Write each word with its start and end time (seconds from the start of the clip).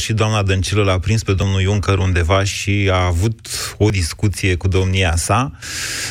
sfârșit 0.00 0.18
doamna 0.18 0.42
Dăncilă 0.42 0.82
l-a 0.82 0.98
prins 0.98 1.22
pe 1.22 1.32
domnul 1.32 1.60
Juncker 1.60 1.98
undeva 1.98 2.44
și 2.44 2.88
a 2.92 3.04
avut 3.04 3.48
o 3.78 3.88
discuție 3.88 4.54
cu 4.54 4.68
domnia 4.68 5.16
sa, 5.16 5.52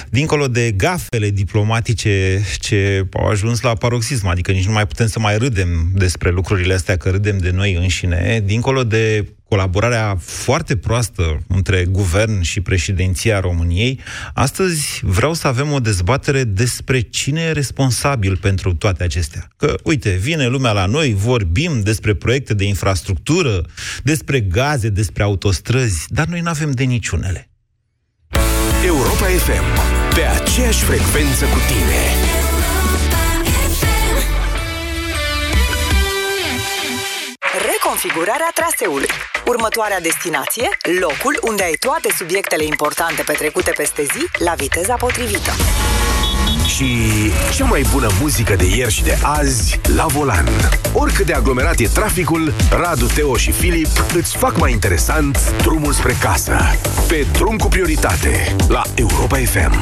dincolo 0.10 0.48
de 0.48 0.72
gafele 0.72 1.30
diplomatice 1.30 2.44
ce 2.60 3.08
au 3.14 3.28
ajuns 3.28 3.62
la 3.62 3.74
paroxism, 3.74 4.28
adică 4.28 4.52
nici 4.52 4.66
nu 4.66 4.72
mai 4.72 4.88
putem 4.88 5.08
să 5.08 5.20
mai 5.20 5.38
râdem 5.38 5.92
despre 5.94 6.30
lucrurile 6.30 6.74
astea, 6.74 6.98
că 6.98 7.10
râdem 7.10 7.38
de 7.38 7.52
noi 7.52 7.74
înșine, 7.74 8.42
dincolo 8.46 8.84
de 8.84 9.26
colaborarea 9.50 10.18
foarte 10.20 10.78
proastă 10.78 11.40
între 11.48 11.86
guvern 11.86 12.42
și 12.42 12.62
președinția 12.62 13.40
României, 13.40 14.00
astăzi 14.34 15.00
vreau 15.04 15.34
să 15.34 15.48
avem 15.48 15.72
o 15.72 15.80
dezbatere 15.80 16.44
despre 16.44 17.00
cine 17.00 17.42
e 17.42 17.52
responsabil 17.52 18.38
pentru 18.38 18.74
toate 18.74 19.04
acestea. 19.04 19.48
Că, 19.58 19.76
uite, 19.84 20.10
vine 20.10 20.48
lumea 20.48 20.72
la 20.72 20.86
noi, 20.86 21.14
vorbim 21.14 21.82
despre 21.82 22.14
proiecte 22.14 22.54
de 22.54 22.64
infrastructură, 22.64 23.62
despre 24.04 24.40
gaze, 24.40 24.90
despre 24.90 25.24
autostrăzi, 25.24 26.06
dar 26.08 26.26
noi 26.26 26.40
nu 26.40 26.50
avem 26.50 26.72
de 26.72 26.84
niciunele. 26.84 27.50
Europa 28.86 29.26
FM, 29.26 29.64
pe 30.16 30.22
aceeași 30.22 30.84
frecvență 30.84 31.46
cu 31.46 31.58
tine. 31.68 32.39
Reconfigurarea 37.92 38.52
traseului. 38.54 39.08
Următoarea 39.46 40.00
destinație, 40.00 40.70
locul 41.00 41.40
unde 41.42 41.64
ai 41.64 41.74
toate 41.80 42.10
subiectele 42.18 42.64
importante 42.64 43.22
petrecute 43.22 43.72
peste 43.78 44.04
zi 44.04 44.44
la 44.44 44.54
viteza 44.54 44.96
potrivită. 44.96 45.52
Și 46.68 46.86
cea 47.56 47.66
mai 47.66 47.86
bună 47.92 48.10
muzică 48.22 48.56
de 48.56 48.66
ieri 48.76 48.94
și 48.94 49.04
de 49.04 49.18
azi 49.22 49.80
la 49.96 50.06
volan. 50.06 50.48
Oricât 50.94 51.26
de 51.26 51.34
aglomerat 51.34 51.80
e 51.80 51.88
traficul, 51.88 52.54
Radu, 52.72 53.06
Teo 53.06 53.38
și 53.38 53.52
Filip 53.52 54.06
îți 54.14 54.38
fac 54.38 54.58
mai 54.58 54.72
interesant 54.72 55.54
drumul 55.58 55.94
spre 55.94 56.18
casă. 56.22 56.58
Pe 57.08 57.26
drum 57.32 57.58
cu 57.58 57.68
prioritate 57.68 58.56
la 58.68 58.82
Europa 58.96 59.38
FM. 59.38 59.82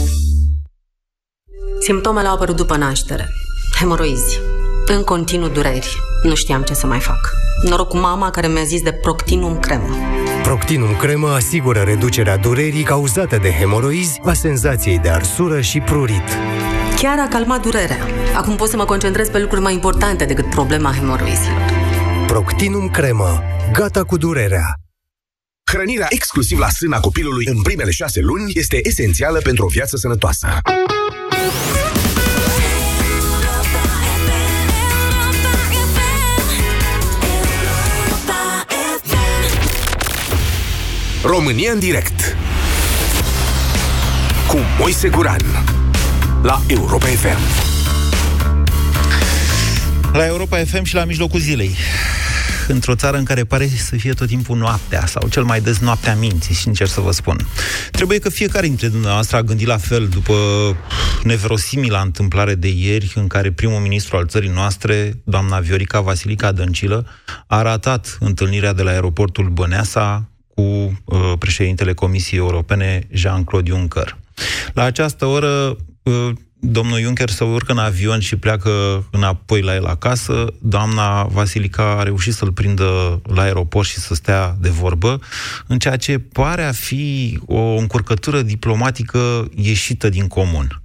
Simptomele 1.81 2.27
au 2.27 2.33
apărut 2.33 2.55
după 2.55 2.75
naștere. 2.77 3.33
Hemoroizi. 3.79 4.39
În 4.85 5.03
continuu 5.03 5.47
dureri. 5.47 5.97
Nu 6.23 6.35
știam 6.35 6.61
ce 6.61 6.73
să 6.73 6.85
mai 6.87 6.99
fac. 6.99 7.29
Noroc 7.63 7.87
cu 7.87 7.97
mama 7.97 8.29
care 8.29 8.47
mi-a 8.47 8.63
zis 8.63 8.81
de 8.81 8.91
Proctinum 8.91 9.59
cremă. 9.59 9.95
Proctinum 10.43 10.95
cremă 10.95 11.29
asigură 11.29 11.79
reducerea 11.79 12.37
durerii 12.37 12.83
cauzate 12.83 13.37
de 13.37 13.51
hemoroizi, 13.51 14.19
a 14.25 14.33
senzației 14.33 14.99
de 14.99 15.09
arsură 15.09 15.61
și 15.61 15.79
prurit. 15.79 16.27
Chiar 16.97 17.19
a 17.19 17.27
calmat 17.27 17.61
durerea. 17.61 18.07
Acum 18.35 18.55
pot 18.55 18.69
să 18.69 18.75
mă 18.75 18.85
concentrez 18.85 19.29
pe 19.29 19.39
lucruri 19.39 19.61
mai 19.61 19.73
importante 19.73 20.25
decât 20.25 20.49
problema 20.49 20.93
hemoroizilor. 20.93 21.61
Proctinum 22.27 22.89
cremă. 22.89 23.41
Gata 23.73 24.03
cu 24.03 24.17
durerea. 24.17 24.73
Hrănirea 25.71 26.07
exclusiv 26.09 26.59
la 26.59 26.69
sâna 26.69 26.99
copilului 26.99 27.45
în 27.45 27.61
primele 27.61 27.91
șase 27.91 28.19
luni 28.19 28.51
este 28.55 28.79
esențială 28.83 29.39
pentru 29.39 29.65
o 29.65 29.67
viață 29.67 29.97
sănătoasă. 29.97 30.47
România 41.23 41.71
în 41.71 41.79
direct. 41.79 42.37
Cu 44.47 44.57
Moise 44.79 45.09
Guran. 45.09 45.41
La 46.41 46.61
Europa 46.67 47.05
FM. 47.05 47.39
La 50.13 50.25
Europa 50.25 50.57
FM 50.57 50.83
și 50.83 50.95
la 50.95 51.05
mijlocul 51.05 51.39
zilei 51.39 51.75
într-o 52.71 52.95
țară 52.95 53.17
în 53.17 53.23
care 53.23 53.43
pare 53.43 53.67
să 53.67 53.95
fie 53.95 54.13
tot 54.13 54.27
timpul 54.27 54.57
noaptea, 54.57 55.05
sau 55.05 55.27
cel 55.27 55.43
mai 55.43 55.61
des 55.61 55.79
noaptea 55.79 56.15
minții, 56.15 56.55
sincer 56.55 56.87
să 56.87 57.01
vă 57.01 57.11
spun. 57.11 57.47
Trebuie 57.91 58.19
că 58.19 58.29
fiecare 58.29 58.67
dintre 58.67 58.87
dumneavoastră 58.87 59.37
a 59.37 59.41
gândit 59.41 59.67
la 59.67 59.77
fel 59.77 60.07
după 60.07 60.35
neverosimila 61.23 62.01
întâmplare 62.01 62.55
de 62.55 62.67
ieri, 62.67 63.13
în 63.15 63.27
care 63.27 63.51
primul 63.51 63.79
ministru 63.79 64.17
al 64.17 64.27
țării 64.27 64.49
noastre, 64.49 65.21
doamna 65.23 65.59
Viorica 65.59 66.01
Vasilica 66.01 66.51
Dăncilă, 66.51 67.07
a 67.47 67.61
ratat 67.61 68.17
întâlnirea 68.19 68.73
de 68.73 68.81
la 68.81 68.91
aeroportul 68.91 69.49
Băneasa 69.49 70.29
cu 70.55 70.61
uh, 70.61 71.33
președintele 71.39 71.93
Comisiei 71.93 72.39
Europene, 72.39 73.07
Jean-Claude 73.11 73.69
Juncker. 73.69 74.17
La 74.73 74.83
această 74.83 75.25
oră, 75.25 75.77
uh, 76.03 76.29
domnul 76.61 76.99
Juncker 76.99 77.29
se 77.29 77.43
urcă 77.43 77.71
în 77.71 77.77
avion 77.77 78.19
și 78.19 78.35
pleacă 78.35 78.69
înapoi 79.11 79.61
la 79.61 79.75
el 79.75 79.85
acasă. 79.85 80.53
Doamna 80.59 81.23
Vasilica 81.23 81.99
a 81.99 82.03
reușit 82.03 82.33
să-l 82.33 82.51
prindă 82.51 83.21
la 83.23 83.41
aeroport 83.41 83.87
și 83.87 83.99
să 83.99 84.13
stea 84.13 84.55
de 84.59 84.69
vorbă, 84.69 85.19
în 85.67 85.79
ceea 85.79 85.95
ce 85.95 86.19
pare 86.19 86.63
a 86.63 86.71
fi 86.71 87.39
o 87.45 87.75
încurcătură 87.75 88.41
diplomatică 88.41 89.49
ieșită 89.55 90.09
din 90.09 90.27
comun. 90.27 90.81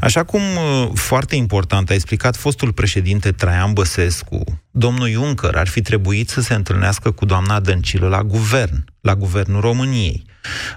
Așa 0.00 0.24
cum 0.24 0.40
uh, 0.40 0.88
foarte 0.94 1.36
important 1.36 1.90
a 1.90 1.94
explicat 1.94 2.36
fostul 2.36 2.72
președinte 2.72 3.32
Traian 3.32 3.72
Băsescu, 3.72 4.44
domnul 4.70 5.10
Juncker 5.10 5.56
ar 5.56 5.68
fi 5.68 5.80
trebuit 5.80 6.28
să 6.28 6.40
se 6.40 6.54
întâlnească 6.54 7.10
cu 7.10 7.24
doamna 7.24 7.60
Dăncilă 7.60 8.08
la 8.08 8.22
guvern, 8.22 8.84
la 9.00 9.14
guvernul 9.14 9.60
României. 9.60 10.24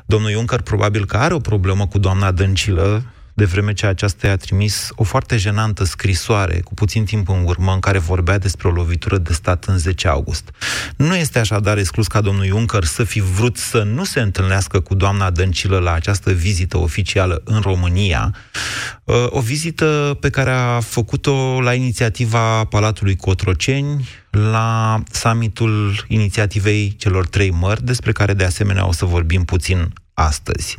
Domnul 0.05 0.31
Juncker 0.31 0.61
probabil 0.61 1.05
că 1.05 1.17
are 1.17 1.33
o 1.33 1.39
problemă 1.39 1.87
cu 1.87 1.97
doamna 1.97 2.31
Dăncilă, 2.31 3.03
de 3.39 3.45
vreme 3.45 3.73
ce 3.73 3.85
aceasta 3.85 4.27
i-a 4.27 4.35
trimis 4.35 4.89
o 4.95 5.03
foarte 5.03 5.37
jenantă 5.37 5.83
scrisoare 5.83 6.59
cu 6.63 6.73
puțin 6.73 7.05
timp 7.05 7.29
în 7.29 7.43
urmă 7.45 7.73
în 7.73 7.79
care 7.79 7.97
vorbea 7.97 8.37
despre 8.37 8.67
o 8.67 8.71
lovitură 8.71 9.17
de 9.17 9.33
stat 9.33 9.65
în 9.65 9.77
10 9.77 10.07
august. 10.07 10.49
Nu 10.95 11.15
este 11.15 11.39
așadar 11.39 11.77
exclus 11.77 12.07
ca 12.07 12.21
domnul 12.21 12.45
Juncker 12.45 12.83
să 12.83 13.03
fi 13.03 13.19
vrut 13.19 13.57
să 13.57 13.83
nu 13.83 14.03
se 14.03 14.19
întâlnească 14.19 14.79
cu 14.79 14.95
doamna 14.95 15.29
Dăncilă 15.29 15.77
la 15.77 15.93
această 15.93 16.31
vizită 16.31 16.77
oficială 16.77 17.41
în 17.45 17.59
România, 17.59 18.35
uh, 19.03 19.15
o 19.29 19.39
vizită 19.39 20.17
pe 20.19 20.29
care 20.29 20.51
a 20.51 20.79
făcut-o 20.79 21.61
la 21.61 21.73
inițiativa 21.73 22.63
Palatului 22.63 23.15
Cotroceni, 23.15 24.07
la 24.29 25.03
summitul 25.11 26.05
inițiativei 26.07 26.95
celor 26.97 27.27
trei 27.27 27.51
mări, 27.51 27.83
despre 27.85 28.11
care 28.11 28.33
de 28.33 28.43
asemenea 28.43 28.87
o 28.87 28.91
să 28.91 29.05
vorbim 29.05 29.43
puțin 29.43 29.93
astăzi. 30.19 30.77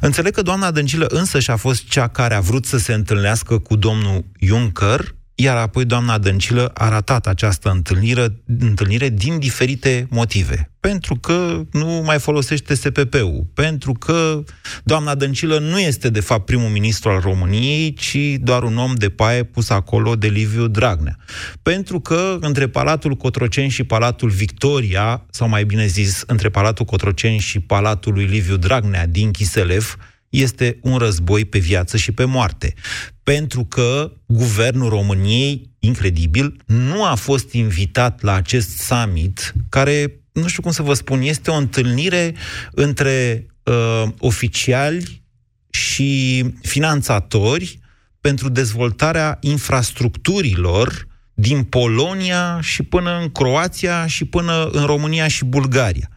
Înțeleg 0.00 0.34
că 0.34 0.42
doamna 0.42 0.70
Dăncilă 0.70 1.06
însă 1.08 1.38
și-a 1.38 1.56
fost 1.56 1.88
cea 1.88 2.08
care 2.08 2.34
a 2.34 2.40
vrut 2.40 2.66
să 2.66 2.78
se 2.78 2.92
întâlnească 2.92 3.58
cu 3.58 3.76
domnul 3.76 4.24
Juncker, 4.40 5.14
iar 5.42 5.56
apoi 5.56 5.84
doamna 5.84 6.18
Dăncilă 6.18 6.70
a 6.74 6.88
ratat 6.88 7.26
această 7.26 7.70
întâlnire, 7.70 8.42
întâlnire 8.58 9.08
din 9.08 9.38
diferite 9.38 10.06
motive 10.10 10.72
pentru 10.82 11.14
că 11.16 11.60
nu 11.72 12.02
mai 12.04 12.18
folosește 12.18 12.74
SPP-ul, 12.74 13.46
pentru 13.54 13.92
că 13.92 14.42
doamna 14.84 15.14
Dăncilă 15.14 15.58
nu 15.58 15.78
este 15.78 16.08
de 16.08 16.20
fapt 16.20 16.44
primul 16.44 16.68
ministru 16.68 17.10
al 17.10 17.20
României, 17.20 17.92
ci 17.92 18.16
doar 18.40 18.62
un 18.62 18.76
om 18.76 18.94
de 18.94 19.08
paie 19.08 19.42
pus 19.42 19.70
acolo 19.70 20.16
de 20.16 20.26
Liviu 20.26 20.66
Dragnea. 20.66 21.16
Pentru 21.62 22.00
că 22.00 22.36
între 22.40 22.68
Palatul 22.68 23.14
Cotroceni 23.14 23.68
și 23.68 23.84
Palatul 23.84 24.28
Victoria, 24.28 25.26
sau 25.30 25.48
mai 25.48 25.64
bine 25.64 25.86
zis, 25.86 26.22
între 26.26 26.48
Palatul 26.48 26.84
Cotroceni 26.84 27.38
și 27.38 27.60
Palatul 27.60 28.12
lui 28.12 28.24
Liviu 28.24 28.56
Dragnea 28.56 29.06
din 29.06 29.30
Chiselev, 29.30 29.96
este 30.32 30.78
un 30.82 30.96
război 30.96 31.44
pe 31.44 31.58
viață 31.58 31.96
și 31.96 32.12
pe 32.12 32.24
moarte. 32.24 32.74
Pentru 33.22 33.64
că 33.64 34.12
guvernul 34.26 34.88
României, 34.88 35.70
incredibil, 35.78 36.56
nu 36.66 37.04
a 37.04 37.14
fost 37.14 37.52
invitat 37.52 38.22
la 38.22 38.34
acest 38.34 38.68
summit 38.78 39.52
care 39.68 40.20
nu 40.32 40.46
știu 40.46 40.62
cum 40.62 40.70
să 40.70 40.82
vă 40.82 40.94
spun, 40.94 41.20
este 41.20 41.50
o 41.50 41.54
întâlnire 41.54 42.34
între 42.70 43.46
uh, 43.62 44.04
oficiali 44.18 45.22
și 45.70 46.44
finanțatori 46.62 47.78
pentru 48.20 48.48
dezvoltarea 48.48 49.38
infrastructurilor 49.40 51.06
din 51.34 51.62
Polonia 51.62 52.58
și 52.60 52.82
până 52.82 53.18
în 53.20 53.28
Croația 53.28 54.06
și 54.06 54.24
până 54.24 54.68
în 54.72 54.84
România 54.84 55.28
și 55.28 55.44
Bulgaria. 55.44 56.08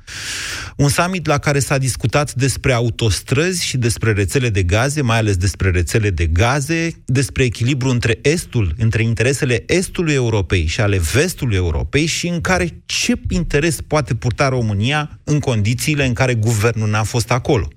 Un 0.75 0.89
summit 0.89 1.25
la 1.25 1.38
care 1.38 1.59
s-a 1.59 1.77
discutat 1.77 2.33
despre 2.33 2.73
autostrăzi 2.73 3.65
și 3.65 3.77
despre 3.77 4.12
rețele 4.12 4.50
de 4.50 4.63
gaze, 4.63 5.01
mai 5.01 5.17
ales 5.17 5.38
despre 5.38 5.69
rețele 5.69 6.09
de 6.09 6.25
gaze, 6.25 7.01
despre 7.06 7.44
echilibru 7.44 7.89
între 7.89 8.19
estul, 8.21 8.73
între 8.77 9.03
interesele 9.03 9.63
estului 9.67 10.13
Europei 10.13 10.65
și 10.65 10.81
ale 10.81 11.00
vestului 11.13 11.56
Europei 11.56 12.06
și 12.06 12.27
în 12.27 12.41
care 12.41 12.81
ce 12.85 13.13
interes 13.29 13.81
poate 13.81 14.15
purta 14.15 14.50
România 14.50 15.19
în 15.23 15.39
condițiile 15.39 16.06
în 16.06 16.13
care 16.13 16.33
guvernul 16.33 16.89
n-a 16.89 17.03
fost 17.03 17.31
acolo. 17.31 17.67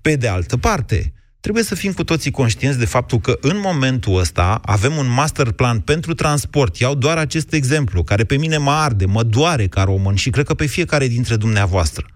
Pe 0.00 0.16
de 0.16 0.28
altă 0.28 0.56
parte, 0.56 1.12
trebuie 1.40 1.64
să 1.64 1.74
fim 1.74 1.92
cu 1.92 2.04
toții 2.04 2.30
conștienți 2.30 2.78
de 2.78 2.84
faptul 2.84 3.20
că 3.20 3.38
în 3.40 3.60
momentul 3.62 4.18
ăsta 4.18 4.60
avem 4.64 4.96
un 4.96 5.08
master 5.08 5.50
plan 5.50 5.80
pentru 5.80 6.14
transport. 6.14 6.76
Iau 6.76 6.94
doar 6.94 7.18
acest 7.18 7.52
exemplu, 7.52 8.02
care 8.02 8.24
pe 8.24 8.36
mine 8.36 8.56
mă 8.56 8.70
arde, 8.70 9.04
mă 9.04 9.22
doare 9.22 9.66
ca 9.66 9.82
român 9.82 10.14
și 10.14 10.30
cred 10.30 10.46
că 10.46 10.54
pe 10.54 10.66
fiecare 10.66 11.06
dintre 11.06 11.36
dumneavoastră, 11.36 12.06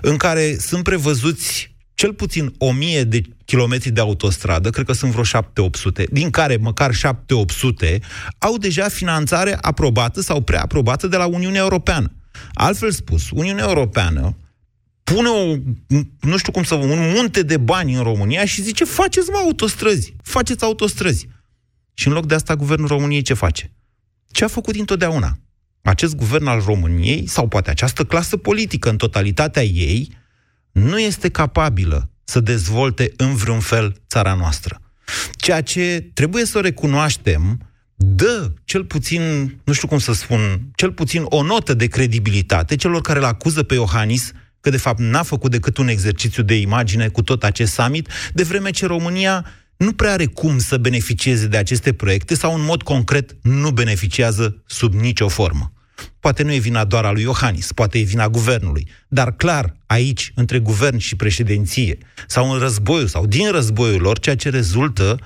în 0.00 0.16
care 0.16 0.56
sunt 0.58 0.82
prevăzuți 0.82 1.72
cel 1.94 2.12
puțin 2.12 2.54
1000 2.58 3.04
de 3.04 3.20
kilometri 3.44 3.90
de 3.90 4.00
autostradă, 4.00 4.70
cred 4.70 4.86
că 4.86 4.92
sunt 4.92 5.12
vreo 5.12 5.42
7-800, 5.42 6.08
din 6.10 6.30
care 6.30 6.56
măcar 6.56 6.90
7-800 6.92 7.98
au 8.38 8.58
deja 8.58 8.88
finanțare 8.88 9.58
aprobată 9.60 10.20
sau 10.20 10.40
preaprobată 10.40 11.06
de 11.06 11.16
la 11.16 11.26
Uniunea 11.26 11.60
Europeană. 11.60 12.12
Altfel 12.52 12.90
spus, 12.90 13.30
Uniunea 13.30 13.64
Europeană 13.68 14.36
pune 15.04 15.28
o, 15.28 15.56
nu 16.20 16.36
știu 16.36 16.52
cum 16.52 16.62
să 16.62 16.74
vă, 16.74 16.84
un 16.84 17.12
munte 17.14 17.42
de 17.42 17.56
bani 17.56 17.94
în 17.94 18.02
România 18.02 18.44
și 18.44 18.62
zice, 18.62 18.84
faceți 18.84 19.30
mă 19.30 19.36
autostrăzi, 19.36 20.14
faceți 20.22 20.64
autostrăzi. 20.64 21.28
Și 21.94 22.06
în 22.06 22.12
loc 22.12 22.26
de 22.26 22.34
asta, 22.34 22.56
guvernul 22.56 22.88
României 22.88 23.22
ce 23.22 23.34
face? 23.34 23.72
Ce 24.30 24.44
a 24.44 24.48
făcut 24.48 24.76
întotdeauna? 24.76 25.38
Acest 25.82 26.14
guvern 26.14 26.46
al 26.46 26.62
României, 26.64 27.26
sau 27.26 27.48
poate 27.48 27.70
această 27.70 28.04
clasă 28.04 28.36
politică 28.36 28.90
în 28.90 28.96
totalitatea 28.96 29.62
ei, 29.62 30.16
nu 30.72 30.98
este 30.98 31.28
capabilă 31.28 32.10
să 32.24 32.40
dezvolte 32.40 33.12
în 33.16 33.34
vreun 33.34 33.60
fel 33.60 34.02
țara 34.08 34.34
noastră. 34.34 34.80
Ceea 35.36 35.60
ce 35.60 36.10
trebuie 36.14 36.44
să 36.44 36.58
o 36.58 36.60
recunoaștem, 36.60 37.60
dă 37.94 38.52
cel 38.64 38.84
puțin, 38.84 39.22
nu 39.64 39.72
știu 39.72 39.88
cum 39.88 39.98
să 39.98 40.12
spun, 40.12 40.70
cel 40.74 40.92
puțin 40.92 41.22
o 41.24 41.42
notă 41.42 41.74
de 41.74 41.86
credibilitate 41.86 42.76
celor 42.76 43.00
care 43.00 43.18
îl 43.18 43.24
acuză 43.24 43.62
pe 43.62 43.74
Iohannis 43.74 44.32
că 44.64 44.70
de 44.70 44.76
fapt 44.76 44.98
n-a 44.98 45.22
făcut 45.22 45.50
decât 45.50 45.76
un 45.76 45.88
exercițiu 45.88 46.42
de 46.42 46.54
imagine 46.54 47.08
cu 47.08 47.22
tot 47.22 47.44
acest 47.44 47.72
summit, 47.72 48.08
de 48.32 48.42
vreme 48.42 48.70
ce 48.70 48.86
România 48.86 49.46
nu 49.76 49.92
prea 49.92 50.12
are 50.12 50.26
cum 50.26 50.58
să 50.58 50.76
beneficieze 50.76 51.46
de 51.46 51.56
aceste 51.56 51.92
proiecte 51.92 52.34
sau 52.34 52.54
în 52.54 52.64
mod 52.64 52.82
concret 52.82 53.36
nu 53.42 53.70
beneficiază 53.70 54.62
sub 54.66 54.94
nicio 54.94 55.28
formă. 55.28 55.72
Poate 56.20 56.42
nu 56.42 56.52
e 56.52 56.58
vina 56.58 56.84
doar 56.84 57.04
a 57.04 57.10
lui 57.10 57.22
Iohannis, 57.22 57.72
poate 57.72 57.98
e 57.98 58.02
vina 58.02 58.28
guvernului, 58.28 58.88
dar 59.08 59.32
clar, 59.36 59.76
aici, 59.86 60.32
între 60.34 60.58
guvern 60.58 60.96
și 60.96 61.16
președinție, 61.16 61.98
sau 62.26 62.52
în 62.52 62.58
războiul, 62.58 63.06
sau 63.06 63.26
din 63.26 63.50
războiul 63.50 64.00
lor, 64.00 64.18
ceea 64.18 64.36
ce 64.36 64.48
rezultă 64.48 65.18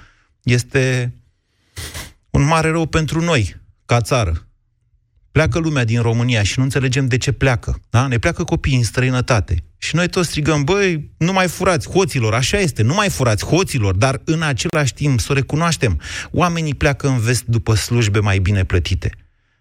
este 0.42 1.14
un 2.30 2.42
mare 2.42 2.70
rău 2.70 2.86
pentru 2.86 3.20
noi, 3.20 3.56
ca 3.86 4.00
țară. 4.00 4.47
Pleacă 5.38 5.58
lumea 5.58 5.84
din 5.84 6.00
România 6.00 6.42
și 6.42 6.58
nu 6.58 6.64
înțelegem 6.64 7.06
de 7.06 7.16
ce 7.16 7.32
pleacă. 7.32 7.80
Da? 7.90 8.06
Ne 8.06 8.18
pleacă 8.18 8.44
copiii 8.44 8.76
în 8.76 8.82
străinătate. 8.82 9.64
Și 9.76 9.94
noi 9.94 10.08
toți 10.08 10.28
strigăm, 10.28 10.64
băi, 10.64 11.10
nu 11.18 11.32
mai 11.32 11.48
furați 11.48 11.88
hoților, 11.88 12.34
așa 12.34 12.58
este, 12.58 12.82
nu 12.82 12.94
mai 12.94 13.08
furați 13.08 13.44
hoților, 13.44 13.94
dar 13.94 14.20
în 14.24 14.42
același 14.42 14.94
timp 14.94 15.20
să 15.20 15.26
o 15.30 15.34
recunoaștem, 15.34 16.00
oamenii 16.30 16.74
pleacă 16.74 17.08
în 17.08 17.18
vest 17.18 17.44
după 17.44 17.74
slujbe 17.74 18.18
mai 18.18 18.38
bine 18.38 18.64
plătite. 18.64 19.10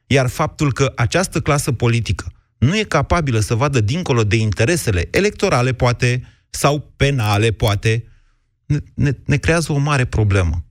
Iar 0.08 0.28
faptul 0.28 0.74
că 0.74 0.92
această 0.96 1.40
clasă 1.40 1.72
politică 1.72 2.32
nu 2.58 2.78
e 2.78 2.84
capabilă 2.84 3.40
să 3.40 3.56
vadă 3.56 3.82
dincolo 3.82 4.24
de 4.24 4.36
interesele 4.36 5.08
electorale, 5.12 5.74
poate, 5.74 6.24
sau 6.50 6.94
penale, 6.96 7.52
poate, 7.52 8.04
ne, 8.66 8.78
ne, 8.94 9.12
ne 9.26 9.38
creează 9.38 9.72
o 9.72 9.78
mare 9.78 10.06
problemă. 10.06 10.66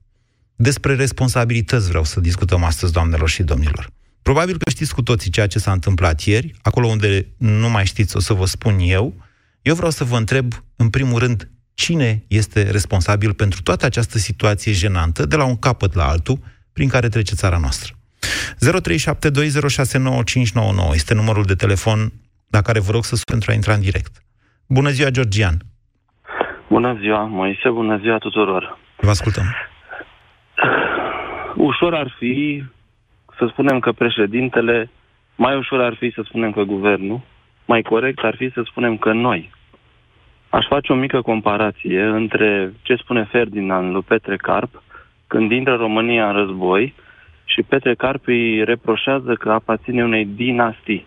Despre 0.55 0.95
responsabilități 0.95 1.87
vreau 1.87 2.03
să 2.03 2.19
discutăm 2.19 2.63
astăzi, 2.63 2.91
doamnelor 2.91 3.29
și 3.29 3.43
domnilor. 3.43 3.95
Probabil 4.27 4.57
că 4.57 4.69
știți 4.69 4.95
cu 4.95 5.01
toții 5.01 5.31
ceea 5.31 5.47
ce 5.47 5.59
s-a 5.59 5.71
întâmplat 5.71 6.21
ieri, 6.21 6.53
acolo 6.61 6.87
unde 6.87 7.25
nu 7.37 7.69
mai 7.69 7.85
știți, 7.85 8.15
o 8.15 8.19
să 8.19 8.33
vă 8.33 8.45
spun 8.45 8.75
eu. 8.79 9.13
Eu 9.61 9.75
vreau 9.75 9.91
să 9.91 10.03
vă 10.03 10.17
întreb, 10.17 10.45
în 10.75 10.89
primul 10.89 11.19
rând, 11.19 11.49
cine 11.73 12.23
este 12.27 12.71
responsabil 12.71 13.33
pentru 13.33 13.61
toată 13.61 13.85
această 13.85 14.17
situație 14.17 14.71
jenantă, 14.71 15.25
de 15.25 15.35
la 15.35 15.45
un 15.45 15.59
capăt 15.59 15.93
la 15.93 16.07
altul, 16.07 16.37
prin 16.73 16.89
care 16.89 17.07
trece 17.07 17.35
țara 17.35 17.57
noastră. 17.57 17.93
0372069599 17.95 17.99
este 20.93 21.13
numărul 21.13 21.43
de 21.43 21.55
telefon 21.55 22.11
la 22.49 22.61
care 22.61 22.79
vă 22.79 22.91
rog 22.91 23.03
să 23.03 23.15
sun 23.15 23.25
pentru 23.31 23.51
a 23.51 23.53
intra 23.53 23.73
în 23.73 23.81
direct. 23.81 24.23
Bună 24.67 24.89
ziua, 24.89 25.09
Georgian! 25.09 25.57
Bună 26.69 26.97
ziua, 26.99 27.23
Moise, 27.23 27.69
bună 27.69 27.97
ziua 27.97 28.17
tuturor! 28.17 28.77
Vă 28.97 29.09
ascultăm! 29.09 29.55
Ușor 31.55 31.93
ar 31.93 32.15
fi 32.19 32.63
să 33.37 33.47
spunem 33.47 33.79
că 33.79 33.91
președintele, 33.91 34.89
mai 35.35 35.57
ușor 35.57 35.81
ar 35.81 35.93
fi 35.93 36.11
să 36.11 36.21
spunem 36.25 36.51
că 36.51 36.63
guvernul, 36.63 37.21
mai 37.65 37.81
corect 37.81 38.23
ar 38.23 38.35
fi 38.35 38.51
să 38.51 38.61
spunem 38.65 38.97
că 38.97 39.11
noi. 39.11 39.51
Aș 40.49 40.65
face 40.67 40.91
o 40.91 40.95
mică 40.95 41.21
comparație 41.21 42.03
între 42.03 42.73
ce 42.81 42.95
spune 42.95 43.23
Ferdinand 43.23 43.93
lui 43.93 44.01
Petre 44.01 44.35
Carp 44.35 44.81
când 45.27 45.51
intră 45.51 45.75
România 45.75 46.27
în 46.29 46.33
război 46.33 46.93
și 47.45 47.61
Petre 47.61 47.95
Carp 47.95 48.27
îi 48.27 48.63
reproșează 48.63 49.33
că 49.33 49.51
aparține 49.51 50.03
unei 50.03 50.25
dinastii. 50.25 51.05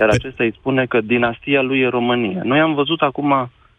Iar 0.00 0.08
acesta 0.08 0.44
îi 0.44 0.54
spune 0.58 0.86
că 0.86 1.00
dinastia 1.00 1.62
lui 1.62 1.80
e 1.80 1.88
România. 1.88 2.40
Noi 2.44 2.60
am 2.60 2.74
văzut 2.74 3.02
acum 3.02 3.32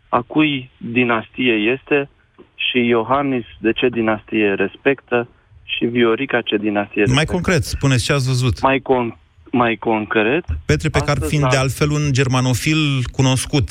a 0.09 0.21
cui 0.27 0.69
dinastie 0.77 1.53
este 1.53 2.09
și 2.55 2.85
Iohannis 2.85 3.45
de 3.59 3.71
ce 3.71 3.89
dinastie 3.89 4.53
respectă 4.53 5.27
și 5.63 5.85
Viorica 5.85 6.41
ce 6.41 6.57
dinastie. 6.57 7.03
Mai 7.13 7.25
concret, 7.25 7.63
spuneți 7.63 8.03
ce 8.03 8.13
ați 8.13 8.27
văzut. 8.27 8.61
Mai, 8.61 8.79
con- 8.79 9.17
mai 9.51 9.75
concret... 9.75 10.45
Petre 10.65 10.89
pe 10.89 10.99
care 10.99 11.19
fiind 11.27 11.49
de 11.49 11.57
altfel 11.57 11.89
un 11.89 12.11
germanofil 12.11 13.03
cunoscut 13.11 13.69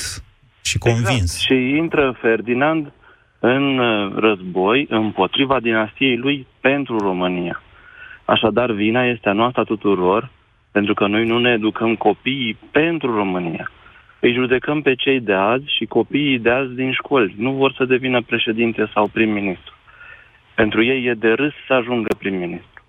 și 0.61 0.75
exact. 0.75 0.95
convins. 0.95 1.21
Exact. 1.21 1.43
Și 1.43 1.75
intră 1.77 2.17
Ferdinand 2.21 2.91
în 3.39 3.77
uh, 3.79 4.13
război 4.15 4.85
împotriva 4.89 5.59
dinastiei 5.59 6.17
lui 6.17 6.47
pentru 6.61 6.97
România. 6.97 7.61
Așadar, 8.25 8.71
vina 8.71 9.05
este 9.05 9.29
a 9.29 9.33
noastră 9.33 9.63
tuturor, 9.63 10.29
pentru 10.71 10.93
că 10.93 11.07
noi 11.07 11.25
nu 11.25 11.39
ne 11.39 11.51
educăm 11.51 11.95
copiii 11.95 12.57
pentru 12.71 13.15
România. 13.15 13.71
Îi 14.19 14.33
judecăm 14.33 14.81
pe 14.81 14.95
cei 14.95 15.19
de 15.19 15.33
azi 15.33 15.75
și 15.77 15.85
copiii 15.85 16.39
de 16.39 16.49
azi 16.49 16.73
din 16.73 16.91
școli. 16.91 17.35
Nu 17.37 17.51
vor 17.51 17.73
să 17.77 17.85
devină 17.85 18.21
președinte 18.21 18.89
sau 18.93 19.07
prim-ministru. 19.07 19.73
Pentru 20.55 20.83
ei 20.83 21.05
e 21.05 21.13
de 21.13 21.31
râs 21.31 21.53
să 21.67 21.73
ajungă 21.73 22.15
prim-ministru. 22.17 22.83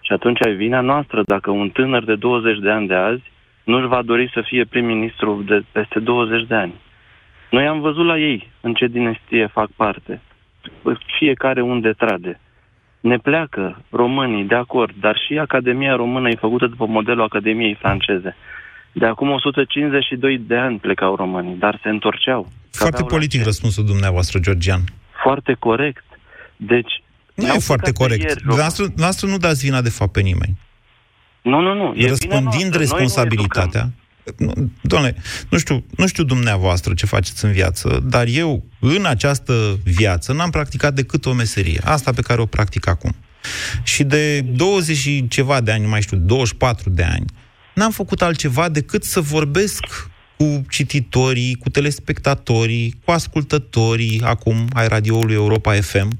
Și 0.00 0.12
atunci 0.12 0.46
ai 0.46 0.54
vina 0.54 0.80
noastră 0.80 1.22
dacă 1.26 1.50
un 1.50 1.70
tânăr 1.70 2.04
de 2.04 2.14
20 2.14 2.58
de 2.58 2.70
ani 2.70 2.86
de 2.86 2.94
azi 2.94 3.22
nu-și 3.64 3.86
va 3.86 4.02
dori 4.02 4.30
să 4.34 4.40
fie 4.44 4.64
prim-ministru 4.64 5.42
de 5.46 5.64
peste 5.72 5.98
20 5.98 6.46
de 6.46 6.54
ani. 6.54 6.74
Noi 7.50 7.66
am 7.66 7.80
văzut 7.80 8.06
la 8.06 8.18
ei 8.18 8.50
în 8.60 8.74
ce 8.74 8.86
dinastie 8.86 9.46
fac 9.46 9.70
parte. 9.76 10.20
Fiecare 11.18 11.62
unde 11.62 11.92
trade. 11.92 12.40
Ne 13.00 13.16
pleacă 13.16 13.84
românii, 13.90 14.44
de 14.44 14.54
acord, 14.54 14.94
dar 15.00 15.16
și 15.26 15.38
Academia 15.38 15.94
Română 15.96 16.28
e 16.28 16.34
făcută 16.34 16.66
după 16.66 16.86
modelul 16.86 17.22
Academiei 17.22 17.74
franceze. 17.74 18.36
De 18.92 19.06
acum 19.06 19.30
152 19.30 20.38
de 20.38 20.56
ani 20.56 20.78
plecau 20.78 21.14
românii, 21.14 21.56
dar 21.56 21.78
se 21.82 21.88
întorceau. 21.88 22.48
Foarte 22.70 23.02
politic 23.02 23.44
răspunsul 23.44 23.84
dumneavoastră, 23.84 24.38
Georgian. 24.38 24.80
Foarte 25.22 25.56
corect. 25.58 26.04
Deci, 26.56 27.02
nu 27.34 27.46
e 27.46 27.58
foarte 27.58 27.92
corect. 27.92 28.42
Dumneavoastră 28.42 29.26
nu 29.26 29.38
dați 29.38 29.64
vina 29.64 29.80
de 29.80 29.88
fapt 29.88 30.12
pe 30.12 30.20
nimeni. 30.20 30.58
Nu, 31.42 31.60
nu, 31.60 31.74
nu. 31.74 31.94
E 31.96 32.08
Răspândind 32.08 32.74
responsabilitatea, 32.74 33.90
nu, 34.36 34.70
doamne, 34.80 35.14
nu 35.48 35.58
știu, 35.58 35.84
nu 35.96 36.06
știu 36.06 36.24
dumneavoastră 36.24 36.94
ce 36.94 37.06
faceți 37.06 37.44
în 37.44 37.52
viață, 37.52 38.02
dar 38.04 38.26
eu, 38.26 38.64
în 38.80 39.04
această 39.06 39.78
viață, 39.84 40.32
n-am 40.32 40.50
practicat 40.50 40.94
decât 40.94 41.26
o 41.26 41.32
meserie. 41.32 41.80
Asta 41.84 42.12
pe 42.12 42.22
care 42.22 42.40
o 42.40 42.46
practic 42.46 42.88
acum. 42.88 43.14
Și 43.82 44.04
de 44.04 44.40
20 44.40 44.96
și 44.96 45.28
ceva 45.28 45.60
de 45.60 45.72
ani, 45.72 45.82
nu 45.82 45.88
mai 45.88 46.02
știu, 46.02 46.16
24 46.16 46.90
de 46.90 47.02
ani, 47.02 47.24
n-am 47.74 47.90
făcut 47.90 48.22
altceva 48.22 48.68
decât 48.68 49.04
să 49.04 49.20
vorbesc 49.20 50.10
cu 50.36 50.64
cititorii, 50.68 51.54
cu 51.54 51.68
telespectatorii, 51.68 53.00
cu 53.04 53.10
ascultătorii, 53.10 54.20
acum, 54.24 54.68
ai 54.72 54.88
radioului 54.88 55.34
Europa 55.34 55.74
FM, 55.74 56.18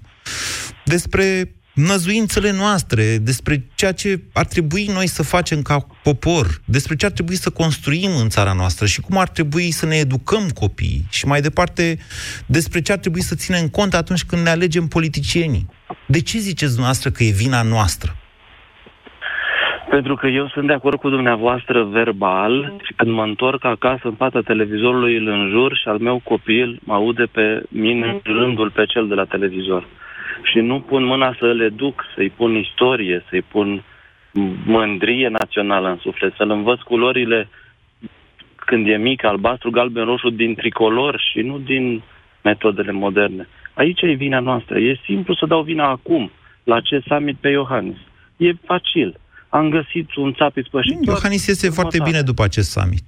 despre 0.85 1.55
năzuințele 1.75 2.53
noastre, 2.53 3.03
despre 3.23 3.55
ceea 3.75 3.93
ce 3.93 4.21
ar 4.35 4.45
trebui 4.45 4.85
noi 4.95 5.07
să 5.07 5.23
facem 5.23 5.63
ca 5.63 5.87
popor, 6.03 6.47
despre 6.65 6.97
ce 6.97 7.07
ar 7.07 7.13
trebui 7.13 7.35
să 7.35 7.51
construim 7.51 8.11
în 8.23 8.29
țara 8.29 8.53
noastră 8.53 8.87
și 8.87 9.01
cum 9.01 9.19
ar 9.19 9.29
trebui 9.29 9.71
să 9.71 9.87
ne 9.87 9.97
educăm 9.97 10.45
copiii 10.61 11.07
și 11.11 11.27
mai 11.27 11.41
departe 11.41 11.97
despre 12.47 12.81
ce 12.81 12.93
ar 12.93 12.99
trebui 12.99 13.21
să 13.21 13.35
ținem 13.35 13.69
cont 13.69 13.95
atunci 13.95 14.25
când 14.25 14.43
ne 14.43 14.51
alegem 14.51 14.87
politicienii. 14.87 15.67
De 16.07 16.21
ce 16.21 16.39
ziceți 16.39 16.73
dumneavoastră 16.73 17.11
că 17.11 17.23
e 17.23 17.41
vina 17.45 17.63
noastră? 17.63 18.17
Pentru 19.91 20.15
că 20.15 20.27
eu 20.27 20.49
sunt 20.49 20.67
de 20.67 20.73
acord 20.73 20.99
cu 20.99 21.09
dumneavoastră 21.09 21.85
verbal 21.85 22.75
și 22.83 22.93
când 22.97 23.11
mă 23.11 23.23
întorc 23.23 23.65
acasă 23.65 24.03
în 24.05 24.15
fața 24.15 24.41
televizorului 24.41 25.17
îl 25.17 25.29
înjur 25.29 25.77
și 25.77 25.89
al 25.89 25.99
meu 25.99 26.21
copil 26.25 26.79
mă 26.85 26.95
aude 26.95 27.25
pe 27.33 27.63
mine 27.69 28.21
rândul 28.23 28.71
pe 28.71 28.85
cel 28.87 29.09
de 29.09 29.15
la 29.15 29.25
televizor. 29.25 29.87
Și 30.43 30.59
nu 30.59 30.81
pun 30.81 31.05
mâna 31.05 31.37
să 31.39 31.53
le 31.53 31.69
duc, 31.69 32.05
să-i 32.15 32.31
pun 32.31 32.55
istorie, 32.55 33.25
să-i 33.29 33.43
pun 33.43 33.85
mândrie 34.65 35.29
națională 35.29 35.89
în 35.89 35.97
suflet, 35.97 36.35
să-l 36.37 36.51
învăț 36.51 36.81
culorile 36.81 37.49
când 38.55 38.89
e 38.89 38.97
mic, 38.97 39.25
albastru, 39.25 39.71
galben, 39.71 40.05
roșu, 40.05 40.31
din 40.31 40.55
tricolor 40.55 41.23
și 41.33 41.41
nu 41.41 41.59
din 41.59 42.03
metodele 42.43 42.93
moderne. 42.93 43.49
Aici 43.75 44.01
e 44.03 44.13
vina 44.13 44.39
noastră. 44.39 44.79
E 44.79 45.01
simplu 45.05 45.35
să 45.35 45.47
dau 45.47 45.63
vina 45.63 45.89
acum, 45.89 46.31
la 46.65 46.81
ce 46.81 47.03
summit 47.07 47.37
pe 47.37 47.49
Iohannis. 47.49 47.97
E 48.37 48.53
facil. 48.67 49.21
Am 49.49 49.71
găsit 49.71 50.15
un 50.15 50.33
țap 50.33 50.57
ispășitor. 50.57 51.05
Iohannis 51.07 51.47
este 51.47 51.69
foarte 51.69 51.99
bine 52.05 52.21
după 52.21 52.43
acest 52.43 52.71
summit. 52.71 53.05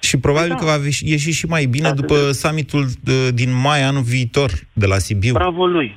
Și 0.00 0.18
probabil 0.18 0.48
da. 0.48 0.54
că 0.54 0.64
va 0.64 0.76
ieși 1.00 1.30
și 1.30 1.46
mai 1.46 1.64
bine 1.64 1.88
da, 1.88 1.94
după 1.94 2.14
de... 2.14 2.32
summitul 2.32 2.82
uh, 2.82 3.28
din 3.34 3.60
mai 3.62 3.82
anul 3.82 4.02
viitor 4.02 4.50
de 4.72 4.86
la 4.86 4.98
Sibiu. 4.98 5.32
Bravo 5.32 5.66
lui. 5.66 5.96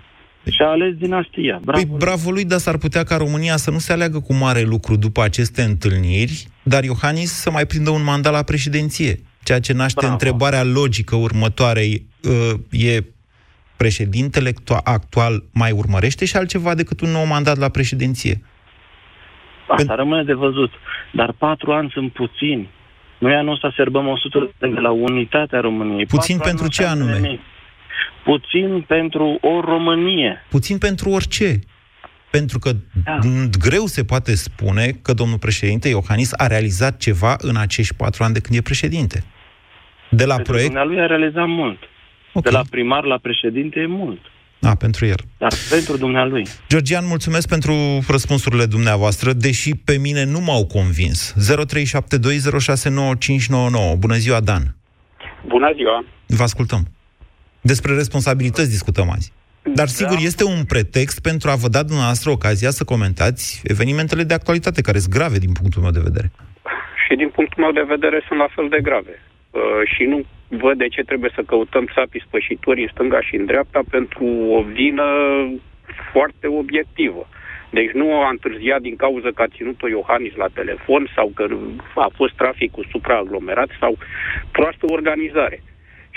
Și 0.49 0.61
a 0.61 0.65
ales 0.65 0.93
dinastia. 0.93 1.59
Bravo, 1.63 1.85
păi, 1.85 1.97
bravo 1.97 2.31
lui, 2.31 2.45
dar 2.45 2.59
s-ar 2.59 2.77
putea 2.77 3.03
ca 3.03 3.17
România 3.17 3.55
să 3.55 3.71
nu 3.71 3.77
se 3.77 3.93
aleagă 3.93 4.19
cu 4.19 4.33
mare 4.33 4.61
lucru 4.61 4.95
după 4.95 5.21
aceste 5.21 5.61
întâlniri, 5.61 6.47
dar 6.63 6.83
Iohannis 6.83 7.31
să 7.31 7.51
mai 7.51 7.65
prindă 7.65 7.89
un 7.89 8.03
mandat 8.03 8.33
la 8.33 8.43
președinție. 8.43 9.19
Ceea 9.43 9.59
ce 9.59 9.73
naște 9.73 9.99
bravo. 9.99 10.13
întrebarea 10.13 10.63
logică 10.63 11.15
următoare. 11.15 11.81
Uh, 11.81 12.59
e 12.71 13.03
președintele 13.77 14.53
actual 14.83 15.43
mai 15.53 15.71
urmărește 15.71 16.25
și 16.25 16.35
altceva 16.35 16.75
decât 16.75 17.01
un 17.01 17.09
nou 17.09 17.25
mandat 17.25 17.57
la 17.57 17.69
președinție? 17.69 18.41
Asta 19.67 19.85
Pen... 19.85 19.95
rămâne 19.95 20.23
de 20.23 20.33
văzut. 20.33 20.71
Dar 21.11 21.31
patru 21.37 21.71
ani 21.71 21.89
sunt 21.93 22.11
puțini. 22.11 22.69
Noi 23.17 23.33
anul 23.33 23.53
ăsta 23.53 23.73
sărbăm 23.75 24.07
100 24.07 24.51
de 24.57 24.67
la 24.67 24.91
unitatea 24.91 25.59
României. 25.59 26.05
Puțin 26.05 26.37
patru 26.37 26.51
pentru 26.51 26.69
ce 26.69 26.83
anume? 26.83 27.19
Nimic. 27.19 27.39
Puțin 28.25 28.81
pentru 28.87 29.37
o 29.41 29.61
Românie. 29.61 30.45
Puțin 30.49 30.77
pentru 30.77 31.09
orice. 31.09 31.59
Pentru 32.31 32.59
că 32.59 32.71
da. 33.03 33.19
greu 33.59 33.85
se 33.85 34.03
poate 34.03 34.35
spune 34.35 34.85
că 35.01 35.13
domnul 35.13 35.37
președinte 35.37 35.89
Iohannis 35.89 36.31
a 36.37 36.47
realizat 36.47 36.97
ceva 36.97 37.35
în 37.37 37.55
acești 37.55 37.95
patru 37.95 38.23
ani 38.23 38.33
de 38.33 38.39
când 38.39 38.57
e 38.57 38.61
președinte. 38.61 39.23
De 40.09 40.25
la 40.25 40.35
pentru 40.35 40.53
proiect... 40.53 40.73
lui 40.85 40.99
a 40.99 41.05
realizat 41.05 41.47
mult. 41.47 41.79
Okay. 42.33 42.51
De 42.51 42.57
la 42.57 42.63
primar 42.69 43.03
la 43.03 43.17
președinte 43.17 43.79
e 43.79 43.85
mult. 43.85 44.19
A, 44.61 44.75
pentru 44.75 45.05
el. 45.05 45.19
Dar 45.37 45.53
pentru 45.69 45.97
dumnealui. 45.97 46.43
Georgian, 46.69 47.05
mulțumesc 47.07 47.47
pentru 47.47 47.73
răspunsurile 48.07 48.65
dumneavoastră, 48.65 49.33
deși 49.33 49.75
pe 49.75 49.97
mine 49.97 50.23
nu 50.23 50.39
m-au 50.39 50.65
convins. 50.65 51.35
0372069599. 51.37 51.37
Bună 53.97 54.15
ziua, 54.15 54.39
Dan. 54.39 54.75
Bună 55.47 55.71
ziua. 55.75 56.05
Vă 56.27 56.43
ascultăm. 56.43 56.87
Despre 57.73 57.91
responsabilități 57.93 58.75
discutăm 58.77 59.09
azi. 59.09 59.33
Dar 59.79 59.87
sigur, 59.87 60.17
da. 60.21 60.27
este 60.29 60.43
un 60.43 60.61
pretext 60.73 61.17
pentru 61.29 61.49
a 61.49 61.55
vă 61.63 61.67
da 61.75 61.83
dumneavoastră 61.83 62.29
ocazia 62.31 62.69
să 62.69 62.83
comentați 62.93 63.61
evenimentele 63.73 64.23
de 64.23 64.33
actualitate, 64.33 64.81
care 64.81 64.99
sunt 65.03 65.13
grave 65.17 65.37
din 65.45 65.53
punctul 65.59 65.81
meu 65.81 65.93
de 65.97 66.07
vedere. 66.09 66.27
Și 67.03 67.13
din 67.21 67.29
punctul 67.29 67.63
meu 67.63 67.73
de 67.79 67.85
vedere 67.95 68.17
sunt 68.27 68.39
la 68.39 68.49
fel 68.55 68.67
de 68.69 68.81
grave. 68.87 69.15
Uh, 69.21 69.61
și 69.93 70.03
nu 70.03 70.17
văd 70.47 70.77
de 70.77 70.87
ce 70.87 71.01
trebuie 71.01 71.31
să 71.35 71.41
căutăm 71.41 71.85
sapii 71.95 72.25
spășitori 72.27 72.81
în 72.81 72.91
stânga 72.91 73.21
și 73.21 73.35
în 73.35 73.45
dreapta 73.45 73.81
pentru 73.89 74.25
o 74.57 74.61
vină 74.61 75.07
foarte 76.11 76.47
obiectivă. 76.47 77.27
Deci 77.77 77.91
nu 77.91 78.07
a 78.21 78.29
întârziat 78.29 78.81
din 78.81 78.95
cauza 78.95 79.29
că 79.35 79.41
a 79.41 79.53
ținut-o 79.55 79.87
Iohannis 79.87 80.35
la 80.35 80.49
telefon 80.59 81.11
sau 81.15 81.31
că 81.35 81.45
a 81.95 82.09
fost 82.15 82.33
traficul 82.33 82.87
supraaglomerat 82.91 83.69
sau 83.79 83.97
proastă 84.51 84.85
organizare. 84.97 85.59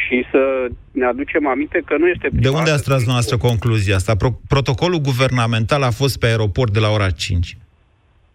Și 0.07 0.27
să 0.31 0.69
ne 0.93 1.05
aducem 1.05 1.47
aminte 1.47 1.83
că 1.85 1.95
nu 1.99 2.07
este... 2.09 2.29
De 2.33 2.49
unde 2.49 2.71
ați 2.71 2.85
tras 2.85 3.07
noastră 3.07 3.37
concluzia 3.37 3.95
asta? 3.97 4.15
Pro- 4.15 4.41
protocolul 4.49 4.99
guvernamental 4.99 5.83
a 5.83 5.91
fost 5.91 6.19
pe 6.19 6.27
aeroport 6.27 6.73
de 6.73 6.79
la 6.79 6.91
ora 6.91 7.11
5. 7.11 7.57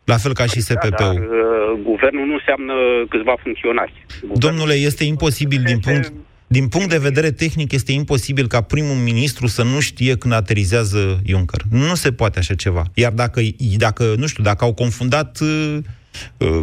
La 0.03 0.17
fel 0.17 0.34
ca 0.34 0.46
și 0.46 0.62
SPP-ul. 0.62 0.89
Da, 0.89 1.05
dar, 1.05 1.15
uh, 1.15 1.79
guvernul 1.84 2.25
nu 2.25 2.34
înseamnă 2.34 2.74
câțiva 3.10 3.36
funcționari. 3.43 3.93
Guvernul 4.08 4.39
Domnule, 4.39 4.74
este 4.74 5.03
imposibil 5.03 5.62
din 5.65 5.79
punct... 5.79 6.13
Din 6.48 6.67
punct 6.67 6.89
de 6.89 6.98
vedere 6.98 7.32
tehnic, 7.32 7.72
este 7.72 7.91
imposibil 7.91 8.48
ca 8.48 8.62
primul 8.62 8.96
ministru 8.96 9.48
să 9.48 9.63
nu 9.63 9.79
știe 9.79 10.17
când 10.17 10.34
aterizează 10.34 11.22
Juncker. 11.25 11.62
Nu 11.72 11.96
se 11.96 12.12
poate 12.12 12.39
așa 12.39 12.53
ceva. 12.53 12.84
Iar 12.93 13.12
dacă, 13.12 13.41
dacă 13.77 14.13
nu 14.17 14.27
știu, 14.27 14.43
dacă 14.43 14.65
au 14.65 14.74
confundat, 14.74 15.39
uh, 15.41 15.48
uh, 15.48 15.84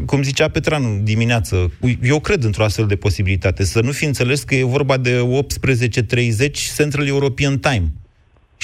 cum 0.06 0.22
zicea 0.22 0.48
Petranu 0.48 1.00
dimineață, 1.02 1.70
eu 2.02 2.20
cred 2.20 2.42
într-o 2.42 2.64
astfel 2.64 2.86
de 2.86 2.96
posibilitate, 2.96 3.64
să 3.64 3.80
nu 3.82 3.90
fi 3.90 4.04
înțeles 4.04 4.42
că 4.42 4.54
e 4.54 4.64
vorba 4.64 4.96
de 4.96 5.28
18.30 6.40 6.50
Central 6.76 7.06
European 7.06 7.58
Time, 7.58 7.86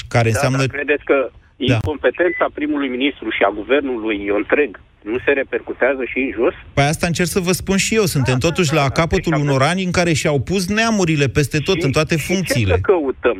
care 0.08 0.30
da, 0.30 0.34
înseamnă... 0.34 0.56
Dar 0.58 0.66
credeți 0.66 1.04
că 1.04 1.30
da. 1.56 1.74
Incompetența 1.74 2.46
primului 2.54 2.88
ministru 2.88 3.30
și 3.30 3.42
a 3.48 3.52
guvernului 3.54 4.28
întreg 4.36 4.80
nu 5.02 5.18
se 5.24 5.30
repercutează 5.30 6.02
și 6.04 6.18
în 6.18 6.30
jos? 6.38 6.54
Păi 6.74 6.84
asta 6.84 7.06
încerc 7.06 7.28
să 7.28 7.40
vă 7.40 7.52
spun 7.52 7.76
și 7.76 7.94
eu. 7.94 8.04
Suntem 8.04 8.38
da, 8.38 8.46
totuși 8.48 8.70
da, 8.70 8.76
da, 8.76 8.82
la 8.82 8.88
capătul 9.00 9.32
deci 9.32 9.44
unor 9.44 9.62
ani 9.62 9.82
în 9.84 9.90
care 9.90 10.12
și-au 10.12 10.38
pus 10.40 10.68
neamurile 10.68 11.26
peste 11.26 11.58
tot, 11.58 11.78
și, 11.78 11.84
în 11.86 11.92
toate 11.92 12.16
funcțiile. 12.16 12.74
Și 12.74 12.80
ce 12.80 12.84
să 12.84 12.92
căutăm? 12.92 13.38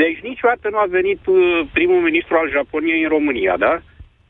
Deci 0.00 0.18
niciodată 0.30 0.68
nu 0.70 0.78
a 0.78 0.86
venit 0.98 1.20
uh, 1.26 1.36
primul 1.72 2.00
ministru 2.08 2.34
al 2.36 2.48
Japoniei 2.56 3.02
în 3.02 3.08
România, 3.08 3.54
da? 3.56 3.82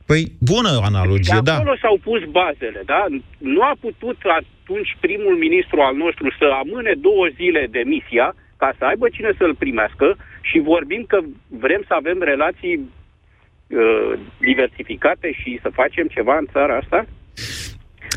Păi, 0.06 0.23
bună 0.40 0.80
analogie, 0.82 1.34
de 1.34 1.40
da. 1.50 1.54
acolo 1.54 1.76
s-au 1.80 1.99
pus 2.02 2.23
bazele, 2.25 2.82
da? 2.84 3.06
Nu 3.38 3.62
a 3.62 3.75
putut 3.80 4.18
atunci 4.40 4.96
primul 5.00 5.37
ministru 5.37 5.80
al 5.80 5.96
nostru 5.96 6.30
să 6.38 6.44
amâne 6.44 6.92
două 6.99 7.26
zile 7.34 7.66
de 7.70 7.82
misia 7.84 8.34
ca 8.56 8.75
să 8.78 8.84
aibă 8.84 9.08
cine 9.08 9.32
să-l 9.38 9.54
primească 9.54 10.16
și 10.40 10.58
vorbim 10.58 11.04
că 11.08 11.18
vrem 11.49 11.82
să 11.87 11.94
avem 11.94 12.23
relații 12.23 12.76
uh, 12.78 14.12
diversificate 14.38 15.32
și 15.32 15.58
să 15.62 15.68
facem 15.80 16.06
ceva 16.06 16.37
în 16.37 16.46
țara 16.52 16.76
asta? 16.76 17.06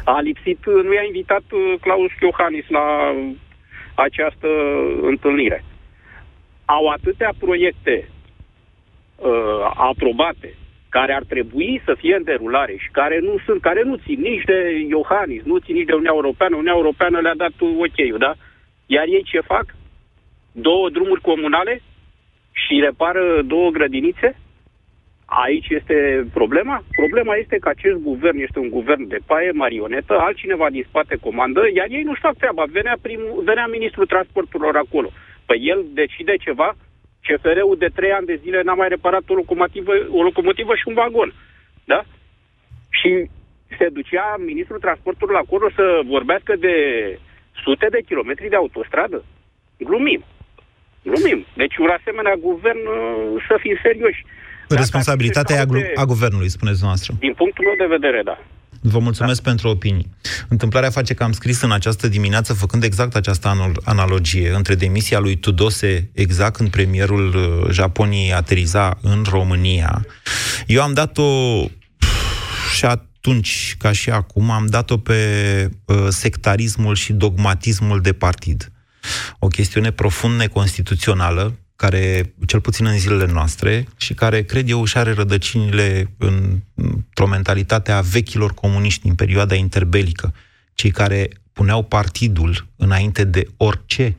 A 0.03 0.20
lipsit, 0.20 0.65
nu 0.65 0.94
i-a 0.94 1.03
invitat 1.06 1.44
uh, 1.51 1.74
Claus 1.82 2.12
Iohannis 2.22 2.67
la 2.67 3.15
această 3.96 4.48
întâlnire. 5.01 5.63
Au 6.65 6.88
atâtea 6.88 7.32
proiecte 7.39 8.10
uh, 9.15 9.72
aprobate 9.75 10.53
care 11.00 11.13
ar 11.13 11.25
trebui 11.34 11.82
să 11.86 11.94
fie 12.01 12.16
în 12.16 12.24
derulare 12.24 12.75
și 12.84 12.89
care 12.92 13.18
nu 13.20 13.36
sunt, 13.46 13.62
care 13.62 13.82
nu 13.84 13.96
țin 14.06 14.20
nici 14.20 14.44
de 14.51 14.60
Iohannis, 14.96 15.44
nu 15.44 15.58
țin 15.58 15.75
nici 15.75 15.89
de 15.89 15.98
Uniunea 15.98 16.20
Europeană. 16.20 16.56
Uniunea 16.56 16.80
Europeană 16.82 17.18
le-a 17.20 17.42
dat 17.44 17.54
ok 17.86 18.00
da? 18.18 18.34
Iar 18.86 19.08
ei 19.08 19.24
ce 19.32 19.39
fac? 19.54 19.66
Două 20.51 20.89
drumuri 20.89 21.22
comunale 21.22 21.82
și 22.51 22.80
repară 22.88 23.42
două 23.54 23.70
grădinițe? 23.70 24.30
Aici 25.25 25.70
este 25.70 26.27
problema? 26.34 26.84
Problema 27.01 27.36
este 27.36 27.58
că 27.58 27.70
acest 27.70 27.98
guvern 28.10 28.38
este 28.39 28.60
un 28.60 28.70
guvern 28.70 29.08
de 29.08 29.20
paie, 29.25 29.51
marionetă, 29.51 30.13
altcineva 30.20 30.70
din 30.70 30.86
spate 30.88 31.16
comandă, 31.25 31.62
iar 31.74 31.88
ei 31.89 32.04
nu-și 32.08 32.25
fac 32.27 32.36
treaba. 32.38 32.63
Venea, 32.77 32.96
primul, 33.01 33.42
venea 33.46 33.68
ministrul 33.68 34.06
transporturilor 34.06 34.75
acolo. 34.75 35.10
Păi 35.46 35.60
el 35.72 35.86
decide 35.94 36.36
ceva, 36.36 36.75
CFR-ul 37.27 37.77
de 37.77 37.89
trei 37.98 38.12
ani 38.12 38.25
de 38.31 38.39
zile 38.43 38.62
n-a 38.62 38.74
mai 38.74 38.88
reparat 38.88 39.24
o 39.27 39.34
locomotivă, 39.34 39.91
o 40.19 40.22
locomotivă 40.24 40.74
și 40.75 40.88
un 40.88 40.93
vagon. 40.93 41.34
Da? 41.86 42.00
Și 42.89 43.29
se 43.77 43.88
ducea 43.98 44.36
ministrul 44.51 44.79
transporturilor 44.79 45.39
acolo 45.41 45.69
să 45.75 45.86
vorbească 46.05 46.53
de 46.65 46.75
sute 47.63 47.88
de 47.91 48.01
kilometri 48.07 48.50
de 48.50 48.55
autostradă? 48.55 49.24
Glumim. 49.77 50.24
Glumim. 51.03 51.46
Deci 51.62 51.77
un 51.77 51.91
asemenea 52.00 52.36
guvern 52.48 52.84
uh, 52.88 53.43
să 53.48 53.57
fim 53.60 53.75
serioși. 53.81 54.25
Responsabilitatea 54.69 55.55
e 55.55 55.60
a, 55.60 55.65
de... 55.65 55.91
a 55.96 56.05
guvernului, 56.05 56.50
spuneți 56.50 56.84
noastră. 56.84 57.13
Din 57.19 57.34
punctul 57.34 57.65
meu 57.65 57.88
de 57.88 57.96
vedere, 57.96 58.22
da. 58.24 58.38
Vă 58.81 59.00
mulțumesc 59.00 59.41
da. 59.41 59.50
pentru 59.50 59.69
opinii. 59.69 60.10
Întâmplarea 60.48 60.89
face 60.89 61.13
că 61.13 61.24
am 61.24 61.31
scris 61.31 61.62
în 61.62 61.72
această 61.72 62.07
dimineață, 62.07 62.53
făcând 62.53 62.84
exact 62.84 63.15
această 63.15 63.74
analogie 63.84 64.53
între 64.55 64.75
demisia 64.75 65.19
lui 65.19 65.36
Tudose, 65.36 66.10
exact 66.13 66.55
când 66.55 66.69
premierul 66.69 67.36
uh, 67.36 67.72
Japoniei 67.72 68.34
ateriza 68.34 68.98
în 69.01 69.25
România. 69.29 70.05
Eu 70.67 70.81
am 70.81 70.93
dat-o 70.93 71.62
și 72.75 72.86
atunci, 72.86 73.75
ca 73.79 73.91
și 73.91 74.10
acum, 74.10 74.51
am 74.51 74.65
dat-o 74.65 74.98
pe 74.98 75.15
uh, 75.86 76.07
sectarismul 76.10 76.96
și 76.96 77.13
dogmatismul 77.13 78.01
de 78.01 78.13
partid 78.13 78.72
o 79.39 79.48
chestiune 79.48 79.91
profund 79.91 80.38
neconstituțională, 80.38 81.60
care, 81.77 82.34
cel 82.46 82.62
puțin 82.62 82.86
în 82.86 82.98
zilele 82.98 83.25
noastre, 83.25 83.88
și 83.98 84.13
care, 84.13 84.43
cred 84.43 84.69
eu, 84.69 84.81
își 84.81 84.98
are 84.98 85.13
rădăcinile 85.13 86.13
în, 86.17 86.60
într-o 86.75 87.27
mentalitate 87.27 87.91
a 87.91 88.01
vechilor 88.01 88.53
comuniști 88.53 89.01
din 89.01 89.15
perioada 89.15 89.55
interbelică, 89.55 90.34
cei 90.74 90.91
care 90.91 91.29
puneau 91.53 91.84
partidul 91.84 92.67
înainte 92.75 93.24
de 93.24 93.48
orice, 93.57 94.17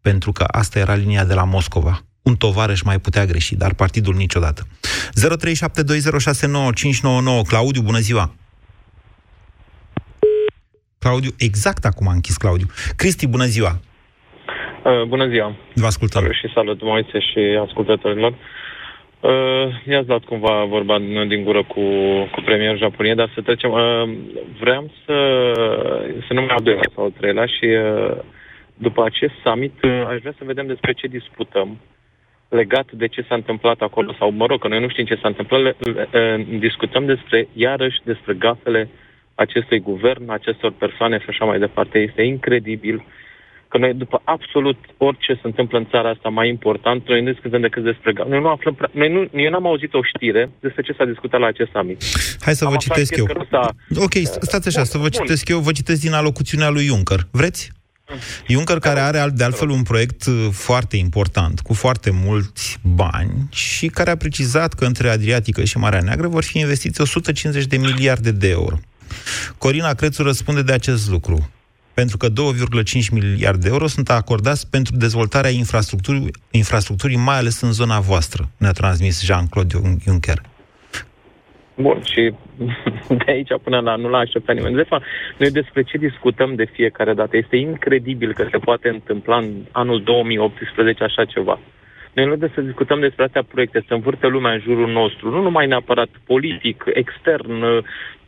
pentru 0.00 0.32
că 0.32 0.42
asta 0.42 0.78
era 0.78 0.94
linia 0.94 1.24
de 1.24 1.34
la 1.34 1.44
Moscova. 1.44 2.04
Un 2.22 2.36
tovarăș 2.36 2.80
mai 2.80 3.00
putea 3.00 3.26
greși, 3.26 3.54
dar 3.54 3.74
partidul 3.74 4.14
niciodată. 4.14 4.66
0372069599 4.66 4.70
Claudiu, 7.46 7.82
bună 7.82 7.98
ziua! 7.98 8.34
Claudiu, 10.98 11.30
exact 11.36 11.84
acum 11.84 12.08
a 12.08 12.12
închis 12.12 12.36
Claudiu. 12.36 12.66
Cristi, 12.96 13.26
bună 13.26 13.46
ziua! 13.46 13.80
Uh, 14.86 15.02
bună 15.02 15.26
ziua! 15.26 15.56
Vă 15.74 15.86
ascultăm. 15.86 16.32
Și 16.32 16.52
salut, 16.54 16.82
Moise 16.82 17.18
și 17.18 17.58
ascultătorilor. 17.66 18.32
Uh, 19.20 19.66
i-ați 19.88 20.06
dat 20.06 20.24
cumva 20.24 20.64
vorba 20.64 20.98
din 21.28 21.44
gură 21.44 21.62
cu, 21.62 21.80
cu 22.32 22.40
premierul 22.44 22.78
Japonie, 22.78 23.14
dar 23.14 23.30
să 23.34 23.40
trecem. 23.40 23.70
Uh, 23.70 24.16
vreau 24.60 24.90
să, 25.04 25.16
să 26.26 26.32
nu 26.32 26.40
mai 26.40 26.54
au 26.56 26.62
doi 26.62 26.78
sau 26.94 27.12
treilea 27.18 27.46
și 27.46 27.64
uh, 27.64 28.16
după 28.74 29.04
acest 29.04 29.32
summit 29.44 29.82
uh, 29.82 30.04
aș 30.08 30.18
vrea 30.20 30.34
să 30.38 30.44
vedem 30.44 30.66
despre 30.66 30.92
ce 30.92 31.06
discutăm 31.06 31.78
legat 32.48 32.92
de 32.92 33.06
ce 33.06 33.24
s-a 33.28 33.34
întâmplat 33.34 33.80
acolo, 33.80 34.14
sau 34.18 34.30
mă 34.30 34.46
rog, 34.46 34.60
că 34.60 34.68
noi 34.68 34.80
nu 34.80 34.88
știm 34.88 35.04
ce 35.04 35.18
s-a 35.22 35.28
întâmplat, 35.28 35.62
le, 35.62 35.76
le, 35.78 36.08
le, 36.10 36.46
discutăm 36.58 37.06
despre, 37.06 37.48
iarăși, 37.52 37.98
despre 38.04 38.34
gafele 38.34 38.88
acestui 39.34 39.78
guvern, 39.78 40.30
acestor 40.30 40.72
persoane 40.78 41.18
și 41.18 41.26
așa 41.28 41.44
mai 41.44 41.58
departe. 41.58 41.98
Este 41.98 42.22
incredibil 42.22 43.04
că 43.68 43.78
noi, 43.78 43.94
după 43.94 44.20
absolut 44.24 44.78
orice 44.96 45.32
se 45.34 45.40
întâmplă 45.50 45.78
în 45.78 45.86
țara 45.90 46.08
asta 46.10 46.28
mai 46.28 46.48
important, 46.48 47.08
noi 47.08 47.22
nu 47.22 47.32
discutăm 47.32 47.60
decât 47.60 47.82
despre 47.84 48.12
gafe. 48.12 48.28
Noi 48.28 48.40
nu 48.40 48.48
aflăm, 48.48 48.74
prea, 48.74 48.90
noi 48.92 49.08
nu, 49.12 49.40
eu 49.40 49.50
n-am 49.50 49.66
auzit 49.66 49.94
o 49.94 50.00
știre 50.02 50.50
despre 50.60 50.82
ce 50.82 50.92
s-a 50.98 51.04
discutat 51.04 51.40
la 51.40 51.46
acest 51.46 51.70
summit. 51.72 52.02
Hai 52.40 52.54
să 52.54 52.64
Am 52.64 52.70
vă 52.70 52.76
aflat 52.76 52.96
citesc 52.96 53.16
eu. 53.16 53.24
că 53.24 53.42
s-a- 53.50 53.70
Ok, 54.04 54.12
stați 54.40 54.68
așa, 54.68 54.76
Bun, 54.80 54.86
să 54.86 54.96
vă 54.98 55.08
bun. 55.08 55.10
citesc 55.10 55.48
eu, 55.48 55.58
vă 55.58 55.72
citesc 55.72 56.00
din 56.00 56.12
alocuțiunea 56.12 56.68
lui 56.68 56.84
Juncker. 56.84 57.20
Vreți? 57.30 57.70
Juncker, 58.48 58.78
care 58.78 59.00
are 59.00 59.18
al- 59.18 59.30
de 59.34 59.44
altfel 59.44 59.68
un 59.68 59.82
proiect 59.82 60.26
uh, 60.26 60.48
foarte 60.52 60.96
important, 60.96 61.60
cu 61.60 61.74
foarte 61.74 62.10
mulți 62.24 62.78
bani 62.82 63.32
și 63.50 63.86
care 63.86 64.10
a 64.10 64.16
precizat 64.16 64.74
că 64.74 64.84
între 64.84 65.08
Adriatică 65.08 65.64
și 65.64 65.78
Marea 65.78 66.00
Neagră 66.00 66.28
vor 66.28 66.44
fi 66.44 66.58
investiți 66.58 67.00
150 67.00 67.64
de 67.64 67.76
miliarde 67.76 68.30
de 68.30 68.48
euro. 68.48 68.76
Corina 69.58 69.94
Crețu 69.94 70.22
răspunde 70.22 70.62
de 70.62 70.72
acest 70.72 71.10
lucru, 71.10 71.50
pentru 72.00 72.16
că 72.16 72.26
2,5 72.28 72.32
miliarde 73.12 73.62
de 73.62 73.68
euro 73.74 73.86
sunt 73.86 74.08
acordați 74.10 74.70
pentru 74.70 74.92
dezvoltarea 74.96 75.50
infrastructurii, 75.50 76.30
infrastructurii 76.50 77.24
mai 77.28 77.38
ales 77.38 77.60
în 77.60 77.72
zona 77.72 77.98
voastră, 78.10 78.42
ne-a 78.58 78.70
transmis 78.70 79.24
Jean-Claude 79.24 79.74
Juncker. 80.04 80.38
Bun, 81.74 81.98
și 82.12 82.22
de 83.20 83.30
aici 83.34 83.52
până 83.62 83.78
la 83.80 83.96
nu 83.96 84.08
l-aș 84.08 84.22
așteptat 84.22 84.54
nimeni. 84.54 84.76
De 84.76 84.82
fapt, 84.82 85.04
noi 85.38 85.50
despre 85.50 85.82
ce 85.82 85.96
discutăm 85.98 86.54
de 86.54 86.64
fiecare 86.64 87.14
dată. 87.14 87.36
Este 87.36 87.56
incredibil 87.56 88.34
că 88.34 88.46
se 88.50 88.58
poate 88.58 88.88
întâmpla 88.88 89.36
în 89.36 89.50
anul 89.72 90.02
2018 90.02 91.04
așa 91.04 91.24
ceva. 91.24 91.58
Noi 92.14 92.24
în 92.24 92.30
loc 92.30 92.40
de 92.40 92.50
să 92.54 92.60
discutăm 92.60 93.00
despre 93.00 93.24
astea 93.24 93.42
proiecte, 93.42 93.84
să 93.86 93.94
învârte 93.94 94.26
lumea 94.26 94.52
în 94.52 94.60
jurul 94.60 94.92
nostru, 94.92 95.30
nu 95.30 95.42
numai 95.42 95.66
neapărat 95.66 96.08
politic, 96.26 96.84
extern, 96.92 97.62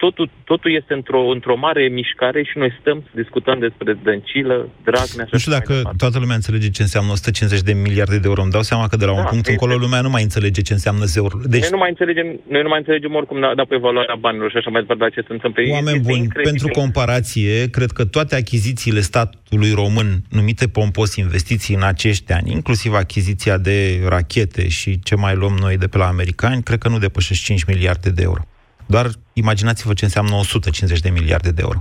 totul, 0.04 0.26
totul 0.50 0.70
este 0.80 0.92
într-o, 1.00 1.20
într-o 1.36 1.56
mare 1.66 1.82
mișcare 2.00 2.40
și 2.48 2.58
noi 2.62 2.70
stăm 2.80 2.98
să 3.06 3.12
discutăm 3.22 3.56
despre 3.66 3.90
Dăncilă, 4.06 4.56
Dragnea 4.88 5.24
și 5.28 5.32
Nu 5.34 5.38
știu 5.42 5.52
așa 5.52 5.58
mai 5.58 5.58
dacă 5.60 5.72
departe. 5.76 5.98
toată 6.02 6.18
lumea 6.22 6.34
înțelege 6.40 6.68
ce 6.76 6.82
înseamnă 6.82 7.10
150 7.12 7.60
de 7.70 7.72
miliarde 7.86 8.18
de 8.18 8.26
euro. 8.30 8.42
Îmi 8.42 8.54
dau 8.56 8.62
seama 8.70 8.86
că 8.90 8.96
de 8.96 9.04
la 9.10 9.14
un 9.20 9.24
Da, 9.26 9.30
punct 9.32 9.46
este- 9.48 9.50
încolo 9.52 9.74
lumea 9.84 10.00
nu 10.00 10.10
mai 10.16 10.22
înțelege 10.28 10.60
ce 10.68 10.72
înseamnă 10.72 11.04
euro. 11.22 11.34
Deci, 11.54 11.60
Noi 11.60 11.70
nu 11.76 11.80
mai 11.84 11.90
înțelegem, 11.94 12.26
noi 12.54 12.62
nu 12.66 12.68
mai 12.72 12.78
înțelegem 12.82 13.14
oricum 13.14 13.40
da, 13.40 13.50
da 13.60 13.64
pe 13.72 13.76
valoarea 13.76 14.16
banilor 14.24 14.50
și 14.50 14.56
așa 14.56 14.70
mai 14.70 14.80
departe 14.80 15.02
la 15.06 15.10
ce 15.16 15.20
se 15.26 15.32
întâmplă. 15.36 15.62
oameni 15.76 15.96
Este 15.96 16.08
buni, 16.08 16.22
incredibil. 16.22 16.50
pentru 16.50 16.80
comparație, 16.80 17.68
cred 17.76 17.90
că 17.90 18.04
toate 18.04 18.34
achizițiile 18.36 19.00
statului 19.00 19.72
român, 19.82 20.10
numite 20.38 20.68
pompos 20.68 21.16
investiții 21.16 21.74
în 21.74 21.82
acești 21.82 22.32
ani, 22.32 22.50
inclusiv 22.52 22.92
achiziția 22.94 23.56
de 23.58 23.76
rachete 24.08 24.68
și 24.68 24.98
ce 25.02 25.14
mai 25.16 25.34
luăm 25.34 25.56
noi 25.60 25.76
de 25.76 25.86
pe 25.86 25.98
la 25.98 26.06
americani, 26.06 26.62
cred 26.62 26.78
că 26.78 26.88
nu 26.88 26.98
depășesc 26.98 27.42
5 27.42 27.64
miliarde 27.64 28.10
de 28.10 28.22
euro. 28.22 28.42
Doar 28.94 29.06
imaginați-vă 29.32 29.92
ce 29.92 30.04
înseamnă 30.04 30.34
150 30.34 31.00
de 31.00 31.10
miliarde 31.10 31.50
de 31.50 31.62
euro. 31.64 31.80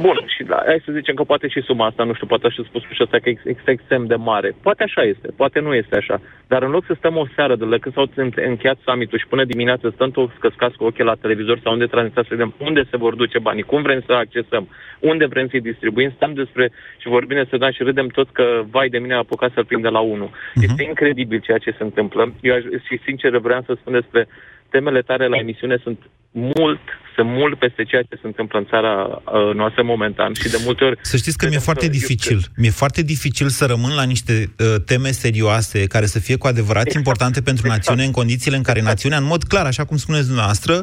Bun, 0.00 0.24
și 0.34 0.42
da, 0.42 0.62
hai 0.66 0.82
să 0.84 0.92
zicem 0.92 1.14
că 1.14 1.24
poate 1.24 1.48
și 1.48 1.60
suma 1.60 1.86
asta, 1.86 2.04
nu 2.04 2.14
știu, 2.14 2.26
poate 2.26 2.46
aș 2.46 2.54
fi 2.54 2.64
spus 2.64 2.82
și 2.82 3.02
ăsta 3.02 3.18
că 3.18 3.28
este 3.28 3.70
extrem 3.70 4.06
de 4.06 4.14
mare. 4.14 4.54
Poate 4.62 4.82
așa 4.82 5.02
este, 5.02 5.28
poate 5.36 5.60
nu 5.60 5.74
este 5.74 5.96
așa. 5.96 6.20
Dar 6.46 6.62
în 6.62 6.70
loc 6.70 6.84
să 6.86 6.94
stăm 6.98 7.16
o 7.16 7.26
seară 7.34 7.56
de 7.56 7.64
la 7.64 7.78
când 7.78 7.94
s-au 7.94 8.10
încheiat 8.50 8.78
summitul 8.84 9.18
și 9.18 9.26
până 9.26 9.44
dimineață 9.44 9.90
stăm 9.94 10.10
toți 10.10 10.38
căscați 10.38 10.76
cu 10.76 10.84
ochii 10.84 11.04
la 11.04 11.14
televizor 11.14 11.58
sau 11.62 11.72
unde 11.72 11.86
transmitați 11.86 12.28
să 12.28 12.34
vedem 12.34 12.54
unde 12.58 12.82
se 12.90 12.96
vor 12.96 13.14
duce 13.14 13.38
banii, 13.38 13.62
cum 13.62 13.82
vrem 13.82 14.02
să 14.06 14.12
accesăm, 14.12 14.68
unde 15.00 15.26
vrem 15.26 15.48
să-i 15.48 15.68
distribuim, 15.70 16.12
stăm 16.16 16.32
despre 16.34 16.72
și 16.98 17.08
vorbim 17.08 17.36
despre 17.36 17.58
da 17.58 17.70
și 17.70 17.82
râdem 17.82 18.06
tot 18.06 18.28
că 18.32 18.62
vai 18.70 18.88
de 18.88 18.98
mine 18.98 19.14
a 19.14 19.16
apucat 19.16 19.50
să-l 19.54 19.64
prinde 19.64 19.88
la 19.88 20.00
unul. 20.00 20.30
Este 20.54 20.82
incredibil 20.82 21.40
ceea 21.40 21.58
ce 21.58 21.74
se 21.78 21.82
întâmplă. 21.82 22.32
Eu 22.40 22.54
aș, 22.54 22.62
și 22.62 23.00
sincer 23.04 23.36
vreau 23.36 23.62
să 23.66 23.76
spun 23.80 23.92
despre 23.92 24.28
temele 24.72 25.02
tare 25.02 25.26
la 25.28 25.36
emisiune 25.36 25.76
sunt 25.76 25.98
mult, 26.32 26.80
sunt 27.16 27.28
mult 27.28 27.58
peste 27.58 27.82
ceea 27.84 28.02
ce 28.02 28.14
se 28.22 28.26
întâmplă 28.26 28.58
în 28.58 28.66
țara 28.66 28.92
uh, 29.06 29.54
noastră 29.54 29.82
momentan 29.82 30.32
și 30.34 30.48
de 30.48 30.60
multe 30.64 30.84
ori... 30.84 30.98
Să 31.00 31.16
știți 31.16 31.36
că 31.38 31.44
mi-e 31.46 31.56
credem 31.56 31.74
foarte 31.74 31.84
eu- 31.84 31.98
dificil. 31.98 32.38
Mi-e 32.56 32.70
foarte 32.70 33.02
dificil 33.02 33.48
să 33.48 33.64
rămân 33.66 33.94
la 33.94 34.04
niște 34.04 34.32
uh, 34.32 34.74
teme 34.86 35.10
serioase 35.10 35.86
care 35.86 36.06
să 36.06 36.18
fie 36.18 36.36
cu 36.36 36.46
adevărat 36.46 36.86
Exact. 36.86 36.98
importante 37.02 37.40
pentru 37.42 37.64
Exact. 37.66 37.78
națiune 37.78 38.04
în 38.06 38.12
condițiile 38.20 38.56
în 38.56 38.62
care 38.62 38.80
națiunea, 38.82 39.18
în 39.18 39.24
mod 39.24 39.42
clar, 39.42 39.66
așa 39.66 39.84
cum 39.84 39.96
spuneți 39.96 40.26
dumneavoastră, 40.26 40.74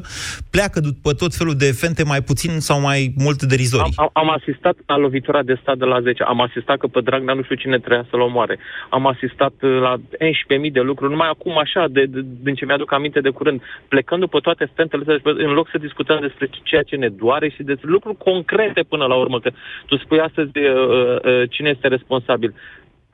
pleacă 0.50 0.80
după 0.80 1.14
tot 1.14 1.34
felul 1.34 1.56
de 1.56 1.68
efente 1.68 2.04
mai 2.04 2.22
puțin 2.22 2.60
sau 2.60 2.80
mai 2.90 3.14
mult 3.26 3.42
Am, 3.42 3.48
derizorii. 3.48 3.94
am, 3.96 4.10
am 4.14 4.30
asistat 4.30 4.76
la 4.86 4.98
lovitura 4.98 5.42
de 5.44 5.58
stat 5.62 5.78
de 5.78 5.86
la 5.86 6.02
10. 6.02 6.24
Am 6.24 6.42
asistat 6.42 6.78
că 6.78 6.88
pe 6.88 7.02
Dragnea 7.02 7.34
nu 7.34 7.44
știu 7.44 7.56
cine 7.56 7.78
trebuia 7.80 8.06
să-l 8.10 8.20
omoare. 8.20 8.60
Am 8.90 9.08
asistat 9.08 9.54
uh, 9.62 9.80
la 9.86 9.94
11.000 9.98 10.72
de 10.72 10.80
lucruri, 10.80 11.12
numai 11.12 11.30
acum 11.30 11.58
așa, 11.58 11.88
de, 11.90 12.06
de, 12.06 12.20
din 12.42 12.56
ce 12.56 12.66
mi-aduc 12.66 12.92
aminte 12.94 13.20
de 13.20 13.30
curând, 13.30 13.62
plecând 13.88 14.20
după 14.20 14.40
toate 14.40 14.72
fentele 14.76 15.02
astea, 15.02 15.32
în 15.48 15.52
loc 15.52 15.68
să 15.72 15.78
discutăm 15.78 16.19
despre 16.20 16.50
ceea 16.64 16.84
ce 16.84 16.96
ne 16.96 17.10
doare 17.10 17.50
și 17.50 17.64
despre 17.64 17.90
lucruri 17.90 18.18
concrete 18.18 18.82
până 18.84 19.06
la 19.06 19.16
urmă, 19.16 19.40
că 19.40 19.52
tu 19.86 19.98
spui 19.98 20.20
astăzi 20.20 20.52
de, 20.52 20.60
uh, 20.60 21.16
uh, 21.24 21.50
cine 21.50 21.70
este 21.70 21.88
responsabil. 21.88 22.54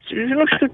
Nu 0.10 0.46
știu, 0.46 0.72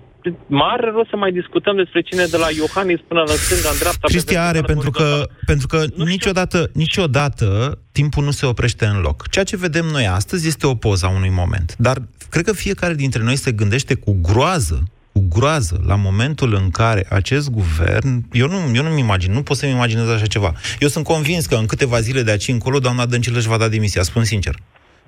mare 0.48 0.90
rost 0.90 1.10
să 1.10 1.16
mai 1.16 1.32
discutăm 1.32 1.76
despre 1.76 2.02
cine 2.02 2.26
de 2.26 2.38
la 2.38 2.48
Iohannis 2.58 3.00
până 3.08 3.20
la 3.20 3.34
stânga, 3.34 3.70
în 3.70 3.78
dreapta. 3.80 4.08
pe 4.08 4.12
Cristi 4.12 4.38
are, 4.38 4.60
verticală, 4.60 4.74
pentru 4.74 4.92
că, 4.92 5.04
orizontală. 5.04 5.40
pentru 5.46 5.68
că 5.68 5.80
știu. 5.82 6.04
niciodată, 6.04 6.70
niciodată 6.74 7.80
timpul 7.92 8.24
nu 8.24 8.32
se 8.32 8.46
oprește 8.46 8.86
în 8.86 9.02
loc. 9.02 9.28
Ceea 9.28 9.46
ce 9.46 9.58
vedem 9.58 9.86
noi 9.86 10.08
astăzi 10.08 10.48
este 10.48 10.68
o 10.68 10.76
poză 10.76 11.06
a 11.06 11.16
unui 11.16 11.30
moment. 11.30 11.76
Dar 11.78 11.98
cred 12.30 12.46
că 12.46 12.54
fiecare 12.54 12.94
dintre 12.94 13.24
noi 13.24 13.36
se 13.36 13.52
gândește 13.52 13.96
cu 13.96 14.18
groază 14.22 14.84
cu 14.84 15.01
groază 15.34 15.82
la 15.86 15.96
momentul 15.96 16.54
în 16.54 16.70
care 16.70 17.06
acest 17.10 17.50
guvern, 17.50 18.26
eu 18.32 18.48
nu, 18.48 18.76
eu 18.76 18.84
nu-mi 18.84 19.00
imagin, 19.00 19.32
nu 19.32 19.44
pot 19.44 19.58
să-mi 19.58 19.72
imaginez 19.72 20.08
așa 20.08 20.26
ceva. 20.26 20.54
Eu 20.80 20.88
sunt 20.88 21.06
convins 21.06 21.46
că 21.46 21.56
în 21.56 21.66
câteva 21.66 22.00
zile 22.00 22.22
de 22.22 22.32
aici 22.32 22.48
încolo 22.48 22.80
doamna 22.80 23.06
Dăncilă 23.06 23.38
își 23.38 23.48
va 23.48 23.58
da 23.58 23.68
demisia, 23.68 24.04
spun 24.04 24.24
sincer. 24.24 24.56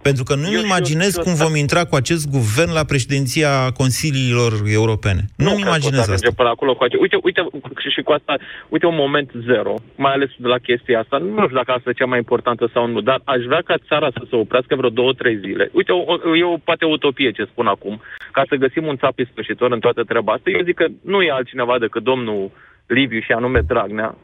Pentru 0.03 0.23
că 0.23 0.33
nu-mi 0.35 0.53
Eu 0.53 0.59
și- 0.59 0.65
imaginez 0.65 1.17
eu- 1.17 1.23
cum 1.23 1.33
vom 1.43 1.55
intra 1.55 1.83
cu 1.85 1.95
acest 1.95 2.23
guvern 2.29 2.71
la 2.73 2.83
președinția 2.83 3.51
Consiliilor 3.81 4.51
Europene. 4.81 5.21
Nu-mi 5.35 5.61
cred 5.61 5.63
că 5.63 5.69
o 5.69 5.71
să 5.71 5.77
imaginez 5.77 5.99
asta. 5.99 6.11
ajungem 6.11 6.33
până 6.41 6.49
acolo 6.49 6.71
cu 6.75 6.83
ace- 6.83 6.97
Uite, 7.05 7.17
uite, 7.21 7.41
și, 7.81 7.89
și 7.95 8.01
cu 8.01 8.11
asta, 8.11 8.33
uite 8.69 8.85
un 8.85 8.95
moment 8.95 9.29
zero, 9.49 9.73
mai 9.95 10.13
ales 10.13 10.29
de 10.37 10.47
la 10.47 10.57
chestia 10.57 10.99
asta. 10.99 11.17
Nu 11.17 11.43
știu 11.43 11.55
dacă 11.61 11.71
asta 11.71 11.89
e 11.89 11.93
cea 12.01 12.05
mai 12.13 12.17
importantă 12.17 12.69
sau 12.73 12.87
nu, 12.87 13.01
dar 13.01 13.19
aș 13.23 13.41
vrea 13.49 13.61
ca 13.65 13.75
țara 13.87 14.09
să 14.13 14.21
se 14.29 14.35
oprească 14.35 14.75
vreo 14.75 14.89
două, 14.89 15.13
trei 15.13 15.37
zile. 15.45 15.69
Uite, 15.73 15.91
o, 15.91 16.01
o, 16.29 16.35
e 16.35 16.43
o, 16.43 16.57
poate 16.69 16.85
o 16.85 16.89
utopie 16.97 17.31
ce 17.31 17.43
spun 17.51 17.67
acum, 17.67 18.01
ca 18.31 18.43
să 18.49 18.55
găsim 18.55 18.85
un 18.85 18.97
țap 18.97 19.19
ispășitor 19.19 19.71
în 19.71 19.79
toată 19.79 20.03
treaba 20.03 20.33
asta. 20.33 20.49
Eu 20.49 20.63
zic 20.63 20.75
că 20.75 20.85
nu 21.01 21.21
e 21.21 21.31
altcineva 21.31 21.75
decât 21.79 22.03
domnul 22.03 22.51
Liviu 22.87 23.19
și 23.19 23.31
anume 23.31 23.59
Dragnea, 23.67 24.15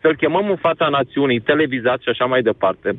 să-l 0.00 0.16
chemăm 0.16 0.50
în 0.50 0.56
fața 0.56 0.88
națiunii, 0.88 1.40
televizat 1.40 2.00
și 2.00 2.08
așa 2.08 2.24
mai 2.24 2.42
departe. 2.42 2.96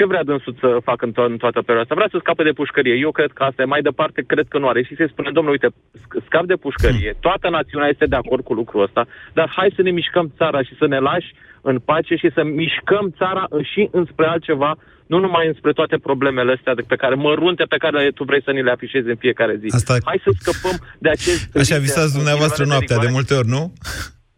Ce 0.00 0.06
vrea 0.12 0.24
dânsul 0.30 0.54
să 0.62 0.68
facă 0.90 1.02
în, 1.08 1.12
to- 1.16 1.30
în 1.32 1.36
toată 1.44 1.58
perioada 1.66 1.84
asta? 1.86 1.98
Vrea 2.00 2.12
să 2.12 2.18
scape 2.20 2.42
de 2.48 2.58
pușcărie. 2.60 2.94
Eu 3.06 3.10
cred 3.18 3.30
că 3.36 3.42
asta 3.42 3.62
e. 3.62 3.72
Mai 3.74 3.82
departe, 3.90 4.20
cred 4.32 4.46
că 4.52 4.58
nu 4.58 4.68
are. 4.68 4.82
Și 4.88 4.94
se 5.00 5.06
spune, 5.12 5.30
domnule, 5.36 5.56
uite, 5.56 5.68
sc- 6.02 6.20
scap 6.28 6.44
de 6.52 6.56
pușcărie. 6.64 7.10
Toată 7.26 7.46
națiunea 7.58 7.88
este 7.88 8.06
de 8.12 8.16
acord 8.22 8.42
cu 8.44 8.54
lucrul 8.60 8.82
ăsta, 8.86 9.02
dar 9.38 9.48
hai 9.56 9.72
să 9.76 9.82
ne 9.82 9.90
mișcăm 10.00 10.26
țara 10.40 10.60
și 10.62 10.74
să 10.80 10.86
ne 10.86 10.98
lași 10.98 11.30
în 11.70 11.76
pace 11.78 12.14
și 12.22 12.28
să 12.36 12.42
mișcăm 12.44 13.04
țara 13.20 13.44
și 13.72 13.88
înspre 13.92 14.26
altceva, 14.26 14.70
nu 15.12 15.18
numai 15.18 15.46
înspre 15.46 15.72
toate 15.72 15.96
problemele 16.08 16.52
astea 16.56 16.74
de- 16.74 16.84
pe 16.92 16.96
care, 17.02 17.14
mărunte 17.14 17.64
pe 17.74 17.76
care 17.84 18.10
tu 18.14 18.24
vrei 18.24 18.42
să 18.42 18.50
ni 18.50 18.62
le 18.62 18.70
afișezi 18.70 19.08
în 19.08 19.16
fiecare 19.24 19.54
zi. 19.62 19.68
Asta- 19.74 19.96
Hai 20.04 20.20
să 20.26 20.30
scăpăm 20.38 20.76
de 20.98 21.08
acest... 21.08 21.56
Așa 21.56 21.74
ritm 21.74 21.80
visați 21.86 22.12
de- 22.12 22.16
dumneavoastră 22.18 22.62
de 22.64 22.68
noaptea 22.70 22.96
de 22.96 23.06
rigoare. 23.06 23.16
multe 23.18 23.34
ori, 23.40 23.48
nu? 23.56 23.62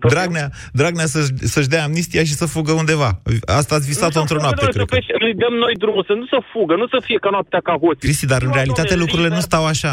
Dragnea, 0.09 0.51
Dragnea 0.73 1.07
să-și, 1.07 1.31
să-și 1.37 1.69
dea 1.69 1.83
amnistia 1.85 2.25
și 2.25 2.33
să 2.35 2.47
fugă 2.47 2.73
undeva. 2.73 3.21
Asta 3.47 3.75
ați 3.75 3.87
visat 3.87 4.15
Nu 4.15 4.21
într-o 4.21 4.37
să 4.39 4.43
noapte, 4.43 4.65
fugă, 4.65 4.73
cred 4.77 4.87
că. 4.89 4.95
domnule, 4.95 5.19
să 5.21 5.25
îi 5.27 5.35
dăm 5.35 5.55
noi 5.65 5.75
drumul, 5.83 6.05
să 6.07 6.13
nu 6.13 6.27
să 6.27 6.39
fugă, 6.53 6.75
nu 6.77 6.87
să 6.87 6.99
fie 7.05 7.19
ca 7.25 7.31
noaptea 7.31 7.61
ca 7.69 7.73
hoții. 7.83 7.99
Cristi, 8.09 8.27
dar 8.27 8.41
în 8.43 8.49
Nu, 8.49 8.55
realitate 8.55 8.81
domnule, 8.89 9.03
lucrurile 9.05 9.29
nu 9.29 9.41
liber- 9.41 9.49
stau 9.51 9.65
așa. 9.67 9.93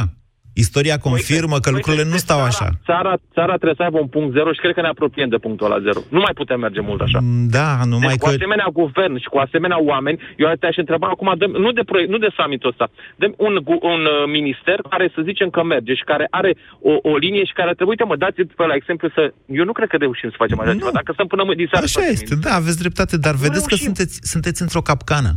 Istoria 0.66 0.98
confirmă 1.08 1.56
că 1.64 1.70
Uite, 1.70 1.78
lucrurile 1.78 2.06
nu 2.12 2.16
uite, 2.18 2.26
stau 2.28 2.40
țara- 2.42 2.52
așa. 2.52 2.68
Țara, 2.90 3.14
țara 3.38 3.54
trebuie 3.62 3.80
să 3.80 3.84
aibă 3.88 4.00
un 4.06 4.12
punct 4.16 4.32
zero 4.38 4.50
și 4.56 4.62
cred 4.64 4.74
că 4.78 4.82
ne 4.86 4.92
apropiem 4.96 5.30
de 5.36 5.40
punctul 5.46 5.66
ăla 5.70 5.80
zero. 5.88 6.00
Nu 6.16 6.20
mai 6.26 6.34
putem 6.42 6.60
merge 6.66 6.82
mult 6.90 7.02
așa. 7.08 7.20
Mm, 7.22 7.48
Da, 7.58 7.68
numai 7.92 8.14
Deci, 8.14 8.22
cu 8.24 8.28
că... 8.28 8.34
asemenea 8.38 8.68
guvern 8.82 9.16
și 9.24 9.30
cu 9.34 9.38
asemenea 9.46 9.80
oameni, 9.92 10.18
eu 10.42 10.48
te-aș 10.62 10.78
întreba 10.84 11.08
acum, 11.16 11.28
dăm, 11.42 11.52
nu, 11.64 11.70
de 11.80 11.84
proiect, 11.90 12.10
nu 12.14 12.20
de 12.26 12.30
summitul 12.38 12.70
ăsta, 12.74 12.86
dăm 13.22 13.32
un, 13.48 13.54
gu- 13.68 13.84
un 13.94 14.02
uh, 14.16 14.18
minister 14.38 14.78
care 14.94 15.06
să 15.16 15.20
zicem 15.30 15.50
că 15.56 15.62
merge 15.74 15.94
și 16.00 16.06
care 16.12 16.26
are 16.40 16.52
o, 16.90 16.94
o 17.12 17.14
linie 17.24 17.44
și 17.50 17.54
care 17.60 17.72
trebuie, 17.78 17.94
uite 17.96 18.06
mă, 18.12 18.16
dați 18.26 18.40
pe 18.60 18.66
la 18.72 18.76
exemplu 18.82 19.08
să... 19.18 19.22
Eu 19.60 19.66
nu 19.70 19.74
cred 19.78 19.90
că 19.92 19.98
reușim 20.06 20.30
să 20.34 20.38
facem 20.44 20.60
așa 20.60 20.72
Nu. 20.74 20.80
ceva. 20.82 20.92
Dacă 21.00 21.10
stăm 21.16 21.28
până 21.34 21.44
mâine, 21.46 21.64
diseară 21.64 21.86
Așa 21.86 22.00
facem 22.00 22.14
este, 22.16 22.26
nimic. 22.34 22.46
da, 22.48 22.54
aveți 22.62 22.80
dreptate, 22.84 23.16
dar 23.26 23.36
vedeți 23.46 23.68
că 23.70 23.74
reușim. 23.76 23.86
sunteți, 23.90 24.16
sunteți 24.34 24.60
într-o 24.66 24.82
capcană. 24.92 25.32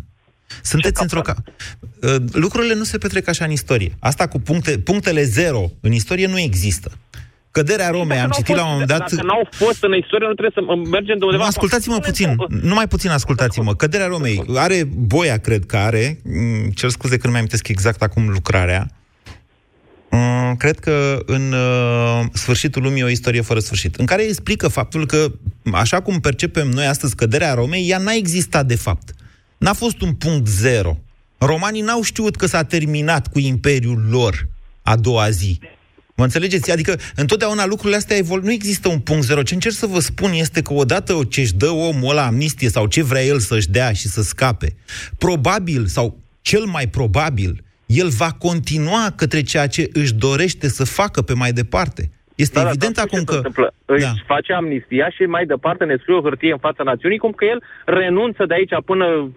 Sunteți 0.62 1.02
într-o... 1.02 1.20
Ca... 1.20 1.34
Uh, 2.02 2.14
lucrurile 2.32 2.74
nu 2.74 2.84
se 2.84 2.98
petrec 2.98 3.28
așa 3.28 3.44
în 3.44 3.50
istorie. 3.50 3.96
Asta 4.00 4.26
cu 4.26 4.38
puncte, 4.38 4.78
punctele 4.78 5.22
zero 5.22 5.70
în 5.80 5.92
istorie 5.92 6.26
nu 6.26 6.38
există. 6.38 6.92
Căderea 7.52 7.90
Romei, 7.90 8.18
am 8.18 8.30
citit 8.30 8.54
la 8.56 8.64
un 8.64 8.70
moment 8.70 8.88
dat... 8.88 8.98
Dacă 8.98 9.26
n-au 9.26 9.48
fost 9.50 9.82
în 9.82 9.94
istorie, 9.94 10.26
nu 10.26 10.34
trebuie 10.34 10.64
să 10.66 10.88
mergem 10.90 11.18
de 11.18 11.24
undeva... 11.24 11.44
Ascultați-mă 11.44 11.98
puțin, 11.98 12.36
numai 12.62 12.88
puțin 12.88 13.10
ascultați-mă. 13.10 13.74
Căderea 13.74 14.06
Romei, 14.06 14.44
are 14.54 14.88
Boia, 14.96 15.38
cred 15.38 15.64
că 15.66 15.76
are, 15.76 16.18
mm, 16.24 16.70
cer 16.70 16.90
scuze 16.90 17.16
că 17.16 17.22
nu 17.24 17.30
mai 17.30 17.38
amintesc 17.38 17.68
exact 17.68 18.02
acum 18.02 18.28
lucrarea, 18.28 18.90
mm, 20.10 20.56
cred 20.56 20.78
că 20.78 21.18
în 21.26 21.52
uh, 21.52 22.24
sfârșitul 22.32 22.82
lumii 22.82 23.02
o 23.02 23.08
istorie 23.08 23.40
fără 23.40 23.60
sfârșit, 23.60 23.96
în 23.96 24.06
care 24.06 24.22
explică 24.22 24.68
faptul 24.68 25.06
că, 25.06 25.32
așa 25.72 26.00
cum 26.00 26.20
percepem 26.20 26.68
noi 26.68 26.86
astăzi 26.86 27.16
căderea 27.16 27.54
Romei, 27.54 27.88
ea 27.88 27.98
n-a 27.98 28.12
existat 28.12 28.66
de 28.66 28.76
fapt. 28.76 29.12
N-a 29.62 29.72
fost 29.72 30.00
un 30.00 30.12
punct 30.14 30.46
zero. 30.46 30.98
Romanii 31.38 31.80
n-au 31.80 32.02
știut 32.02 32.36
că 32.36 32.46
s-a 32.46 32.62
terminat 32.62 33.28
cu 33.28 33.38
imperiul 33.38 34.06
lor 34.10 34.48
a 34.82 34.96
doua 34.96 35.30
zi. 35.30 35.60
Mă 36.14 36.24
înțelegeți? 36.24 36.72
Adică 36.72 36.96
întotdeauna 37.16 37.66
lucrurile 37.66 37.96
astea 37.96 38.16
evolu- 38.16 38.42
nu 38.42 38.50
există 38.52 38.88
un 38.88 38.98
punct 38.98 39.22
zero. 39.22 39.42
Ce 39.42 39.54
încerc 39.54 39.74
să 39.74 39.86
vă 39.86 39.98
spun 39.98 40.30
este 40.32 40.62
că 40.62 40.72
odată 40.72 41.20
ce 41.28 41.40
își 41.40 41.54
dă 41.54 41.68
omul 41.70 42.10
ăla 42.10 42.26
amnistie 42.26 42.68
sau 42.68 42.86
ce 42.86 43.02
vrea 43.02 43.22
el 43.22 43.38
să-și 43.38 43.70
dea 43.70 43.92
și 43.92 44.08
să 44.08 44.22
scape, 44.22 44.74
probabil 45.18 45.86
sau 45.86 46.18
cel 46.40 46.64
mai 46.64 46.86
probabil, 46.86 47.64
el 47.86 48.08
va 48.08 48.30
continua 48.38 49.12
către 49.16 49.42
ceea 49.42 49.66
ce 49.66 49.90
își 49.92 50.14
dorește 50.14 50.68
să 50.68 50.84
facă 50.84 51.22
pe 51.22 51.34
mai 51.34 51.52
departe. 51.52 52.10
Este 52.34 52.60
da, 52.60 52.68
evident 52.68 52.94
da, 52.94 53.02
acum 53.02 53.24
că... 53.24 53.34
Întâmplă? 53.34 53.74
Da. 53.84 53.94
Își 53.94 54.24
face 54.26 54.52
amnistia 54.52 55.10
și 55.10 55.22
mai 55.22 55.46
departe 55.46 55.84
ne 55.84 55.96
scrie 56.00 56.16
o 56.16 56.22
hârtie 56.22 56.52
în 56.52 56.58
fața 56.58 56.82
națiunii, 56.82 57.18
cum 57.18 57.32
că 57.32 57.44
el 57.44 57.62
renunță 57.84 58.46
de 58.46 58.54
aici 58.54 58.72
până 58.84 59.30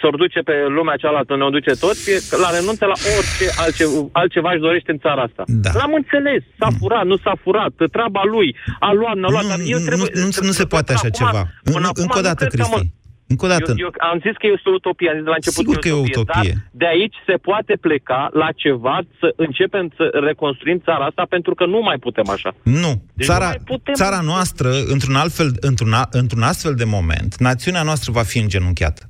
s-or 0.00 0.16
duce 0.16 0.40
pe 0.40 0.56
lumea 0.76 0.96
cealaltă, 0.96 1.36
ne-o 1.36 1.50
duce 1.56 1.72
toți, 1.84 2.02
la 2.44 2.50
renunță 2.56 2.84
la 2.92 2.98
orice 3.16 3.46
altce, 3.64 3.84
altceva 4.12 4.50
își 4.52 4.66
dorește 4.68 4.90
în 4.90 4.98
țara 4.98 5.22
asta. 5.22 5.42
Da. 5.46 5.70
L-am 5.78 5.92
înțeles, 6.00 6.42
s-a 6.58 6.68
mm. 6.70 6.76
furat, 6.80 7.04
nu 7.12 7.16
s-a 7.24 7.34
furat, 7.42 7.74
treaba 7.96 8.22
lui, 8.34 8.56
a 8.88 8.92
luat, 8.92 9.16
n-a 9.16 9.30
luat, 9.30 9.42
nu, 9.42 9.48
dar 9.48 9.58
eu 9.74 9.78
trebuie... 9.88 10.08
Nu, 10.14 10.20
nu, 10.20 10.46
nu 10.48 10.54
se 10.60 10.64
poate 10.64 10.92
așa 10.92 11.08
acum, 11.12 11.18
ceva. 11.20 11.42
În, 11.62 11.82
încă 12.04 12.18
o 12.18 12.26
dată, 12.28 12.44
Cristi. 12.46 12.82
Încă 13.26 13.44
o 13.44 13.48
dată. 13.48 13.70
Eu, 13.76 13.76
eu 13.86 13.90
am 14.10 14.18
zis 14.26 14.34
că 14.40 14.46
este 14.54 14.68
o 14.68 14.72
utopie, 14.72 15.08
am 15.08 15.14
zis 15.14 15.24
de 15.24 15.32
la 15.34 15.40
început 15.40 15.62
Sigur 15.62 15.76
că 15.78 15.88
e 15.88 15.92
o 15.92 16.06
utopie. 16.10 16.52
Dar 16.54 16.68
de 16.80 16.86
aici 16.86 17.16
se 17.26 17.36
poate 17.48 17.74
pleca 17.80 18.28
la 18.32 18.48
ceva, 18.62 18.96
să 19.20 19.32
începem 19.36 19.92
să 19.96 20.04
reconstruim 20.28 20.78
țara 20.84 21.04
asta, 21.04 21.24
pentru 21.28 21.54
că 21.54 21.66
nu 21.66 21.80
mai 21.88 21.98
putem 21.98 22.28
așa. 22.28 22.50
Nu. 22.62 22.92
Deci 23.14 23.26
țara, 23.26 23.48
nu 23.58 23.64
putem 23.64 23.94
țara 23.94 24.20
noastră, 24.20 24.68
într-un, 24.94 25.14
altfel, 25.14 25.48
într-un, 25.60 25.92
într-un 26.10 26.42
astfel 26.42 26.74
de 26.74 26.84
moment, 26.84 27.36
națiunea 27.38 27.82
noastră 27.82 28.12
va 28.12 28.22
fi 28.22 28.38
îngenunchiată. 28.38 29.02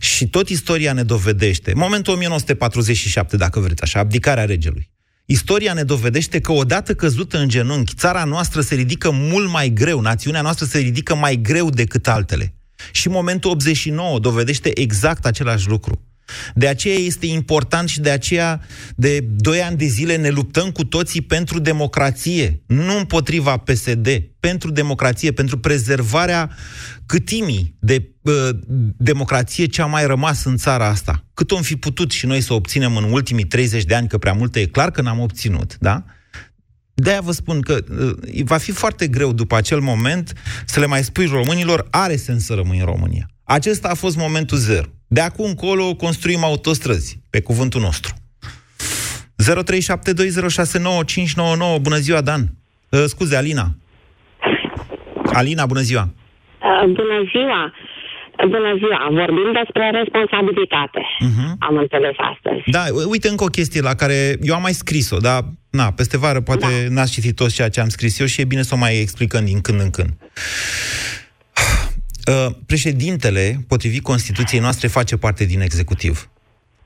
Și 0.00 0.28
tot 0.28 0.48
istoria 0.48 0.92
ne 0.92 1.02
dovedește, 1.02 1.72
momentul 1.74 2.12
1947, 2.12 3.36
dacă 3.36 3.60
vreți 3.60 3.82
așa, 3.82 3.98
abdicarea 3.98 4.44
regelui. 4.44 4.90
Istoria 5.24 5.72
ne 5.72 5.82
dovedește 5.82 6.40
că 6.40 6.52
odată 6.52 6.94
căzută 6.94 7.38
în 7.38 7.48
genunchi, 7.48 7.94
țara 7.94 8.24
noastră 8.24 8.60
se 8.60 8.74
ridică 8.74 9.10
mult 9.10 9.50
mai 9.50 9.68
greu, 9.68 10.00
națiunea 10.00 10.42
noastră 10.42 10.66
se 10.66 10.78
ridică 10.78 11.14
mai 11.14 11.36
greu 11.36 11.70
decât 11.70 12.08
altele. 12.08 12.54
Și 12.92 13.08
momentul 13.08 13.50
89 13.50 14.18
dovedește 14.18 14.80
exact 14.80 15.26
același 15.26 15.68
lucru. 15.68 16.09
De 16.54 16.66
aceea 16.66 16.94
este 16.94 17.26
important 17.26 17.88
și 17.88 18.00
de 18.00 18.10
aceea 18.10 18.60
de 18.96 19.20
2 19.20 19.62
ani 19.62 19.76
de 19.76 19.86
zile 19.86 20.16
ne 20.16 20.28
luptăm 20.28 20.70
cu 20.70 20.84
toții 20.84 21.20
pentru 21.20 21.58
democrație, 21.58 22.62
nu 22.66 22.98
împotriva 22.98 23.56
PSD, 23.56 24.08
pentru 24.40 24.70
democrație, 24.70 25.32
pentru 25.32 25.58
prezervarea 25.58 26.50
câtimii 27.06 27.76
de 27.78 28.08
uh, 28.20 28.48
democrație 28.96 29.66
ce 29.66 29.82
a 29.82 29.86
mai 29.86 30.06
rămas 30.06 30.44
în 30.44 30.56
țara 30.56 30.86
asta. 30.86 31.24
Cât 31.34 31.50
om 31.50 31.62
fi 31.62 31.76
putut 31.76 32.10
și 32.10 32.26
noi 32.26 32.40
să 32.40 32.52
obținem 32.52 32.96
în 32.96 33.04
ultimii 33.04 33.44
30 33.44 33.84
de 33.84 33.94
ani, 33.94 34.08
că 34.08 34.18
prea 34.18 34.32
multe 34.32 34.60
e 34.60 34.66
clar 34.66 34.90
că 34.90 35.02
n-am 35.02 35.20
obținut, 35.20 35.76
da? 35.78 36.04
De-aia 37.02 37.20
vă 37.20 37.32
spun 37.32 37.60
că 37.60 37.78
uh, 37.90 38.10
va 38.44 38.56
fi 38.56 38.72
foarte 38.72 39.06
greu 39.06 39.32
după 39.32 39.56
acel 39.56 39.80
moment 39.80 40.32
să 40.66 40.80
le 40.80 40.86
mai 40.86 41.02
spui 41.02 41.26
românilor, 41.26 41.86
are 41.90 42.16
sens 42.16 42.44
să 42.44 42.54
rămâi 42.54 42.78
în 42.78 42.84
România. 42.84 43.26
Acesta 43.44 43.88
a 43.88 43.94
fost 43.94 44.16
momentul 44.16 44.56
zero. 44.56 44.86
De 45.06 45.20
acum 45.20 45.44
încolo 45.44 45.94
construim 45.94 46.44
autostrăzi, 46.44 47.20
pe 47.30 47.40
cuvântul 47.40 47.80
nostru. 47.80 48.14
0372069599. 49.40 49.44
Bună 51.80 51.96
ziua, 51.96 52.20
Dan. 52.20 52.40
Uh, 52.88 53.02
scuze, 53.04 53.36
Alina. 53.36 53.66
Alina, 55.32 55.66
bună 55.66 55.80
ziua. 55.80 56.02
Uh, 56.02 56.10
bună 56.84 57.22
ziua. 57.30 57.72
Bună 58.48 58.74
ziua, 58.78 59.08
vorbim 59.10 59.52
despre 59.52 59.90
responsabilitate. 59.90 61.00
Uh-huh. 61.00 61.56
Am 61.58 61.76
înțeles 61.76 62.14
astăzi. 62.16 62.62
Da, 62.66 62.82
uite 63.10 63.28
încă 63.28 63.44
o 63.44 63.46
chestie 63.46 63.80
la 63.80 63.94
care 63.94 64.36
eu 64.42 64.54
am 64.54 64.62
mai 64.62 64.72
scris-o, 64.72 65.16
dar 65.16 65.40
na, 65.70 65.92
peste 65.92 66.16
vară 66.16 66.40
poate 66.40 66.66
da. 66.66 66.92
n-ați 66.94 67.12
citit 67.12 67.34
tot 67.34 67.50
ceea 67.50 67.68
ce 67.68 67.80
am 67.80 67.88
scris 67.88 68.18
eu 68.18 68.26
și 68.26 68.40
e 68.40 68.44
bine 68.44 68.62
să 68.62 68.74
o 68.74 68.76
mai 68.76 69.00
explicăm 69.00 69.44
din 69.44 69.60
când 69.60 69.80
în 69.80 69.90
când. 69.90 70.10
Uh, 72.26 72.54
președintele, 72.66 73.64
potrivit 73.68 74.02
Constituției 74.02 74.60
noastre, 74.60 74.88
face 74.88 75.16
parte 75.16 75.44
din 75.44 75.60
executiv. 75.60 76.30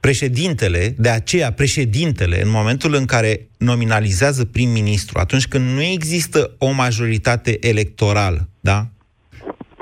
Președintele, 0.00 0.94
de 0.98 1.08
aceea 1.08 1.52
președintele, 1.52 2.42
în 2.42 2.50
momentul 2.50 2.94
în 2.94 3.04
care 3.04 3.48
nominalizează 3.56 4.44
prim-ministru, 4.44 5.18
atunci 5.18 5.46
când 5.46 5.68
nu 5.68 5.82
există 5.82 6.54
o 6.58 6.70
majoritate 6.70 7.66
electorală, 7.66 8.48
da? 8.60 8.88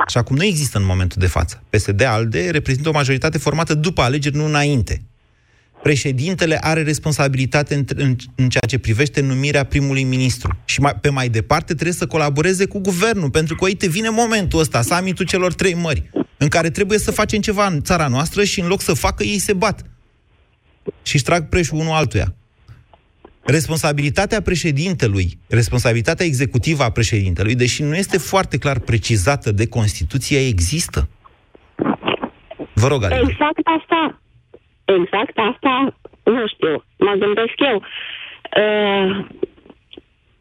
Și 0.09 0.19
acum 0.19 0.37
nu 0.37 0.45
există 0.45 0.79
în 0.79 0.85
momentul 0.85 1.17
de 1.21 1.27
față. 1.27 1.63
PSD-ALDE 1.71 2.51
reprezintă 2.51 2.89
o 2.89 2.93
majoritate 2.93 3.39
formată 3.39 3.75
după 3.75 4.03
alegeri, 4.03 4.37
nu 4.37 4.45
înainte 4.45 5.03
președintele 5.83 6.59
are 6.61 6.83
responsabilitate 6.83 7.75
în, 7.75 7.85
în, 7.97 8.17
în 8.35 8.49
ceea 8.49 8.67
ce 8.69 8.79
privește 8.79 9.21
numirea 9.21 9.65
primului 9.65 10.03
ministru. 10.05 10.59
Și 10.65 10.81
mai, 10.81 10.95
pe 11.01 11.09
mai 11.09 11.29
departe 11.29 11.73
trebuie 11.73 11.95
să 11.95 12.07
colaboreze 12.07 12.67
cu 12.67 12.79
guvernul, 12.79 13.31
pentru 13.31 13.55
că, 13.55 13.65
uite, 13.65 13.89
vine 13.89 14.09
momentul 14.09 14.61
ăsta, 14.61 14.83
summitul 14.83 15.27
celor 15.27 15.55
trei 15.55 15.75
mări, 15.75 16.11
în 16.37 16.49
care 16.49 16.71
trebuie 16.71 16.99
să 16.99 17.11
facem 17.11 17.41
ceva 17.41 17.67
în 17.67 17.83
țara 17.83 18.09
noastră 18.09 18.45
și 18.45 18.61
în 18.61 18.67
loc 18.67 18.81
să 18.81 18.95
facă, 18.95 19.23
ei 19.23 19.39
se 19.39 19.53
bat. 19.53 19.85
Și 21.03 21.15
își 21.15 21.25
trag 21.25 21.49
preșul 21.49 21.79
unul 21.79 21.93
altuia. 21.93 22.35
Responsabilitatea 23.45 24.41
președintelui, 24.41 25.39
responsabilitatea 25.49 26.27
executivă 26.27 26.83
a 26.83 26.91
președintelui, 26.91 27.55
deși 27.55 27.83
nu 27.83 27.97
este 27.97 28.19
foarte 28.19 28.59
clar 28.59 28.79
precizată 28.79 29.53
de 29.53 29.67
Constituție, 29.67 30.47
există. 30.47 31.09
Vă 32.75 32.87
rog, 32.87 33.03
Alina. 33.03 33.21
Exact 33.21 33.61
asta, 33.81 34.21
exact 34.93 35.39
asta, 35.39 35.95
nu 36.25 36.47
știu, 36.47 36.85
mă 36.99 37.13
gândesc 37.13 37.55
eu. 37.57 37.83
Uh, 38.63 39.17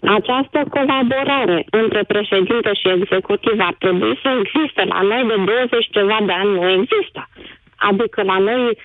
această 0.04 0.60
colaborare 0.70 1.66
între 1.70 2.04
președinte 2.04 2.74
și 2.74 2.88
executiv 2.90 3.60
ar 3.60 3.76
trebui 3.80 4.20
să 4.22 4.30
existe. 4.40 4.84
La 4.84 5.02
noi 5.02 5.24
de 5.28 5.36
20 5.44 5.88
ceva 5.92 6.18
de 6.26 6.32
ani 6.32 6.54
nu 6.54 6.70
există. 6.70 7.30
Adică 7.76 8.24
la 8.24 8.38
noi 8.38 8.78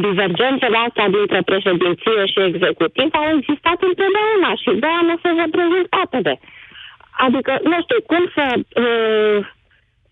divergențele 0.00 0.76
astea 0.86 1.08
dintre 1.08 1.40
președinție 1.42 2.26
și 2.32 2.40
executiv 2.40 3.08
au 3.12 3.28
existat 3.36 3.78
întotdeauna 3.88 4.50
și 4.62 4.70
de 4.80 4.86
aia 4.86 5.02
nu 5.10 5.16
se 5.22 5.30
văd 5.38 5.54
rezultatele. 5.62 6.40
Adică, 7.26 7.58
nu 7.62 7.76
știu, 7.84 8.00
cum 8.06 8.30
să 8.34 8.44
uh, 8.54 9.46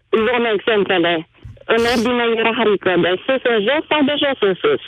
luăm 0.08 0.44
exemplele 0.54 1.28
în 1.74 1.82
ordine 1.92 2.24
ierarhică, 2.36 2.92
de 3.04 3.12
sus 3.24 3.42
în 3.52 3.58
jos 3.66 3.82
sau 3.90 4.00
de 4.08 4.14
jos 4.22 4.38
în 4.48 4.54
sus. 4.62 4.84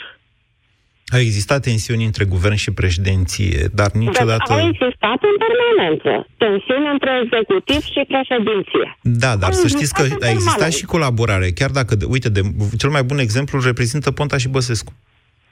Au 1.15 1.19
existat 1.19 1.61
tensiuni 1.61 2.05
între 2.05 2.25
guvern 2.25 2.55
și 2.55 2.71
președinție, 2.71 3.69
dar 3.73 3.91
niciodată... 3.91 4.53
Deci 4.53 4.57
au 4.57 4.67
existat 4.67 5.19
în 5.31 5.35
permanență 5.45 6.11
tensiuni 6.37 6.87
între 6.91 7.11
executiv 7.23 7.81
și 7.93 8.01
președinție. 8.13 8.85
Da, 9.01 9.35
dar 9.35 9.49
au 9.49 9.55
să 9.63 9.67
știți 9.67 9.93
că 9.93 10.03
a 10.25 10.29
existat 10.29 10.71
și 10.71 10.85
colaborare, 10.85 11.49
chiar 11.49 11.69
dacă, 11.69 11.97
uite, 12.07 12.29
de, 12.29 12.41
cel 12.77 12.89
mai 12.89 13.03
bun 13.03 13.17
exemplu 13.17 13.61
reprezintă 13.61 14.11
Ponta 14.11 14.37
și 14.37 14.47
Băsescu. 14.47 14.93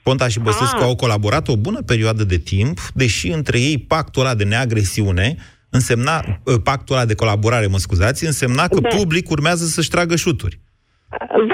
Ponta 0.02 0.28
și 0.28 0.38
Băsescu 0.38 0.82
ah. 0.82 0.88
au 0.88 0.96
colaborat 0.96 1.48
o 1.48 1.56
bună 1.56 1.80
perioadă 1.82 2.24
de 2.24 2.38
timp, 2.38 2.78
deși 2.94 3.28
între 3.28 3.58
ei 3.60 3.78
pactul 3.78 4.22
ăla 4.22 4.34
de 4.34 4.44
neagresiune 4.44 5.36
însemna, 5.70 6.40
pactul 6.62 6.96
ăla 6.96 7.04
de 7.04 7.14
colaborare, 7.14 7.66
mă 7.66 7.78
scuzați, 7.78 8.24
însemna 8.24 8.68
că 8.68 8.80
de. 8.80 8.88
public 8.96 9.30
urmează 9.30 9.64
să-și 9.64 9.88
tragă 9.88 10.16
șuturi. 10.16 10.58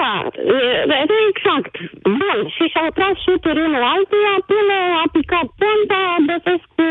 Da, 0.01 0.27
exact. 1.27 1.75
Bun, 2.03 2.39
și 2.55 2.63
și-au 2.71 2.89
tras 2.93 3.15
șuturi 3.25 3.59
unul 3.59 3.83
altuia 3.83 4.35
până 4.51 4.75
a 5.03 5.05
picat 5.11 5.47
Ponta, 5.59 6.15
Băsescu 6.27 6.87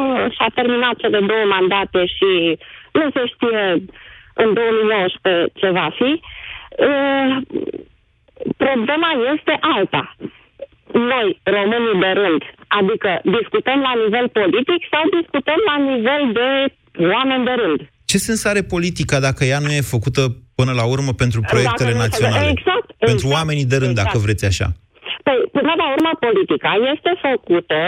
uh, 0.00 0.30
și-a 0.34 0.50
terminat 0.54 0.96
cele 0.96 1.20
două 1.20 1.44
mandate 1.44 2.06
și 2.06 2.58
nu 2.92 3.10
se 3.14 3.26
știe 3.26 3.62
în 4.34 4.54
2019 4.54 5.52
ce 5.54 5.70
va 5.70 5.88
fi. 5.94 6.20
Uh, 6.88 7.36
problema 8.56 9.10
este 9.34 9.58
alta. 9.60 10.16
Noi, 10.92 11.40
românii 11.42 12.00
de 12.00 12.10
rând, 12.20 12.42
adică 12.68 13.20
discutăm 13.22 13.80
la 13.80 13.92
nivel 14.04 14.28
politic 14.28 14.80
sau 14.90 15.02
discutăm 15.20 15.60
la 15.66 15.76
nivel 15.90 16.32
de 16.32 16.72
oameni 17.12 17.44
de 17.44 17.52
rând? 17.52 17.80
Ce 18.10 18.18
sens 18.18 18.40
are 18.52 18.62
politica 18.74 19.16
dacă 19.28 19.42
ea 19.44 19.60
nu 19.64 19.70
e 19.78 19.92
făcută 19.94 20.22
până 20.58 20.72
la 20.80 20.84
urmă 20.94 21.12
pentru 21.22 21.40
proiectele 21.50 21.94
naționale? 22.04 22.48
Exact. 22.56 22.88
Pentru 23.10 23.26
exact, 23.26 23.36
oamenii 23.38 23.70
de 23.72 23.78
rând, 23.82 23.94
exact. 23.96 24.06
dacă 24.06 24.18
vreți 24.26 24.44
așa. 24.52 24.68
Păi, 25.26 25.38
până 25.56 25.72
la 25.80 25.86
urmă, 25.94 26.10
politica 26.26 26.72
este 26.94 27.12
făcută, 27.28 27.80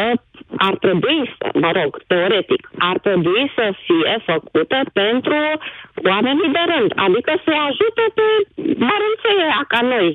ar 0.68 0.74
trebui 0.84 1.20
să, 1.36 1.46
mă 1.64 1.70
rog, 1.78 1.90
teoretic, 2.12 2.62
ar 2.90 2.96
trebui 3.06 3.42
să 3.56 3.66
fie 3.86 4.14
făcută 4.30 4.78
pentru 5.02 5.38
oamenii 6.12 6.54
de 6.58 6.64
rând, 6.72 6.90
adică 7.06 7.32
să 7.44 7.52
ajute 7.68 8.04
pe 8.18 8.26
mărânțele 8.88 9.46
ca 9.72 9.80
noi, 9.94 10.08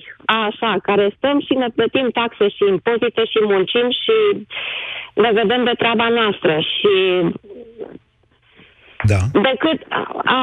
așa, 0.45 0.71
care 0.87 1.05
stăm 1.17 1.37
și 1.45 1.53
ne 1.61 1.69
plătim 1.75 2.07
taxe 2.19 2.45
și 2.55 2.63
impozite 2.73 3.23
și 3.31 3.39
muncim 3.53 3.87
și 4.01 4.17
ne 5.23 5.31
vedem 5.39 5.61
de 5.69 5.75
treaba 5.81 6.07
noastră 6.19 6.53
și 6.73 6.93
Da. 9.13 9.21
decât, 9.47 9.79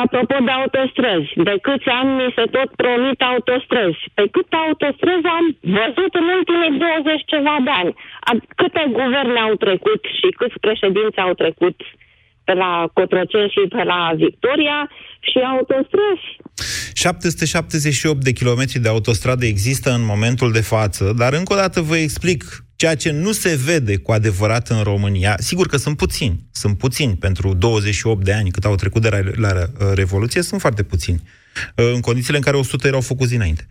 apropo 0.02 0.36
de 0.48 0.52
autostrăzi, 0.60 1.30
de 1.48 1.54
câți 1.66 1.88
ani 1.98 2.10
ni 2.20 2.28
se 2.36 2.44
tot 2.56 2.68
promit 2.82 3.20
autostrăzi. 3.32 4.02
Pe 4.18 4.24
câte 4.34 4.56
autostrăzi 4.66 5.26
am 5.38 5.46
văzut 5.78 6.12
în 6.20 6.26
ultimii 6.38 6.72
20 6.78 7.32
ceva 7.32 7.56
de 7.66 7.72
ani? 7.82 7.92
A- 8.30 8.44
Câte 8.60 8.82
guverne 8.98 9.38
au 9.46 9.54
trecut 9.64 10.00
și 10.18 10.28
câți 10.38 10.58
președinți 10.66 11.18
au 11.26 11.32
trecut 11.42 11.76
pe 12.46 12.52
la 12.62 12.72
Cotroceni 12.96 13.54
și 13.56 13.62
pe 13.74 13.82
la 13.92 14.00
Victoria 14.24 14.78
și 15.28 15.38
autostrăzi? 15.52 16.26
778 16.94 18.20
de 18.28 18.32
kilometri 18.32 18.78
de 18.78 18.88
autostradă 18.88 19.44
există 19.44 19.90
în 19.90 20.04
momentul 20.12 20.52
de 20.52 20.60
față, 20.60 21.12
dar 21.16 21.32
încă 21.32 21.52
o 21.52 21.56
dată 21.56 21.80
vă 21.80 21.96
explic 21.96 22.42
ceea 22.82 22.96
ce 22.96 23.10
nu 23.10 23.32
se 23.32 23.54
vede 23.64 23.96
cu 23.96 24.12
adevărat 24.12 24.68
în 24.68 24.82
România. 24.82 25.36
Sigur 25.38 25.66
că 25.66 25.76
sunt 25.76 25.96
puțini, 25.96 26.46
sunt 26.52 26.78
puțini 26.78 27.16
pentru 27.16 27.54
28 27.54 28.24
de 28.24 28.32
ani 28.32 28.50
cât 28.50 28.64
au 28.64 28.74
trecut 28.74 29.02
de 29.02 29.08
la, 29.08 29.48
la 29.48 29.58
uh, 29.58 29.92
Revoluție, 29.94 30.42
sunt 30.42 30.60
foarte 30.60 30.82
puțini. 30.82 31.22
Uh, 31.76 31.90
În 31.94 32.00
condițiile 32.00 32.36
în 32.36 32.42
care 32.42 32.56
100 32.56 32.86
erau 32.86 33.00
făcuți 33.00 33.30
dinainte. 33.30 33.66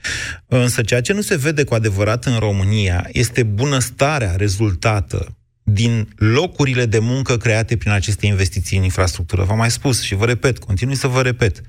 Însă 0.47 0.81
ceea 0.81 1.01
ce 1.01 1.13
nu 1.13 1.21
se 1.21 1.35
vede 1.35 1.63
cu 1.63 1.73
adevărat 1.73 2.25
în 2.25 2.37
România 2.37 3.09
este 3.11 3.43
bunăstarea 3.43 4.35
rezultată 4.35 5.35
din 5.73 6.07
locurile 6.15 6.85
de 6.85 6.99
muncă 6.99 7.37
create 7.37 7.77
prin 7.77 7.91
aceste 7.91 8.25
investiții 8.25 8.77
în 8.77 8.83
infrastructură. 8.83 9.43
V-am 9.43 9.57
mai 9.57 9.71
spus 9.71 10.01
și 10.01 10.15
vă 10.15 10.25
repet, 10.25 10.59
continui 10.59 10.95
să 10.95 11.07
vă 11.07 11.21
repet. 11.21 11.61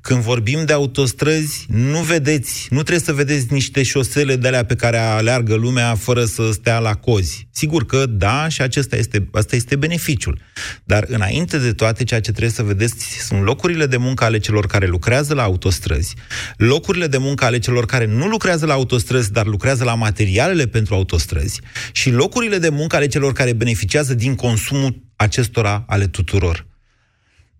Când 0.00 0.22
vorbim 0.22 0.64
de 0.64 0.72
autostrăzi, 0.72 1.66
nu 1.68 1.98
vedeți, 1.98 2.66
nu 2.70 2.82
trebuie 2.82 3.04
să 3.04 3.12
vedeți 3.12 3.52
niște 3.52 3.82
șosele 3.82 4.36
de 4.36 4.46
alea 4.46 4.64
pe 4.64 4.74
care 4.74 4.98
aleargă 4.98 5.54
lumea 5.54 5.94
fără 5.94 6.24
să 6.24 6.50
stea 6.52 6.78
la 6.78 6.94
cozi. 6.94 7.48
Sigur 7.50 7.86
că 7.86 8.06
da, 8.06 8.48
și 8.48 8.62
acesta 8.62 8.96
este, 8.96 9.28
asta 9.32 9.56
este 9.56 9.76
beneficiul. 9.76 10.40
Dar 10.84 11.04
înainte 11.08 11.58
de 11.58 11.72
toate, 11.72 12.04
ceea 12.04 12.20
ce 12.20 12.30
trebuie 12.30 12.52
să 12.52 12.62
vedeți 12.62 13.06
sunt 13.26 13.42
locurile 13.42 13.86
de 13.86 13.96
muncă 13.96 14.24
ale 14.24 14.38
celor 14.38 14.66
care 14.66 14.86
lucrează 14.86 15.34
la 15.34 15.42
autostrăzi, 15.42 16.14
locurile 16.56 17.06
de 17.06 17.18
muncă 17.18 17.44
ale 17.44 17.58
celor 17.58 17.86
care 17.86 18.06
nu 18.06 18.26
lucrează 18.26 18.66
la 18.66 18.72
autostrăzi, 18.72 19.32
dar 19.32 19.46
lucrează 19.46 19.84
la 19.84 19.94
materialele 19.94 20.66
pentru 20.66 20.94
autostrăzi 20.94 21.60
și 21.92 22.10
locurile 22.10 22.58
de 22.58 22.68
muncă 22.68 22.96
ale 22.96 23.06
celor 23.06 23.32
care 23.32 23.47
beneficiază 23.52 24.14
din 24.14 24.34
consumul 24.34 25.02
acestora 25.16 25.84
ale 25.86 26.06
tuturor. 26.06 26.66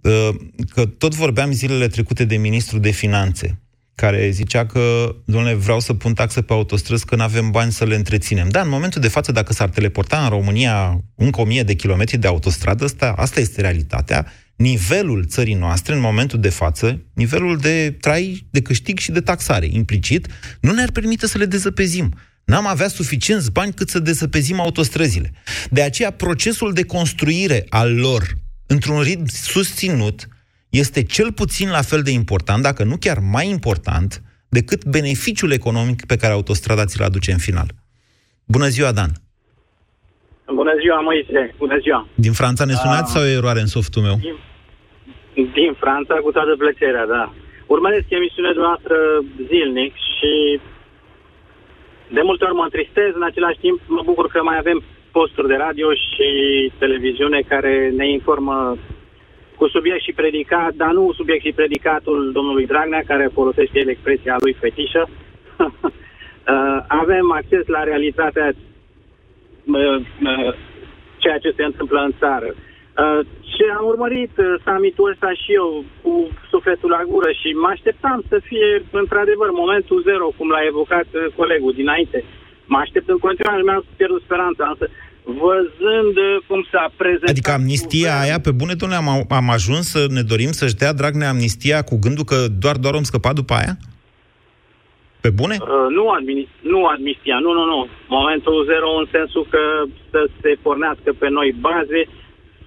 Uh, 0.00 0.28
Că 0.74 0.86
tot 0.86 1.14
vorbeam 1.14 1.52
zilele 1.52 1.88
trecute 1.88 2.24
de 2.24 2.36
ministrul 2.36 2.80
de 2.80 2.90
finanțe, 2.90 3.60
care 3.94 4.30
zicea 4.30 4.66
că, 4.66 5.14
domnule, 5.24 5.54
vreau 5.54 5.80
să 5.80 5.94
pun 5.94 6.14
taxe 6.14 6.42
pe 6.42 6.52
autostrăzi 6.52 7.04
că 7.04 7.16
nu 7.16 7.22
avem 7.22 7.50
bani 7.50 7.72
să 7.72 7.84
le 7.84 7.94
întreținem. 7.94 8.48
Da, 8.48 8.60
în 8.60 8.68
momentul 8.68 9.00
de 9.00 9.08
față, 9.08 9.32
dacă 9.32 9.52
s-ar 9.52 9.68
teleporta 9.68 10.22
în 10.22 10.28
România 10.28 11.04
încă 11.14 11.40
o 11.40 11.44
mie 11.44 11.62
de 11.62 11.74
kilometri 11.74 12.16
de 12.16 12.26
autostradă, 12.26 12.84
asta, 12.84 13.14
asta 13.16 13.40
este 13.40 13.60
realitatea, 13.60 14.32
nivelul 14.56 15.24
țării 15.26 15.54
noastre, 15.54 15.94
în 15.94 16.00
momentul 16.00 16.40
de 16.40 16.48
față, 16.48 17.02
nivelul 17.14 17.56
de 17.56 17.96
trai, 18.00 18.46
de 18.50 18.62
câștig 18.62 18.98
și 18.98 19.10
de 19.10 19.20
taxare, 19.20 19.68
implicit, 19.70 20.26
nu 20.60 20.72
ne-ar 20.72 20.90
permite 20.90 21.26
să 21.26 21.38
le 21.38 21.44
dezăpezim. 21.44 22.14
N-am 22.50 22.66
avea 22.66 22.88
suficienți 22.88 23.52
bani 23.52 23.72
cât 23.72 23.88
să 23.88 23.98
dezăpezim 23.98 24.60
autostrăzile. 24.60 25.30
De 25.70 25.82
aceea, 25.82 26.10
procesul 26.10 26.72
de 26.72 26.84
construire 26.84 27.66
al 27.68 27.90
lor, 27.96 28.22
într-un 28.66 29.00
ritm 29.00 29.24
susținut, 29.26 30.18
este 30.82 31.02
cel 31.02 31.32
puțin 31.32 31.68
la 31.70 31.82
fel 31.90 32.02
de 32.02 32.10
important, 32.10 32.62
dacă 32.62 32.84
nu 32.84 32.96
chiar 32.96 33.18
mai 33.18 33.48
important, 33.48 34.22
decât 34.48 34.84
beneficiul 34.84 35.50
economic 35.52 36.06
pe 36.06 36.16
care 36.16 36.32
autostrada 36.32 36.84
ți-l 36.84 37.02
aduce 37.02 37.30
în 37.32 37.38
final. 37.38 37.68
Bună 38.44 38.68
ziua, 38.68 38.92
Dan! 38.92 39.10
Bună 40.60 40.72
ziua, 40.82 41.00
Moise. 41.00 41.54
Bună 41.58 41.78
ziua. 41.84 42.08
Din 42.14 42.32
Franța 42.32 42.64
ne 42.64 42.74
sunați 42.82 43.10
Ah. 43.10 43.14
sau 43.14 43.22
e 43.24 43.38
eroare 43.40 43.60
în 43.60 43.66
softul 43.76 44.02
meu? 44.02 44.16
Din 45.60 45.72
Franța, 45.82 46.14
cu 46.24 46.30
toată 46.36 46.52
plăcerea, 46.62 47.06
da. 47.06 47.24
Urmăresc 47.74 48.06
emisiunea 48.18 48.52
noastră 48.66 48.96
zilnic 49.50 49.92
și 50.16 50.30
de 52.10 52.20
multe 52.22 52.44
ori 52.44 52.54
mă 52.54 52.62
întristez, 52.62 53.14
în 53.14 53.22
același 53.22 53.58
timp 53.58 53.80
mă 53.86 54.02
bucur 54.04 54.26
că 54.26 54.42
mai 54.42 54.58
avem 54.58 54.82
posturi 55.12 55.48
de 55.48 55.54
radio 55.54 55.92
și 55.92 56.28
televiziune 56.78 57.40
care 57.48 57.92
ne 57.96 58.08
informă 58.10 58.76
cu 59.56 59.68
subiect 59.68 60.02
și 60.02 60.12
predicat, 60.12 60.72
dar 60.74 60.92
nu 60.92 61.12
subiect 61.12 61.44
și 61.44 61.52
predicatul 61.52 62.32
domnului 62.32 62.66
Dragnea, 62.66 63.02
care 63.06 63.30
folosește 63.32 63.78
el 63.78 63.88
expresia 63.88 64.36
lui 64.40 64.52
fetișă. 64.52 65.08
Uh, 66.48 66.84
avem 66.86 67.32
acces 67.32 67.66
la 67.66 67.82
realitatea 67.82 68.52
uh, 69.64 69.96
uh, 70.22 70.54
ceea 71.16 71.38
ce 71.38 71.52
se 71.56 71.64
întâmplă 71.64 72.00
în 72.00 72.12
țară. 72.18 72.54
Uh, 73.02 73.20
și 73.52 73.62
am 73.78 73.84
urmărit 73.92 74.34
uh, 74.38 74.46
summitul 74.64 75.10
ăsta 75.12 75.30
și 75.42 75.50
eu 75.60 75.68
cu 76.02 76.12
sufletul 76.52 76.90
la 76.96 77.02
gură 77.12 77.30
și 77.40 77.48
mă 77.62 77.68
așteptam 77.74 78.18
să 78.30 78.36
fie 78.48 78.68
într-adevăr 79.02 79.48
momentul 79.62 80.02
zero, 80.08 80.26
cum 80.36 80.48
l-a 80.50 80.62
evocat 80.72 81.08
uh, 81.14 81.24
colegul 81.38 81.72
dinainte. 81.80 82.18
Mă 82.72 82.78
aștept 82.78 83.08
în 83.14 83.18
continuare, 83.26 83.62
mi-am 83.62 83.84
pierdut 83.96 84.22
speranța, 84.22 84.64
însă 84.72 84.86
văzând 85.44 86.14
uh, 86.16 86.36
cum 86.48 86.60
s-a 86.72 86.84
prezentat... 87.00 87.34
Adică 87.34 87.50
amnistia 87.50 88.12
aia, 88.24 88.38
pe 88.46 88.52
bune, 88.60 88.74
domnule, 88.80 89.00
am, 89.02 89.08
am 89.40 89.48
ajuns 89.58 89.84
să 89.94 90.00
ne 90.16 90.22
dorim 90.32 90.52
să-și 90.60 90.78
dea 90.80 90.92
Dragnea 90.92 91.28
amnistia 91.34 91.78
cu 91.88 91.94
gândul 92.04 92.24
că 92.32 92.38
doar 92.64 92.76
doar 92.76 92.94
om 92.94 93.06
scăpat 93.10 93.34
după 93.40 93.54
aia? 93.60 93.74
Pe 95.24 95.30
bune? 95.40 95.56
Uh, 95.60 95.88
nu, 95.98 96.04
admini- 96.16 96.54
nu 96.72 96.80
amnistia, 96.84 97.36
nu, 97.44 97.50
nu, 97.58 97.64
nu. 97.72 97.80
Momentul 98.18 98.64
zero 98.70 98.88
în 99.00 99.06
sensul 99.16 99.44
că 99.52 99.62
să 100.10 100.20
se 100.40 100.50
pornească 100.62 101.08
pe 101.18 101.28
noi 101.28 101.50
baze, 101.60 102.00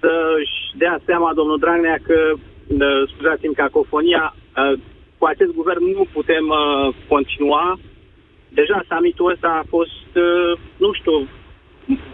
să-și 0.02 0.58
dea 0.82 0.96
seama 1.08 1.38
domnul 1.38 1.58
Dragnea 1.58 1.98
că, 2.08 2.18
uh, 2.32 3.02
scuzați-mi 3.10 3.60
cacofonia, 3.62 4.24
uh, 4.34 4.78
cu 5.18 5.24
acest 5.32 5.52
guvern 5.60 5.84
nu 5.98 6.04
putem 6.16 6.46
uh, 6.48 6.94
continua. 7.08 7.78
Deja 8.58 8.78
summitul 8.88 9.30
ăsta 9.32 9.50
a 9.60 9.68
fost, 9.74 10.10
uh, 10.28 10.52
nu 10.84 10.90
știu, 10.98 11.16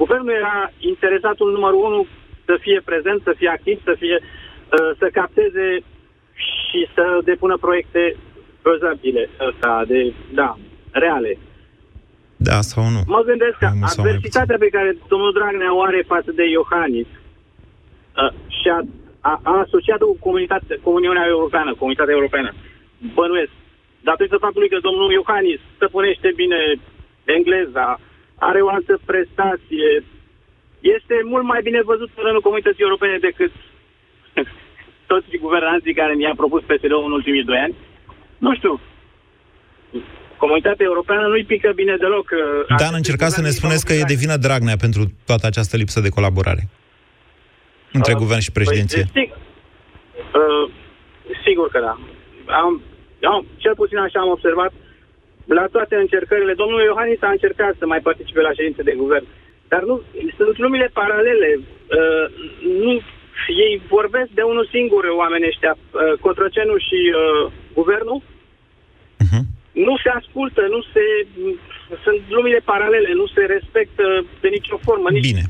guvernul 0.00 0.34
era 0.42 0.72
interesatul 0.92 1.48
numărul 1.52 1.82
unu 1.88 2.06
să 2.48 2.54
fie 2.60 2.80
prezent, 2.90 3.20
să 3.22 3.32
fie 3.38 3.48
activ, 3.48 3.76
să 3.88 3.94
fie, 3.98 4.16
uh, 4.22 4.90
să 5.00 5.06
capteze 5.18 5.66
și 6.46 6.80
să 6.94 7.04
depună 7.24 7.56
proiecte 7.56 8.16
fezabile, 8.62 9.28
ăsta 9.48 9.84
de, 9.86 10.12
da, 10.40 10.50
reale. 10.90 11.38
Da 12.36 12.60
sau 12.70 12.84
nu? 12.94 13.00
Mă 13.06 13.22
gândesc 13.30 13.56
că 13.58 13.68
Mai 13.68 13.78
mult 13.78 13.90
sau 13.90 14.04
mai 14.04 14.12
adversitatea 14.12 14.56
pe 14.64 14.74
care 14.76 14.90
domnul 15.08 15.32
Dragnea 15.32 15.74
o 15.76 15.82
are 15.82 16.02
față 16.12 16.30
de 16.38 16.44
Iohannis 16.56 17.08
uh, 18.22 18.30
și 18.58 18.68
a, 18.76 18.80
a, 19.30 19.40
a 19.42 19.54
asociat-o 19.64 20.06
cu 20.06 20.16
comunitate, 20.26 20.78
Comuniunea 20.88 21.26
Europeană, 21.26 21.70
Comunitatea 21.74 22.14
Europeană, 22.18 22.50
bănuiesc, 23.14 23.52
datorită 24.00 24.36
faptului 24.36 24.68
că 24.68 24.78
domnul 24.88 25.12
Iohannis 25.12 25.60
stăpânește 25.76 26.28
bine 26.42 26.60
engleza, 27.24 28.00
are 28.48 28.60
o 28.60 28.68
altă 28.76 28.94
prestație, 29.10 29.90
este 30.96 31.14
mult 31.32 31.44
mai 31.52 31.60
bine 31.62 31.80
văzut 31.92 32.10
în 32.16 32.22
rândul 32.24 32.46
comunității 32.46 32.86
europene 32.86 33.16
decât 33.28 33.52
toți 35.10 35.36
guvernanții 35.46 35.98
care 36.00 36.14
mi-a 36.14 36.34
propus 36.36 36.62
PSD-ul 36.62 37.04
în 37.08 37.12
ultimii 37.12 37.44
doi 37.50 37.58
ani. 37.66 37.74
Nu 38.38 38.54
știu, 38.54 38.80
comunitatea 40.36 40.86
europeană 40.90 41.26
nu-i 41.26 41.44
pică 41.44 41.72
bine 41.74 41.96
deloc. 41.96 42.30
uh, 42.30 42.76
Dan, 42.78 42.94
încercați 42.94 43.34
să 43.34 43.40
ne 43.40 43.48
spuneți 43.58 43.86
că 43.86 43.92
e 43.92 44.02
de 44.12 44.20
vină 44.22 44.36
Dragnea 44.36 44.76
pentru 44.76 45.02
toată 45.26 45.46
această 45.46 45.76
lipsă 45.76 46.00
de 46.00 46.08
colaborare 46.08 46.68
între 47.92 48.12
Uh, 48.12 48.18
guvern 48.18 48.40
și 48.40 48.52
președinție. 48.52 49.04
Păi, 49.12 49.22
sig- 49.22 49.34
uh, 50.40 50.70
sigur 51.44 51.68
că 51.68 51.78
da. 51.80 51.94
Am, 52.62 52.82
am, 53.22 53.46
cel 53.56 53.74
puțin 53.74 53.98
așa 53.98 54.20
am 54.20 54.28
observat 54.28 54.72
la 55.44 55.66
toate 55.72 55.94
încercările. 55.96 56.54
Domnul 56.54 56.82
Iohannis 56.82 57.22
a 57.22 57.30
încercat 57.30 57.74
să 57.78 57.86
mai 57.86 58.00
participe 58.00 58.40
la 58.40 58.52
ședințe 58.52 58.82
de 58.82 58.94
guvern. 58.96 59.26
Dar 59.68 59.82
nu, 59.82 60.02
sunt 60.36 60.58
lumile 60.58 60.88
paralele. 60.92 61.50
Uh, 61.60 62.26
nu, 62.84 62.92
ei 63.66 63.82
vorbesc 63.88 64.30
de 64.38 64.42
unul 64.42 64.68
singur, 64.70 65.04
oamenii 65.04 65.46
ăștia, 65.52 65.76
uh, 65.78 66.18
Cotrocenu 66.20 66.76
și 66.76 66.98
uh, 67.12 67.52
guvernul. 67.74 68.22
Mhm. 69.24 69.40
Nu 69.72 69.94
se 70.02 70.08
ascultă, 70.08 70.60
nu 70.74 70.80
se... 70.92 71.04
Sunt 72.04 72.20
lumile 72.28 72.60
paralele, 72.64 73.12
nu 73.12 73.26
se 73.26 73.40
respectă 73.40 74.24
de 74.40 74.48
nicio 74.48 74.76
formă. 74.86 75.10
Nici 75.10 75.30
Bine. 75.30 75.44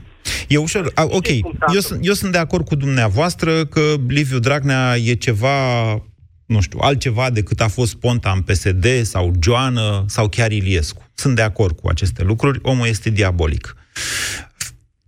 E 0.48 0.56
ușor. 0.56 0.90
A, 0.94 1.04
ok, 1.08 1.28
eu, 1.74 1.80
sunt- 1.80 2.06
eu 2.06 2.12
sunt 2.12 2.32
de 2.32 2.38
acord 2.38 2.64
cu 2.66 2.74
dumneavoastră 2.74 3.64
că 3.64 3.94
Liviu 4.08 4.38
Dragnea 4.38 4.96
e 4.96 5.14
ceva, 5.14 5.90
nu 6.46 6.61
știu, 6.61 6.78
altceva 6.82 7.30
decât 7.30 7.61
a 7.61 7.68
fost 7.68 7.94
Ponta 7.94 8.30
în 8.30 8.40
PSD 8.42 8.87
sau 9.02 9.32
Joană 9.42 10.04
sau 10.08 10.28
chiar 10.28 10.52
Iliescu. 10.52 11.02
sunt 11.14 11.34
de 11.37 11.42
acord 11.42 11.80
cu 11.80 11.88
aceste 11.88 12.22
lucruri, 12.22 12.58
omul 12.62 12.87
este 12.87 13.11
diabolic. 13.11 13.76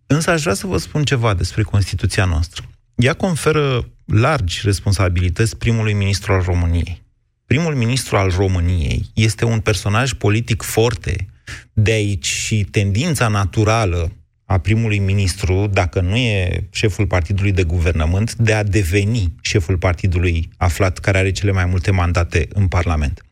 Însă 0.07 0.31
aș 0.31 0.43
vrea 0.43 0.55
să 0.55 0.67
vă 0.67 0.77
spun 0.79 1.05
ceva 1.05 1.35
despre 1.35 1.63
Constituția 1.63 2.25
noastră. 2.25 2.63
Ea 2.95 3.13
conferă 3.13 3.89
largi 4.05 4.61
responsabilități 4.65 5.57
primului 5.57 5.93
ministru 5.93 6.33
al 6.33 6.43
României. 6.43 7.03
Primul 7.47 7.75
ministru 7.75 8.17
al 8.17 8.31
României 8.37 9.11
este 9.15 9.45
un 9.45 9.61
personaj 9.61 10.13
politic 10.13 10.63
forte, 10.63 11.27
de 11.73 11.91
aici 11.91 12.27
și 12.27 12.65
tendința 12.71 13.29
naturală 13.29 14.13
a 14.51 14.59
primului 14.59 14.99
ministru, 14.99 15.71
dacă 15.73 16.01
nu 16.01 16.17
e 16.17 16.69
șeful 16.71 17.07
partidului 17.07 17.53
de 17.53 17.63
guvernământ, 17.63 18.35
de 18.35 18.53
a 18.53 18.63
deveni 18.63 19.35
șeful 19.41 19.79
partidului 19.79 20.51
aflat 20.57 20.99
care 20.99 21.19
are 21.19 21.31
cele 21.33 21.53
mai 21.53 21.65
multe 21.65 21.91
mandate 21.91 22.49
în 22.53 22.69
Parlament. 22.69 23.25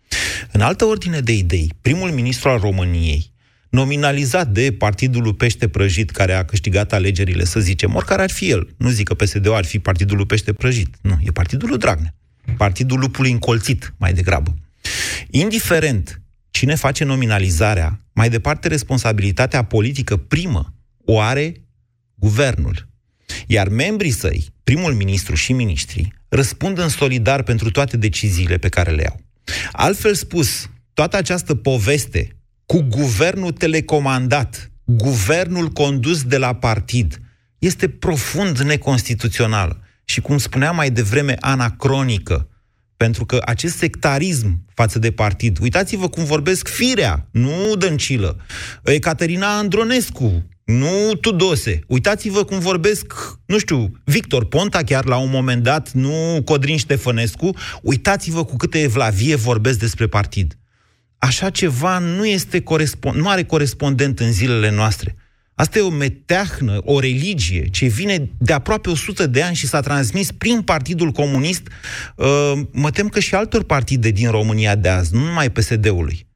În 0.53 0.61
altă 0.61 0.85
ordine 0.85 1.21
de 1.21 1.33
idei, 1.33 1.73
primul 1.81 2.11
ministru 2.11 2.49
al 2.49 2.59
României, 2.59 3.33
nominalizat 3.69 4.49
de 4.49 4.73
Partidul 4.73 5.35
Pește 5.35 5.69
Prăjit, 5.69 6.11
care 6.11 6.33
a 6.33 6.45
câștigat 6.45 6.93
alegerile, 6.93 7.45
să 7.45 7.61
zicem, 7.61 7.95
oricare 7.95 8.23
ar 8.23 8.31
fi 8.31 8.51
el, 8.51 8.69
nu 8.77 8.89
zic 8.89 9.07
că 9.07 9.15
PSD-ul 9.15 9.55
ar 9.55 9.65
fi 9.65 9.79
Partidul 9.79 10.27
Pește 10.27 10.53
Prăjit, 10.53 10.95
nu, 11.01 11.19
e 11.21 11.31
Partidul 11.31 11.77
Dragnea, 11.79 12.15
Partidul 12.57 12.99
Lupului 12.99 13.31
Încolțit, 13.31 13.95
mai 13.97 14.13
degrabă. 14.13 14.55
Indiferent 15.31 16.21
cine 16.51 16.75
face 16.75 17.05
nominalizarea, 17.05 18.01
mai 18.13 18.29
departe 18.29 18.69
responsabilitatea 18.69 19.65
politică 19.65 20.17
primă 20.17 20.73
o 21.11 21.21
are 21.21 21.55
guvernul. 22.15 22.89
Iar 23.47 23.69
membrii 23.69 24.11
săi, 24.11 24.47
primul 24.65 24.95
ministru 24.95 25.35
și 25.35 25.53
ministrii, 25.53 26.13
răspund 26.29 26.79
în 26.79 26.89
solidar 26.89 27.43
pentru 27.43 27.71
toate 27.71 27.97
deciziile 27.97 28.59
pe 28.59 28.69
care 28.69 28.91
le 28.91 29.03
iau. 29.03 29.21
Altfel 29.73 30.15
spus, 30.15 30.71
toată 30.95 31.17
această 31.17 31.55
poveste 31.55 32.37
cu 32.67 32.81
guvernul 32.81 33.53
telecomandat, 33.53 34.71
guvernul 34.85 35.69
condus 35.69 36.23
de 36.23 36.39
la 36.39 36.55
partid, 36.55 37.21
este 37.59 37.89
profund 37.89 38.59
neconstituțional 38.59 39.81
și, 40.05 40.21
cum 40.21 40.39
spunea 40.39 40.73
mai 40.73 40.91
devreme, 40.91 41.37
anacronică. 41.41 42.49
Pentru 42.97 43.25
că 43.25 43.43
acest 43.45 43.77
sectarism 43.77 44.65
față 44.75 44.99
de 44.99 45.13
partid, 45.13 45.59
uitați-vă 45.61 46.09
cum 46.09 46.25
vorbesc 46.25 46.69
firea, 46.69 47.29
nu 47.31 47.75
Dăncilă, 47.79 48.41
Ecaterina 48.85 49.57
Andronescu, 49.59 50.49
nu 50.69 51.15
Tudose. 51.21 51.81
Uitați-vă 51.87 52.45
cum 52.45 52.59
vorbesc, 52.59 53.13
nu 53.47 53.59
știu, 53.59 53.93
Victor 54.05 54.45
Ponta 54.45 54.83
chiar 54.83 55.05
la 55.05 55.17
un 55.17 55.31
moment 55.31 55.63
dat, 55.63 55.93
nu 55.93 56.43
Codrin 56.45 56.77
Ștefănescu. 56.77 57.57
Uitați-vă 57.83 58.45
cu 58.45 58.57
câte 58.57 58.81
evlavie 58.81 59.35
vorbesc 59.35 59.79
despre 59.79 60.07
partid. 60.07 60.59
Așa 61.19 61.51
ceva 61.51 61.99
nu, 61.99 62.27
este 62.27 62.61
corespond, 62.61 63.17
nu 63.17 63.29
are 63.29 63.45
corespondent 63.45 64.21
în 64.21 64.33
zilele 64.33 64.71
noastre. 64.71 65.17
Asta 65.55 65.79
e 65.79 65.83
o 65.83 65.91
meteahnă, 65.91 66.81
o 66.85 67.01
religie, 67.01 67.69
ce 67.69 67.87
vine 67.87 68.31
de 68.39 68.53
aproape 68.53 68.91
100 68.91 69.27
de 69.27 69.43
ani 69.43 69.57
și 69.57 69.67
s-a 69.67 69.81
transmis 69.81 70.33
prin 70.33 70.63
Partidul 70.63 71.11
Comunist, 71.11 71.63
uh, 72.17 72.53
mă 72.73 72.91
tem 72.91 73.09
că 73.09 73.21
și 73.21 73.35
altor 73.35 73.63
partide 73.63 74.11
din 74.11 74.31
România 74.31 74.75
de 74.75 74.89
azi, 74.89 75.15
nu 75.15 75.25
numai 75.25 75.51
PSD-ului. 75.51 76.27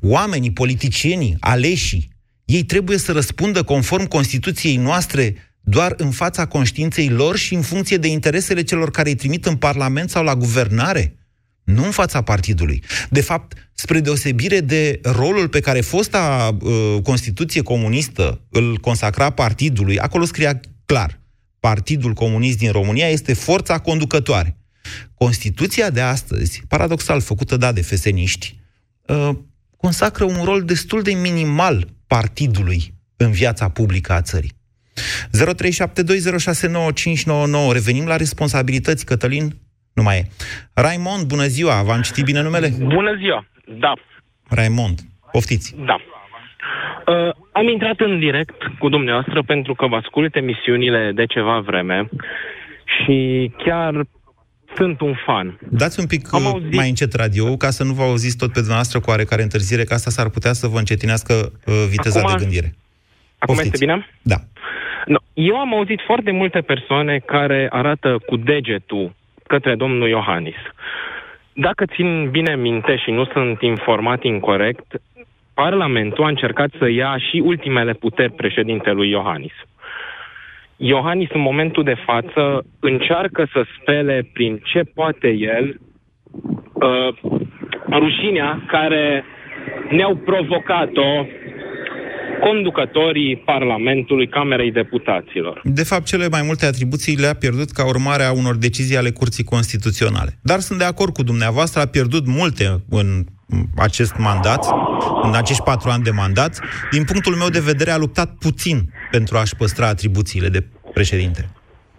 Oamenii, 0.00 0.52
politicienii, 0.52 1.36
aleșii, 1.40 2.13
ei 2.44 2.62
trebuie 2.62 2.98
să 2.98 3.12
răspundă 3.12 3.62
conform 3.62 4.06
Constituției 4.06 4.76
noastre 4.76 5.34
doar 5.60 5.94
în 5.96 6.10
fața 6.10 6.46
conștiinței 6.46 7.08
lor 7.08 7.36
și 7.36 7.54
în 7.54 7.62
funcție 7.62 7.96
de 7.96 8.08
interesele 8.08 8.62
celor 8.62 8.90
care 8.90 9.08
îi 9.08 9.14
trimit 9.14 9.46
în 9.46 9.56
Parlament 9.56 10.10
sau 10.10 10.24
la 10.24 10.36
guvernare, 10.36 11.16
nu 11.64 11.84
în 11.84 11.90
fața 11.90 12.22
partidului. 12.22 12.82
De 13.10 13.20
fapt, 13.20 13.70
spre 13.72 14.00
deosebire 14.00 14.60
de 14.60 15.00
rolul 15.02 15.48
pe 15.48 15.60
care 15.60 15.80
fosta 15.80 16.56
uh, 16.60 16.96
Constituție 17.02 17.62
comunistă 17.62 18.40
îl 18.50 18.76
consacra 18.76 19.30
partidului, 19.30 19.98
acolo 19.98 20.24
scria 20.24 20.60
clar, 20.86 21.22
Partidul 21.60 22.12
Comunist 22.12 22.58
din 22.58 22.70
România 22.70 23.08
este 23.08 23.32
forța 23.32 23.78
conducătoare. 23.78 24.56
Constituția 25.14 25.90
de 25.90 26.00
astăzi, 26.00 26.62
paradoxal 26.68 27.20
făcută, 27.20 27.56
da, 27.56 27.72
de 27.72 27.82
feseniști, 27.82 28.58
uh, 29.06 29.30
consacră 29.76 30.24
un 30.24 30.44
rol 30.44 30.62
destul 30.62 31.02
de 31.02 31.12
minimal 31.12 31.93
partidului 32.06 32.94
în 33.16 33.30
viața 33.30 33.68
publică 33.68 34.12
a 34.12 34.20
țării. 34.20 34.52
0372069599. 34.94 37.72
Revenim 37.72 38.06
la 38.06 38.16
responsabilități, 38.16 39.06
Cătălin? 39.06 39.50
Nu 39.94 40.02
mai 40.02 40.18
e. 40.18 40.28
Raimond, 40.74 41.26
bună 41.26 41.46
ziua, 41.46 41.82
v-am 41.82 42.00
citit 42.00 42.24
bine 42.24 42.42
numele? 42.42 42.68
Bună 42.78 43.16
ziua, 43.16 43.46
da. 43.78 43.92
Raimond, 44.48 45.00
poftiți. 45.32 45.74
Da. 45.86 45.96
Uh, 47.06 47.30
am 47.52 47.68
intrat 47.68 48.00
în 48.00 48.18
direct 48.18 48.62
cu 48.78 48.88
dumneavoastră 48.88 49.42
pentru 49.42 49.74
că 49.74 49.86
vă 49.86 49.96
ascult 49.96 50.36
emisiunile 50.36 51.12
de 51.14 51.26
ceva 51.26 51.58
vreme 51.58 52.08
și 52.84 53.50
chiar 53.56 54.06
sunt 54.76 55.00
un 55.00 55.14
fan. 55.26 55.58
Dați 55.68 56.00
un 56.00 56.06
pic 56.06 56.34
Am 56.34 56.46
auzit... 56.46 56.74
mai 56.74 56.88
încet 56.88 57.14
radio 57.14 57.56
ca 57.56 57.70
să 57.70 57.84
nu 57.84 57.92
vă 57.92 58.02
auziți 58.02 58.36
tot 58.36 58.48
pe 58.48 58.58
dumneavoastră 58.58 59.00
cu 59.00 59.10
oarecare 59.10 59.42
întârziere, 59.42 59.84
că 59.84 59.94
asta 59.94 60.10
s-ar 60.10 60.28
putea 60.28 60.52
să 60.52 60.66
vă 60.66 60.78
încetinească 60.78 61.34
uh, 61.66 61.74
viteza 61.90 62.18
acum, 62.18 62.32
de 62.32 62.42
gândire. 62.42 62.74
Acum 63.38 63.54
Poftiți. 63.54 63.74
este 63.74 63.84
bine? 63.84 64.08
Da. 64.22 64.36
No, 65.06 65.18
eu 65.34 65.56
am 65.56 65.74
auzit 65.74 66.00
foarte 66.06 66.30
multe 66.30 66.60
persoane 66.60 67.18
care 67.18 67.68
arată 67.70 68.18
cu 68.26 68.36
degetul 68.36 69.14
către 69.46 69.74
domnul 69.74 70.08
Iohannis. 70.08 70.60
Dacă 71.52 71.84
țin 71.94 72.30
bine 72.30 72.56
minte 72.56 72.96
și 72.96 73.10
nu 73.10 73.24
sunt 73.24 73.60
informat 73.60 74.22
incorrect, 74.22 75.00
Parlamentul 75.54 76.24
a 76.24 76.28
încercat 76.28 76.70
să 76.78 76.88
ia 76.90 77.18
și 77.18 77.42
ultimele 77.44 77.92
puteri 77.92 78.32
președintelui 78.32 79.10
Iohannis. 79.10 79.52
Iohannis 80.76 81.28
în 81.32 81.40
momentul 81.40 81.84
de 81.84 81.96
față 82.06 82.64
încearcă 82.80 83.48
să 83.52 83.64
spele 83.80 84.30
prin 84.32 84.60
ce 84.72 84.80
poate 84.94 85.28
el 85.28 85.80
uh, 86.72 87.08
rușinea 87.90 88.64
care 88.66 89.24
ne-au 89.90 90.14
provocat-o 90.16 91.26
conducătorii 92.40 93.36
Parlamentului 93.36 94.28
Camerei 94.28 94.72
Deputaților. 94.72 95.60
De 95.64 95.84
fapt, 95.84 96.04
cele 96.04 96.28
mai 96.28 96.42
multe 96.44 96.66
atribuții 96.66 97.16
le-a 97.16 97.34
pierdut 97.34 97.70
ca 97.70 97.86
urmare 97.86 98.22
a 98.22 98.32
unor 98.32 98.56
decizii 98.56 98.96
ale 98.96 99.10
Curții 99.10 99.44
Constituționale. 99.44 100.38
Dar 100.42 100.58
sunt 100.58 100.78
de 100.78 100.84
acord 100.84 101.12
cu 101.12 101.22
dumneavoastră, 101.22 101.80
a 101.80 101.86
pierdut 101.86 102.26
multe 102.26 102.64
în 102.90 103.06
acest 103.76 104.16
mandat, 104.16 104.64
în 105.22 105.34
acești 105.34 105.62
patru 105.62 105.90
ani 105.90 106.02
de 106.02 106.10
mandat. 106.10 106.60
Din 106.90 107.04
punctul 107.04 107.34
meu 107.34 107.48
de 107.48 107.60
vedere, 107.60 107.90
a 107.90 107.96
luptat 107.96 108.30
puțin 108.38 108.78
pentru 109.10 109.36
a-și 109.36 109.56
păstra 109.56 109.86
atribuțiile 109.86 110.48
de 110.48 110.66
președinte. 110.92 111.48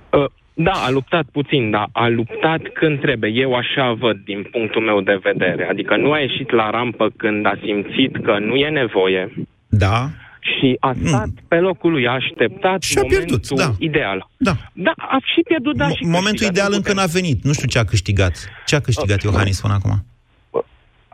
Uh, 0.09 0.25
da, 0.53 0.71
a 0.71 0.89
luptat 0.89 1.25
puțin, 1.31 1.71
dar 1.71 1.89
a 1.91 2.07
luptat 2.07 2.61
când 2.73 2.99
trebuie. 2.99 3.31
Eu 3.31 3.53
așa 3.53 3.93
văd 3.99 4.17
din 4.25 4.47
punctul 4.51 4.81
meu 4.81 5.01
de 5.01 5.19
vedere. 5.23 5.67
Adică 5.69 5.95
nu 5.95 6.11
a 6.11 6.19
ieșit 6.19 6.51
la 6.51 6.69
rampă 6.69 7.11
când 7.17 7.45
a 7.45 7.59
simțit 7.63 8.23
că 8.23 8.37
nu 8.39 8.55
e 8.55 8.69
nevoie. 8.69 9.33
Da. 9.67 10.09
Și 10.39 10.77
a 10.79 10.93
stat 11.03 11.25
mm. 11.25 11.45
pe 11.47 11.55
locul 11.55 11.91
lui, 11.91 12.07
a 12.07 12.11
așteptat 12.11 12.81
și 12.81 12.97
a 12.97 13.01
momentul 13.01 13.39
pierdut, 13.39 13.57
da. 13.57 13.71
ideal. 13.79 14.29
Da. 14.37 14.51
Da, 14.73 14.93
a 14.97 15.17
și 15.33 15.41
pierdut, 15.47 15.75
da, 15.75 15.87
M- 15.87 15.95
și 15.95 16.03
Momentul 16.05 16.45
ideal 16.45 16.73
încă 16.73 16.93
n-a 16.93 17.05
venit. 17.05 17.43
Nu 17.43 17.53
știu 17.53 17.67
ce 17.67 17.79
a 17.79 17.83
câștigat. 17.83 18.33
Ce 18.65 18.75
a 18.75 18.79
câștigat 18.79 19.17
uh, 19.17 19.23
Iohannis 19.23 19.61
până 19.61 19.73
acum? 19.73 20.05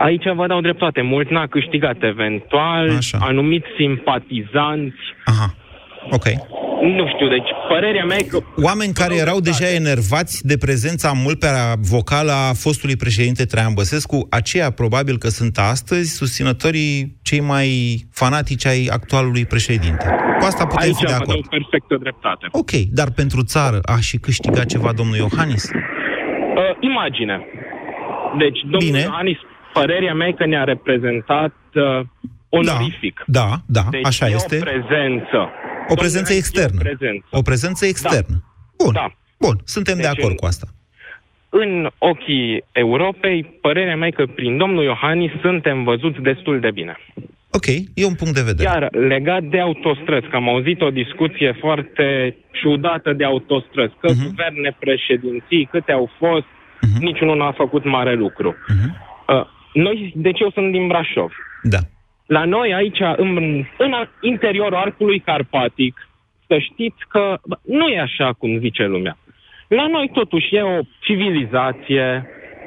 Aici 0.08 0.24
vă 0.36 0.48
dau 0.48 0.62
dreptate. 0.62 1.02
Mult 1.02 1.30
n-a 1.30 1.48
câștigat 1.48 1.98
eventual, 2.00 2.90
Așa. 2.98 3.18
anumiți 3.22 3.68
simpatizanți. 3.78 5.02
Aha. 5.26 5.56
Ok. 6.10 6.26
Nu 6.82 7.08
știu, 7.14 7.28
deci 7.28 7.50
părerea 7.68 8.06
mea 8.06 8.18
e 8.18 8.24
că... 8.24 8.40
Oameni 8.64 8.94
care 8.94 9.16
erau 9.16 9.40
deja 9.40 9.68
enervați 9.82 10.48
de 10.48 10.58
prezența 10.58 11.12
mult 11.24 11.40
pe 11.40 11.48
vocală 11.90 12.32
a 12.32 12.54
fostului 12.54 12.96
președinte 12.96 13.46
Traian 13.46 13.74
Băsescu, 13.74 14.28
aceia 14.30 14.70
probabil 14.72 15.18
că 15.18 15.28
sunt 15.28 15.58
astăzi 15.58 16.16
susținătorii 16.16 17.18
cei 17.22 17.42
mai 17.42 17.70
fanatici 18.12 18.66
ai 18.66 18.90
actualului 18.92 19.46
președinte. 19.46 20.06
Cu 20.40 20.46
asta 20.46 20.66
putem 20.66 20.88
Aici 20.88 20.96
fi 20.96 21.06
de 21.06 21.14
acord. 21.14 21.30
Aici 21.32 21.48
perfectă 21.50 21.96
dreptate. 22.00 22.48
Ok, 22.52 22.72
dar 22.72 23.12
pentru 23.12 23.44
țară 23.44 23.80
a 23.82 23.98
și 24.00 24.18
câștigat 24.18 24.66
ceva 24.66 24.92
domnul 24.94 25.16
Iohannis? 25.16 25.64
Uh, 25.72 26.76
imagine. 26.80 27.46
Deci, 28.38 28.60
domnul 28.62 28.80
Bine. 28.80 29.00
Iohannis, 29.00 29.38
părerea 29.74 30.14
mea 30.14 30.28
e 30.28 30.32
că 30.32 30.46
ne-a 30.46 30.64
reprezentat 30.64 31.54
uh, 31.74 32.06
onorific. 32.50 33.24
Da, 33.26 33.48
da, 33.50 33.82
da 33.82 33.88
deci 33.90 34.06
așa 34.06 34.28
este. 34.28 34.56
o 34.56 34.60
prezență 34.60 35.50
o 35.92 35.96
prezență 35.96 36.34
externă. 36.34 36.80
O 36.80 36.84
prezență. 36.84 37.28
O 37.32 37.42
prezență 37.42 37.86
externă. 37.86 38.36
Da. 38.78 38.84
Bun. 38.84 38.94
Da. 38.94 39.08
Bun, 39.40 39.56
suntem 39.64 39.96
deci 39.96 40.04
de 40.04 40.10
acord 40.10 40.36
cu 40.36 40.46
asta. 40.46 40.68
În 41.50 41.90
ochii 41.98 42.64
Europei, 42.72 43.44
părerea 43.62 43.96
mea 43.96 44.08
e 44.08 44.12
că 44.12 44.26
prin 44.26 44.58
domnul 44.58 44.84
Iohannis 44.84 45.32
suntem 45.42 45.84
văzuți 45.84 46.20
destul 46.20 46.60
de 46.60 46.72
bine. 46.72 46.98
Ok, 47.52 47.66
e 47.94 48.06
un 48.06 48.16
punct 48.16 48.34
de 48.34 48.42
vedere. 48.42 48.70
Iar 48.70 48.96
legat 48.96 49.44
de 49.44 49.60
autostrăzi, 49.60 50.28
că 50.28 50.36
am 50.36 50.50
auzit 50.50 50.82
o 50.82 50.90
discuție 50.90 51.56
foarte 51.60 52.36
ciudată 52.52 53.14
de 53.14 53.26
autostrăzi, 53.26 53.94
că 54.00 54.08
uh-huh. 54.12 54.24
guverne, 54.26 54.76
președinții, 54.80 55.68
câte 55.72 55.92
au 55.92 56.10
fost, 56.18 56.46
uh-huh. 56.46 57.00
niciunul 57.00 57.38
n-a 57.38 57.52
făcut 57.52 57.84
mare 57.86 58.14
lucru. 58.14 58.56
Uh-huh. 58.56 58.90
Uh, 59.28 59.46
noi, 59.74 60.12
deci 60.16 60.40
eu 60.40 60.52
sunt 60.52 60.72
din 60.72 60.88
Brașov. 60.88 61.32
Da. 61.64 61.78
La 62.26 62.46
noi 62.46 62.74
aici, 62.74 63.00
în, 63.16 63.36
în 63.78 63.94
interiorul 64.22 64.78
arcului 64.78 65.20
carpatic, 65.20 66.08
să 66.48 66.58
știți 66.60 67.04
că 67.10 67.38
bă, 67.46 67.58
nu 67.62 67.88
e 67.88 68.00
așa 68.00 68.34
cum 68.34 68.60
zice 68.60 68.84
lumea. 68.84 69.18
La 69.68 69.88
noi 69.88 70.10
totuși 70.14 70.56
e 70.56 70.62
o 70.62 70.80
civilizație, 71.00 72.26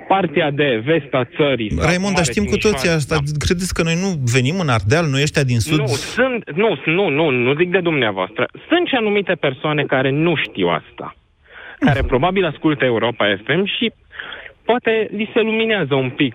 partea 0.09 0.51
de 0.51 0.83
vest 0.85 1.13
a 1.15 1.25
țării. 1.37 1.71
sat 1.71 1.85
Raimond, 1.85 2.15
dar 2.15 2.25
mare, 2.25 2.33
știm 2.33 2.45
cu 2.45 2.57
toții 2.57 2.89
Timișoara, 2.89 2.97
asta. 2.97 3.17
Credeți 3.39 3.75
că 3.75 3.83
noi 3.83 3.97
nu 4.05 4.09
venim 4.33 4.57
în 4.61 4.69
Ardeal, 4.69 5.07
noi 5.07 5.23
ăștia 5.23 5.43
din 5.43 5.59
sud? 5.59 5.79
Nu, 5.79 5.87
sunt, 5.87 6.51
nu, 6.55 6.81
nu, 6.85 7.09
nu, 7.09 7.31
nu 7.31 7.55
zic 7.55 7.71
de 7.71 7.81
dumneavoastră. 7.81 8.49
Sunt 8.69 8.87
și 8.89 8.95
anumite 8.95 9.35
persoane 9.35 9.83
care 9.83 10.11
nu 10.11 10.35
știu 10.37 10.69
asta. 10.69 11.17
Care 11.79 12.03
probabil 12.03 12.45
ascultă 12.45 12.85
Europa 12.85 13.25
FM 13.45 13.65
și 13.65 13.93
poate 14.65 15.09
li 15.11 15.31
se 15.35 15.41
luminează 15.41 15.95
un 15.95 16.11
pic 16.11 16.35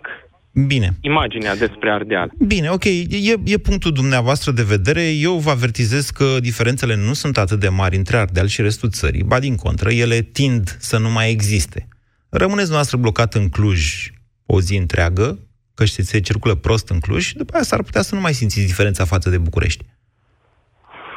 Bine. 0.51 0.97
imaginea 1.01 1.55
despre 1.55 1.91
Ardeal. 1.91 2.31
Bine, 2.37 2.69
ok, 2.69 2.83
e, 2.83 3.35
e 3.43 3.57
punctul 3.57 3.91
dumneavoastră 3.91 4.51
de 4.51 4.63
vedere. 4.63 5.09
Eu 5.09 5.37
vă 5.37 5.49
avertizez 5.49 6.09
că 6.09 6.37
diferențele 6.39 6.95
nu 6.95 7.13
sunt 7.13 7.37
atât 7.37 7.59
de 7.59 7.69
mari 7.69 7.95
între 7.97 8.17
Ardeal 8.17 8.47
și 8.47 8.61
restul 8.61 8.89
țării. 8.89 9.23
Ba 9.23 9.39
din 9.39 9.55
contră, 9.55 9.91
ele 9.91 10.21
tind 10.21 10.77
să 10.79 10.97
nu 10.97 11.09
mai 11.09 11.29
existe. 11.29 11.87
Rămâneți 12.29 12.71
noastră 12.71 12.97
blocat 12.97 13.33
în 13.33 13.49
Cluj 13.49 14.11
o 14.45 14.61
zi 14.61 14.75
întreagă, 14.75 15.39
că 15.73 15.85
știți, 15.85 16.09
se 16.09 16.19
circulă 16.19 16.55
prost 16.55 16.89
în 16.89 16.99
Cluj 16.99 17.25
și 17.25 17.35
după 17.35 17.53
aia 17.53 17.63
s-ar 17.63 17.83
putea 17.83 18.01
să 18.01 18.15
nu 18.15 18.21
mai 18.21 18.33
simțiți 18.33 18.65
diferența 18.65 19.05
față 19.05 19.29
de 19.29 19.37
București. 19.37 19.85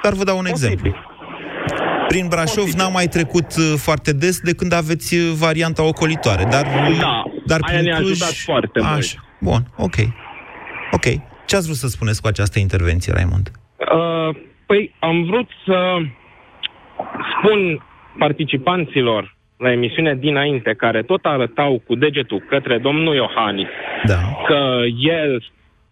Dar 0.03 0.13
vă 0.13 0.25
dau 0.25 0.39
un 0.39 0.47
exemplu. 0.47 0.95
Prin 2.09 2.27
Brașov 2.29 2.73
n-am 2.73 2.93
mai 2.93 3.09
trecut 3.09 3.57
uh, 3.57 3.75
foarte 3.77 4.13
des 4.13 4.41
de 4.41 4.55
când 4.55 4.73
aveți 4.73 5.15
uh, 5.15 5.33
varianta 5.37 5.83
ocolitoare, 5.83 6.45
dar, 6.51 6.67
uh, 6.67 6.99
Da, 6.99 7.23
dar 7.47 7.59
aia 7.63 7.79
prin 7.79 7.91
ne-a 7.91 7.99
Cluj... 7.99 8.11
ajutat 8.11 8.35
foarte 8.35 8.81
mult. 8.81 8.93
Așa. 8.93 9.25
Bun, 9.41 9.63
ok. 9.77 9.95
Ok. 10.93 11.05
Ce 11.47 11.57
ați 11.57 11.67
vrut 11.67 11.77
să 11.77 11.87
spuneți 11.87 12.21
cu 12.23 12.27
această 12.27 12.59
intervenție, 12.59 13.13
Raimond? 13.13 13.51
Uh, 13.79 14.37
păi 14.67 14.95
am 14.99 15.25
vrut 15.25 15.49
să 15.67 15.97
spun 17.39 17.85
participanților 18.19 19.37
la 19.57 19.73
emisiunea 19.73 20.15
dinainte, 20.15 20.75
care 20.75 21.03
tot 21.03 21.25
arătau 21.25 21.83
cu 21.87 21.95
degetul 21.95 22.45
către 22.49 22.79
domnul 22.79 23.15
Iohannis 23.15 23.69
Da. 24.05 24.15
că 24.47 24.83
el 24.99 25.45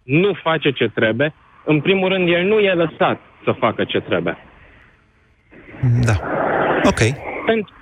nu 0.03 0.33
face 0.43 0.71
ce 0.71 0.87
trebuie, 0.87 1.33
în 1.65 1.81
primul 1.81 2.09
rând, 2.09 2.27
el 2.27 2.43
nu 2.43 2.59
e 2.59 2.73
lăsat 2.73 3.19
să 3.43 3.51
facă 3.51 3.83
ce 3.83 3.99
trebuie. 3.99 4.37
Da. 6.05 6.13
Ok. 6.83 6.99
Pentru 7.45 7.73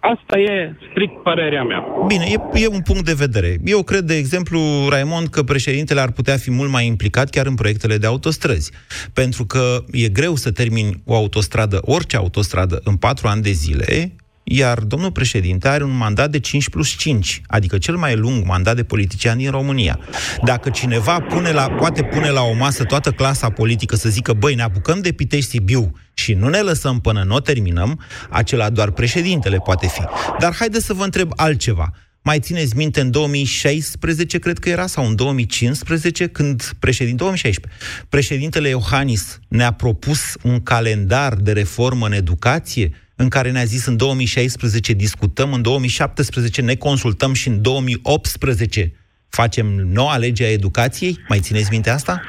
Asta 0.00 0.38
e 0.38 0.74
strict 0.90 1.22
părerea 1.22 1.62
mea. 1.62 1.84
Bine, 2.06 2.24
e, 2.24 2.62
e 2.62 2.66
un 2.66 2.80
punct 2.80 3.04
de 3.04 3.12
vedere. 3.12 3.56
Eu 3.64 3.82
cred, 3.82 4.00
de 4.00 4.16
exemplu, 4.16 4.60
Raimond, 4.88 5.28
că 5.28 5.42
președintele 5.42 6.00
ar 6.00 6.10
putea 6.10 6.36
fi 6.36 6.50
mult 6.50 6.70
mai 6.70 6.86
implicat 6.86 7.30
chiar 7.30 7.46
în 7.46 7.54
proiectele 7.54 7.96
de 7.96 8.06
autostrăzi. 8.06 8.72
Pentru 9.12 9.44
că 9.44 9.84
e 9.90 10.08
greu 10.08 10.34
să 10.34 10.52
termini 10.52 11.02
o 11.04 11.14
autostradă, 11.14 11.80
orice 11.84 12.16
autostradă, 12.16 12.80
în 12.84 12.96
patru 12.96 13.28
ani 13.28 13.42
de 13.42 13.50
zile, 13.50 14.12
iar 14.52 14.78
domnul 14.78 15.12
președinte 15.12 15.68
are 15.68 15.84
un 15.84 15.96
mandat 15.96 16.30
de 16.30 16.38
5 16.38 16.68
plus 16.68 16.88
5, 16.88 17.42
adică 17.46 17.78
cel 17.78 17.96
mai 17.96 18.16
lung 18.16 18.44
mandat 18.44 18.76
de 18.76 18.84
politician 18.84 19.38
din 19.38 19.50
România. 19.50 19.98
Dacă 20.44 20.70
cineva 20.70 21.20
pune 21.20 21.50
la, 21.50 21.70
poate 21.70 22.02
pune 22.02 22.30
la 22.30 22.42
o 22.42 22.52
masă 22.52 22.84
toată 22.84 23.10
clasa 23.10 23.50
politică 23.50 23.96
să 23.96 24.08
zică, 24.08 24.32
băi, 24.32 24.54
ne 24.54 24.62
apucăm 24.62 25.00
de 25.00 25.12
Pitești 25.12 25.50
Sibiu 25.50 25.90
și 26.14 26.32
nu 26.32 26.48
ne 26.48 26.58
lăsăm 26.58 27.00
până 27.00 27.22
nu 27.22 27.34
o 27.34 27.40
terminăm, 27.40 28.00
acela 28.30 28.70
doar 28.70 28.90
președintele 28.90 29.56
poate 29.56 29.86
fi. 29.86 30.02
Dar 30.38 30.54
haideți 30.54 30.84
să 30.84 30.92
vă 30.92 31.04
întreb 31.04 31.32
altceva. 31.36 31.90
Mai 32.22 32.38
țineți 32.38 32.76
minte 32.76 33.00
în 33.00 33.10
2016, 33.10 34.38
cred 34.38 34.58
că 34.58 34.68
era, 34.68 34.86
sau 34.86 35.06
în 35.06 35.16
2015, 35.16 36.26
când 36.26 36.70
președinte, 36.78 37.16
2016, 37.16 37.82
președintele 38.08 38.68
Iohannis 38.68 39.38
ne-a 39.48 39.72
propus 39.72 40.36
un 40.42 40.62
calendar 40.62 41.34
de 41.34 41.52
reformă 41.52 42.06
în 42.06 42.12
educație, 42.12 42.92
în 43.22 43.28
care 43.28 43.50
ne-a 43.50 43.64
zis 43.64 43.86
în 43.86 43.96
2016 43.96 44.92
discutăm, 44.92 45.52
în 45.52 45.62
2017 45.62 46.60
ne 46.60 46.74
consultăm 46.74 47.32
și 47.32 47.48
în 47.48 47.62
2018 47.62 48.92
facem 49.28 49.66
noua 49.66 50.16
lege 50.16 50.44
a 50.44 50.50
educației? 50.50 51.18
Mai 51.28 51.38
țineți 51.38 51.68
minte 51.70 51.90
asta? 51.90 52.20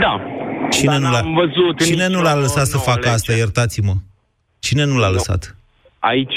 Da. 0.00 0.20
Cine 0.70 0.90
Dar 0.90 0.98
nu 1.00 1.10
l-a, 1.10 1.20
n-am 1.20 1.34
văzut 1.34 1.84
cine 1.84 2.08
nu 2.08 2.22
l-a 2.22 2.28
nicio 2.30 2.40
lăsat 2.40 2.66
să 2.66 2.72
nouă 2.74 2.84
facă 2.84 2.98
lege. 3.00 3.14
asta? 3.14 3.32
Iertați-mă. 3.32 3.94
Cine 4.58 4.84
nu 4.84 4.96
l-a 4.98 5.06
Nu. 5.06 5.12
lăsat? 5.12 5.56
Aici 5.98 6.34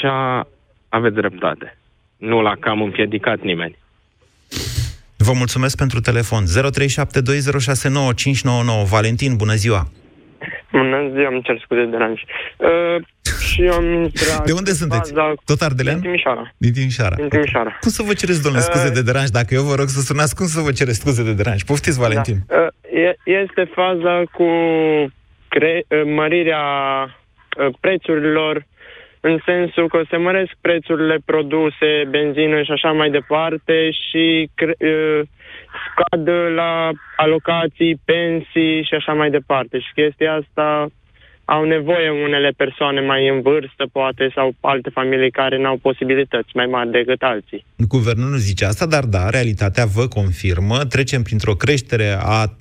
aveți 0.88 1.14
dreptate. 1.14 1.78
Nu 2.16 2.40
l-a 2.42 2.56
cam 2.60 2.82
împiedicat 2.82 3.40
nimeni. 3.40 3.76
Vă 5.16 5.32
mulțumesc 5.32 5.76
pentru 5.76 6.00
telefon. 6.00 6.44
0372069599. 6.44 6.48
Valentin, 8.88 9.36
bună 9.36 9.54
ziua! 9.54 9.88
Bună 10.72 11.10
ziua, 11.14 11.28
îmi 11.28 11.42
cer 11.42 11.60
scuze 11.64 11.84
de 11.84 11.96
ranj. 11.96 12.20
Uh, 12.56 12.96
și 13.48 13.62
eu 13.64 13.72
am 13.72 13.84
intrat 13.92 14.44
De 14.44 14.52
unde 14.52 14.70
în 14.70 14.76
sunteți? 14.76 15.12
faza- 15.12 15.34
Tot 15.44 15.60
ardelean? 15.60 15.94
Din 16.00 16.04
Timișoara. 16.10 16.52
Din 16.56 16.72
Timișoara. 16.72 17.14
Din 17.16 17.28
Timișoara. 17.28 17.76
Cum 17.80 17.90
să 17.90 18.02
vă 18.02 18.12
cereți, 18.12 18.42
domnule, 18.42 18.64
scuze 18.64 18.86
Uh, 18.88 18.94
de 18.94 19.02
deranj? 19.02 19.28
Dacă 19.28 19.54
eu 19.54 19.62
vă 19.62 19.74
rog 19.74 19.88
să 19.88 20.00
sunați, 20.00 20.34
cum 20.36 20.46
să 20.46 20.60
vă 20.60 20.72
cereți 20.72 20.98
scuze 20.98 21.22
de 21.22 21.32
deranj? 21.32 21.62
Poftiți, 21.62 21.98
Valentin. 21.98 22.36
Da. 22.46 22.56
Uh, 22.56 23.00
e- 23.04 23.18
Este 23.42 23.62
faza 23.74 24.22
cu 24.32 24.46
cre- 25.48 25.84
uh, 25.88 26.02
mărirea 26.14 26.62
uh, 27.04 27.74
prețurilor 27.80 28.66
în 29.20 29.38
sensul 29.44 29.88
că 29.88 30.00
se 30.10 30.16
măresc 30.16 30.50
prețurile 30.60 31.16
produse, 31.24 31.90
benzină 32.08 32.62
și 32.62 32.70
așa 32.70 32.90
mai 32.92 33.10
departe 33.10 33.90
și 33.90 34.50
cre- 34.54 34.76
uh, 34.78 35.20
scad 35.94 36.28
la 36.54 36.90
alocații, 37.16 38.00
pensii 38.04 38.84
și 38.88 38.94
așa 38.94 39.12
mai 39.12 39.30
departe. 39.30 39.78
Și 39.78 39.92
chestia 39.94 40.32
asta 40.32 40.88
au 41.44 41.64
nevoie 41.64 42.10
unele 42.10 42.50
persoane 42.56 43.00
mai 43.00 43.28
în 43.28 43.40
vârstă, 43.40 43.84
poate, 43.92 44.32
sau 44.34 44.54
alte 44.60 44.90
familii 44.90 45.30
care 45.30 45.58
n-au 45.58 45.76
posibilități 45.76 46.48
mai 46.54 46.66
mari 46.66 46.90
decât 46.90 47.22
alții. 47.22 47.64
Guvernul 47.76 48.30
nu 48.30 48.36
zice 48.36 48.64
asta, 48.64 48.86
dar 48.86 49.04
da, 49.04 49.30
realitatea 49.30 49.84
vă 49.84 50.06
confirmă. 50.08 50.78
Trecem 50.84 51.22
printr-o 51.22 51.54
creștere 51.54 52.16
a, 52.18 52.56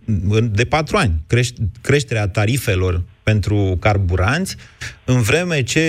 de 0.52 0.66
patru 0.66 0.98
ani, 0.98 1.12
creș, 1.28 1.48
creșterea 1.82 2.28
tarifelor 2.28 3.02
pentru 3.24 3.78
carburanți, 3.80 4.58
în 5.06 5.22
vreme 5.22 5.64
ce 5.64 5.80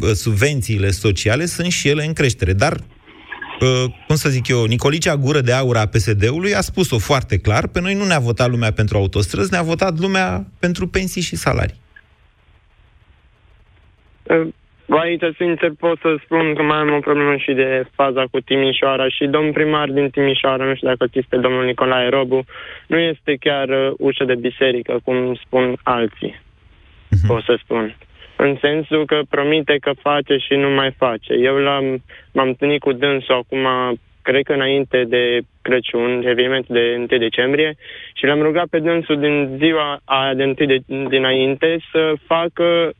uh, 0.00 0.10
subvențiile 0.10 0.90
sociale 0.90 1.44
sunt 1.44 1.70
și 1.70 1.88
ele 1.88 2.04
în 2.04 2.12
creștere. 2.12 2.52
Dar, 2.52 2.72
uh, 2.72 2.99
cum 4.06 4.16
să 4.16 4.28
zic 4.28 4.48
eu, 4.48 4.64
Nicolicea 4.64 5.16
Gură 5.16 5.40
de 5.40 5.52
Aur 5.52 5.76
a 5.76 5.86
PSD-ului 5.86 6.54
a 6.54 6.60
spus-o 6.60 6.98
foarte 6.98 7.38
clar, 7.38 7.68
pe 7.68 7.80
noi 7.80 7.94
nu 7.94 8.04
ne-a 8.04 8.18
votat 8.18 8.50
lumea 8.50 8.72
pentru 8.72 8.96
autostrăzi, 8.96 9.52
ne-a 9.52 9.62
votat 9.62 9.98
lumea 9.98 10.44
pentru 10.58 10.86
pensii 10.86 11.22
și 11.22 11.36
salarii. 11.36 11.80
Uh, 14.22 14.48
Aici, 14.98 15.22
sincer, 15.36 15.70
pot 15.78 15.98
să 15.98 16.16
spun 16.24 16.54
că 16.54 16.62
mai 16.62 16.76
am 16.76 16.92
o 16.92 16.98
problemă 16.98 17.36
și 17.36 17.52
de 17.52 17.86
faza 17.94 18.24
cu 18.30 18.40
Timișoara 18.40 19.08
și 19.08 19.24
domnul 19.26 19.52
primar 19.52 19.88
din 19.88 20.10
Timișoara, 20.10 20.64
nu 20.64 20.74
știu 20.74 20.88
dacă 20.88 21.06
știți 21.06 21.28
pe 21.28 21.36
domnul 21.36 21.64
Nicolae 21.64 22.08
Robu, 22.08 22.44
nu 22.86 22.98
este 22.98 23.36
chiar 23.40 23.68
uh, 23.68 23.92
ușă 23.98 24.24
de 24.24 24.34
biserică, 24.34 25.00
cum 25.04 25.34
spun 25.34 25.76
alții, 25.82 26.40
o 27.28 27.40
să 27.40 27.58
spun. 27.62 27.96
În 28.42 28.56
sensul 28.60 29.04
că 29.06 29.20
promite 29.30 29.76
că 29.80 29.92
face 30.00 30.36
și 30.36 30.54
nu 30.54 30.70
mai 30.70 30.90
face. 30.98 31.32
Eu 31.32 31.56
l-am, 31.56 32.02
m-am 32.32 32.48
întâlnit 32.48 32.80
cu 32.80 32.92
dânsul 32.92 33.34
acum, 33.34 33.66
cred 34.22 34.42
că 34.42 34.52
înainte 34.52 35.04
de 35.04 35.40
Crăciun, 35.62 36.22
evenimentul 36.26 36.74
de 36.74 36.94
1 36.96 37.06
decembrie, 37.06 37.74
și 38.14 38.24
l-am 38.24 38.42
rugat 38.42 38.66
pe 38.66 38.78
dânsul 38.78 39.20
din 39.20 39.56
ziua 39.58 40.00
aia 40.04 40.34
de 40.34 40.44
1 40.44 40.52
de, 40.52 40.78
dinainte 41.08 41.78
să 41.92 42.12
facă 42.26 42.90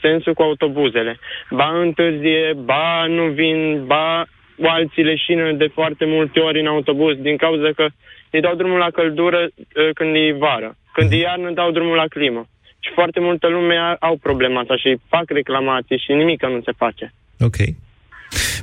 sensul 0.00 0.34
cu 0.34 0.42
autobuzele. 0.42 1.18
Ba 1.50 1.80
întârzie, 1.80 2.52
ba 2.64 3.06
nu 3.08 3.24
vin, 3.24 3.86
ba 3.86 4.24
alții 4.62 5.02
leșină 5.02 5.52
de 5.52 5.66
foarte 5.66 6.04
multe 6.04 6.40
ori 6.40 6.60
în 6.60 6.66
autobuz 6.66 7.16
din 7.16 7.36
cauza 7.36 7.70
că 7.72 7.86
îi 8.30 8.40
dau 8.40 8.54
drumul 8.54 8.78
la 8.78 8.90
căldură 8.90 9.40
uh, 9.40 9.88
când 9.94 10.14
e 10.14 10.32
vară. 10.32 10.74
Când 10.92 11.12
e 11.12 11.16
iarnă 11.16 11.50
dau 11.50 11.70
drumul 11.70 11.96
la 11.96 12.06
climă. 12.08 12.46
Și 12.80 12.90
foarte 12.94 13.20
multă 13.20 13.48
lume 13.48 13.76
a- 13.76 13.96
au 14.06 14.16
problema 14.16 14.60
asta 14.60 14.76
și 14.76 14.98
fac 15.08 15.24
reclamații 15.30 15.98
și 16.04 16.12
nimic 16.12 16.42
nu 16.42 16.60
se 16.64 16.72
face. 16.76 17.12
Ok. 17.40 17.56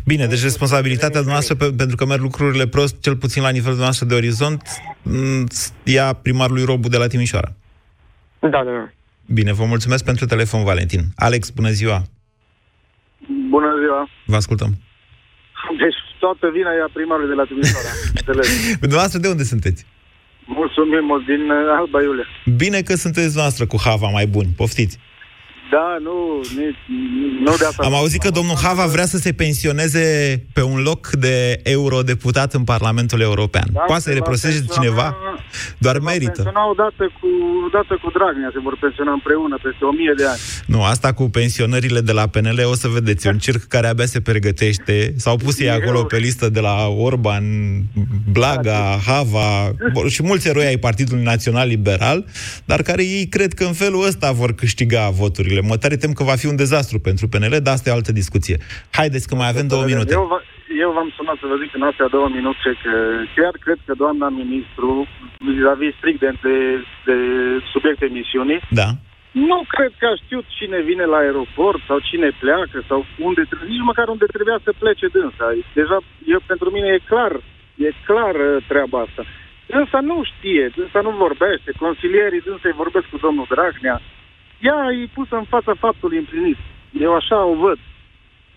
Bine, 0.06 0.26
deci 0.26 0.42
responsabilitatea 0.42 1.22
noastră, 1.22 1.56
pe, 1.56 1.74
pentru 1.78 1.96
că 1.96 2.06
merg 2.06 2.22
lucrurile 2.22 2.68
prost, 2.68 3.02
cel 3.02 3.16
puțin 3.16 3.42
la 3.42 3.50
nivelul 3.50 3.78
noastră 3.78 4.06
de 4.06 4.14
orizont, 4.14 4.62
m, 5.02 5.44
ea 5.84 6.14
primarului 6.14 6.64
Robu 6.66 6.88
de 6.88 6.98
la 6.98 7.08
Timișoara. 7.08 7.52
Da, 8.40 8.48
da, 8.50 8.64
da. 8.64 8.90
Bine, 9.34 9.54
vă 9.54 9.66
mulțumesc 9.66 10.04
pentru 10.06 10.26
telefon, 10.26 10.64
Valentin. 10.64 11.02
Alex, 11.16 11.50
bună 11.50 11.70
ziua! 11.70 12.02
Bună 13.50 13.68
ziua! 13.82 14.10
Vă 14.26 14.36
ascultăm. 14.36 14.70
Deci 15.80 15.96
toată 16.20 16.50
vina 16.54 16.70
e 16.74 16.82
a 16.82 16.90
primarului 16.94 17.30
de 17.30 17.36
la 17.36 17.44
Timișoara. 17.44 17.92
Înțeleg. 18.20 18.46
Dumneavoastră 18.80 19.20
de 19.20 19.28
unde 19.28 19.44
sunteți? 19.44 19.86
Mulțumim, 20.48 21.24
din 21.26 21.50
uh, 21.50 21.78
Alba 21.80 22.02
Iulia. 22.02 22.28
Bine 22.56 22.82
că 22.82 22.94
sunteți 22.96 23.36
noastră 23.36 23.66
cu 23.66 23.78
hava 23.86 24.10
mai 24.10 24.28
buni. 24.28 24.50
Poftiți! 24.56 24.98
Da, 25.72 25.98
nu, 26.02 26.16
nici, 26.62 26.82
nu 27.46 27.56
de 27.58 27.66
asta. 27.66 27.84
Am 27.84 27.94
auzit 27.94 28.22
că 28.22 28.30
domnul 28.30 28.56
Hava 28.64 28.86
vrea 28.86 29.06
să 29.06 29.18
se 29.18 29.32
pensioneze 29.34 30.06
pe 30.54 30.62
un 30.62 30.80
loc 30.82 31.08
de 31.10 31.60
eurodeputat 31.64 32.54
în 32.54 32.64
Parlamentul 32.64 33.22
European. 33.22 33.68
Da, 33.72 33.80
Poate 33.80 34.02
să-i 34.02 34.14
se 34.14 34.20
va 34.20 34.26
reproșeze 34.26 34.60
pensiona- 34.60 34.74
cineva? 34.74 35.18
Doar 35.78 35.96
se 35.96 36.02
va 36.02 36.10
merită. 36.12 36.32
pensiona 36.32 36.70
odată 36.70 37.04
cu, 37.20 37.28
odată 37.68 38.00
cu 38.04 38.12
Dragnea, 38.18 38.50
se 38.54 38.60
vor 38.64 38.78
pensiona 38.82 39.12
împreună 39.12 39.58
peste 39.64 39.86
o 39.86 39.92
mie 39.92 40.14
de 40.18 40.26
ani. 40.26 40.40
Nu, 40.66 40.84
asta 40.84 41.14
cu 41.14 41.24
pensionările 41.30 42.00
de 42.00 42.12
la 42.12 42.28
PNL, 42.28 42.60
o 42.72 42.76
să 42.76 42.88
vedeți, 42.88 43.28
e 43.28 43.30
un 43.30 43.38
circ 43.38 43.64
care 43.64 43.88
abia 43.88 44.06
se 44.06 44.22
pregătește. 44.22 45.14
S-au 45.18 45.36
pus 45.36 45.60
ei 45.60 45.70
acolo 45.70 46.04
pe 46.04 46.18
listă 46.18 46.50
de 46.50 46.60
la 46.60 46.88
Orban, 46.88 47.44
Blaga, 48.32 49.00
Hava 49.06 49.72
bă, 49.94 50.08
și 50.08 50.24
mulți 50.24 50.48
eroi 50.48 50.66
ai 50.66 50.78
Partidului 50.78 51.24
Național 51.24 51.68
Liberal, 51.68 52.26
dar 52.66 52.82
care 52.82 53.04
ei 53.04 53.28
cred 53.28 53.54
că 53.54 53.64
în 53.64 53.74
felul 53.74 54.06
ăsta 54.06 54.32
vor 54.32 54.54
câștiga 54.56 55.10
voturile. 55.10 55.57
Mă 55.62 55.78
tare 55.78 55.96
tem 55.98 56.14
că 56.14 56.24
va 56.24 56.36
fi 56.42 56.46
un 56.48 56.56
dezastru 56.56 56.98
pentru 57.00 57.28
PNL, 57.28 57.56
dar 57.64 57.74
asta 57.74 57.90
e 57.90 57.94
o 57.94 57.96
altă 57.96 58.12
discuție. 58.12 58.58
Haideți 58.92 59.28
că 59.28 59.36
mai 59.36 59.48
avem 59.50 59.68
două 59.68 59.84
minute. 59.92 60.14
Eu, 60.14 60.26
v- 60.32 60.46
eu 60.86 60.92
v-am 60.98 61.12
sunat 61.18 61.38
să 61.42 61.46
vă 61.52 61.56
zic 61.64 61.72
în 61.80 61.82
astea 61.90 62.08
două 62.18 62.28
minute 62.38 62.70
că 62.84 62.94
chiar 63.36 63.54
cred 63.66 63.80
că 63.86 63.94
doamna 64.04 64.28
ministru, 64.42 64.90
vis-a-vis 65.48 65.94
strict 66.00 66.20
de, 66.26 66.32
de, 66.46 66.56
de 67.08 67.16
subiectul 67.74 68.08
emisiunii, 68.12 68.60
Da. 68.82 68.90
nu 69.50 69.58
cred 69.74 69.92
că 70.00 70.06
a 70.10 70.16
știut 70.24 70.46
cine 70.58 70.80
vine 70.90 71.06
la 71.14 71.18
aeroport 71.24 71.80
sau 71.90 71.98
cine 72.10 72.30
pleacă 72.44 72.78
sau 72.90 73.00
unde 73.28 73.42
trebuie, 73.50 73.70
nici 73.74 73.90
măcar 73.92 74.08
unde 74.16 74.26
trebuia 74.36 74.60
să 74.68 74.72
plece 74.84 75.06
dânsa. 75.16 75.48
Deja, 75.80 75.98
eu, 76.34 76.40
pentru 76.52 76.68
mine 76.76 76.88
e 76.94 77.08
clar, 77.12 77.34
e 77.88 77.90
clar 78.10 78.36
uh, 78.36 78.58
treaba 78.72 79.00
asta. 79.08 79.24
Dânsa 79.74 80.00
nu 80.12 80.18
știe, 80.32 80.64
dânsa 80.78 81.00
nu 81.08 81.12
vorbește, 81.26 81.70
consilierii 81.86 82.46
dânsei 82.48 82.80
vorbesc 82.84 83.06
cu 83.14 83.18
domnul 83.26 83.48
Dragnea. 83.54 83.98
Ea 84.62 84.78
e 85.04 85.10
pusă 85.14 85.36
în 85.36 85.46
fața 85.50 85.74
faptului 85.80 86.18
împlinit. 86.18 86.58
Eu 87.02 87.16
așa 87.16 87.46
o 87.46 87.56
văd. 87.56 87.78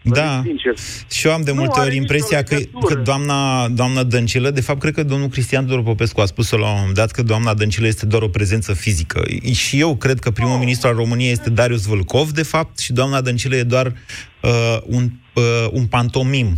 Da. 0.03 0.43
Sincer. 0.45 0.75
Și 1.11 1.27
eu 1.27 1.33
am 1.33 1.43
de 1.43 1.51
Nu 1.53 1.57
multe 1.57 1.79
are 1.79 1.89
ori 1.89 1.99
nicio 1.99 2.03
impresia 2.03 2.43
că, 2.43 2.55
legătură. 2.55 2.95
că 2.95 3.01
doamna, 3.01 3.69
doamna 3.69 4.03
Dăncilă, 4.03 4.51
de 4.51 4.61
fapt, 4.61 4.81
cred 4.81 4.95
că 4.95 5.03
domnul 5.03 5.29
Cristian 5.29 5.67
Tudor 5.67 5.83
Popescu 5.83 6.21
a 6.21 6.25
spus-o 6.25 6.57
la 6.57 6.69
un 6.69 6.77
moment 6.79 6.95
dat 6.95 7.11
că 7.11 7.23
doamna 7.23 7.55
Dăncilă 7.55 7.87
este 7.87 8.07
doar 8.07 8.23
o 8.23 8.29
prezență 8.29 8.73
fizică. 8.75 9.23
Și 9.53 9.81
eu 9.81 9.97
cred 9.97 10.19
că 10.19 10.31
primul 10.31 10.59
ministru 10.59 10.89
al 10.89 10.95
României 10.95 11.31
este 11.33 11.51
Darius 11.51 11.85
Vâlcov, 11.85 12.31
de 12.31 12.43
fapt, 12.43 12.79
și 12.79 12.93
doamna 12.93 13.21
Dăncilă 13.21 13.57
e 13.57 13.63
doar 13.63 13.87
uh, 14.43 14.79
un, 14.87 15.11
uh, 15.35 15.69
un 15.71 15.87
pantomim. 15.87 16.55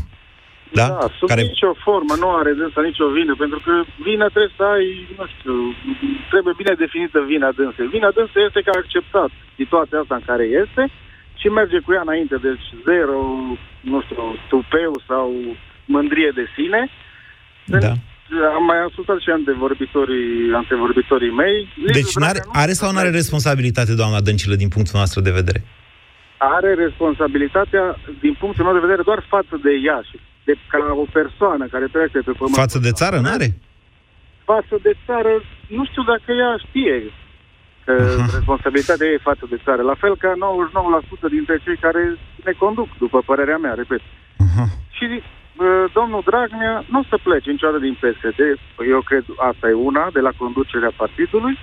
Da? 0.80 0.86
Da, 0.88 1.06
sub 1.18 1.28
Care... 1.28 1.42
nicio 1.42 1.72
formă 1.86 2.14
nu 2.22 2.28
are 2.40 2.52
dânsa 2.60 2.80
nicio 2.90 3.08
vină, 3.18 3.32
pentru 3.42 3.58
că 3.64 3.72
vina 4.08 4.26
trebuie 4.34 4.58
să 4.58 4.64
ai, 4.74 4.86
nu 5.18 5.24
știu, 5.32 5.54
trebuie 6.32 6.54
bine 6.60 6.74
definită 6.84 7.18
vina 7.32 7.50
dânsei. 7.58 7.94
Vina 7.96 8.10
dânsei 8.18 8.46
este 8.48 8.60
că 8.64 8.70
a 8.70 8.80
acceptat 8.82 9.30
situația 9.60 9.98
asta 10.00 10.14
în 10.18 10.24
care 10.30 10.44
este 10.62 10.82
și 11.40 11.48
merge 11.48 11.78
cu 11.84 11.92
ea 11.92 12.04
înainte, 12.06 12.36
deci 12.48 12.66
zero, 12.88 13.18
nu 13.90 13.98
știu, 14.04 14.22
tupeu 14.50 14.92
sau 15.10 15.26
mândrie 15.94 16.30
de 16.38 16.44
sine. 16.56 16.80
Da. 17.84 17.92
Am 18.56 18.64
mai 18.64 18.80
ascultat 18.86 19.18
și 19.24 19.30
antevorbitorii, 19.30 20.52
antevorbitorii 20.62 21.32
mei. 21.42 21.56
Deci 21.92 22.14
n-are, 22.14 22.40
are 22.62 22.72
sau 22.72 22.92
nu 22.92 22.98
are 22.98 23.10
responsabilitate 23.10 23.94
doamna 23.94 24.20
Dăncilă 24.20 24.54
din 24.54 24.68
punctul 24.68 24.98
nostru 24.98 25.20
de 25.20 25.30
vedere? 25.40 25.60
are 26.42 26.74
responsabilitatea, 26.74 27.84
din 28.20 28.34
punctul 28.38 28.64
meu 28.64 28.72
de 28.72 28.86
vedere, 28.86 29.02
doar 29.02 29.24
față 29.28 29.54
de 29.62 29.72
ea 29.88 30.00
și 30.08 30.16
de, 30.44 30.54
ca 30.68 30.78
o 31.04 31.06
persoană 31.12 31.64
care 31.66 31.86
trece 31.96 32.18
pe 32.18 32.32
pământ. 32.38 32.62
Față 32.66 32.78
de 32.78 32.92
țară, 33.00 33.18
n-are? 33.18 33.48
Față 34.44 34.76
de 34.82 34.92
țară, 35.06 35.32
nu 35.66 35.84
știu 35.90 36.02
dacă 36.12 36.28
ea 36.42 36.52
știe 36.66 36.96
că 37.84 37.92
responsabilitatea 38.38 39.06
ei 39.06 39.14
e 39.14 39.28
față 39.30 39.44
de 39.52 39.58
țară. 39.64 39.82
La 39.82 39.96
fel 40.02 40.14
ca 40.16 40.32
99% 41.26 41.28
dintre 41.36 41.56
cei 41.64 41.76
care 41.76 42.02
ne 42.44 42.52
conduc, 42.52 42.88
după 42.98 43.18
părerea 43.30 43.58
mea, 43.64 43.74
repet. 43.74 44.02
Și 44.96 45.04
uh, 45.08 45.84
domnul 45.98 46.22
Dragnea 46.30 46.84
nu 46.92 46.98
o 46.98 47.08
să 47.08 47.16
plece 47.22 47.50
niciodată 47.50 47.78
din 47.78 47.96
PSD. 48.02 48.40
Eu 48.94 49.00
cred 49.00 49.24
asta 49.50 49.68
e 49.68 49.86
una, 49.90 50.04
de 50.12 50.20
la 50.20 50.32
conducerea 50.36 50.92
partidului. 50.96 51.58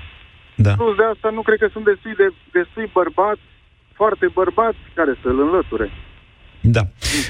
Da. 0.55 0.73
Plus 0.79 0.95
de 0.95 1.03
asta, 1.13 1.29
nu 1.29 1.41
cred 1.41 1.59
că 1.59 1.67
sunt 1.71 1.85
destui, 1.91 2.15
de, 2.21 2.27
destui 2.51 2.89
bărbați, 2.93 3.45
foarte 3.93 4.27
bărbați, 4.39 4.81
care 4.93 5.13
să-l 5.21 5.39
înlăture. 5.39 5.87
Da. 6.61 6.87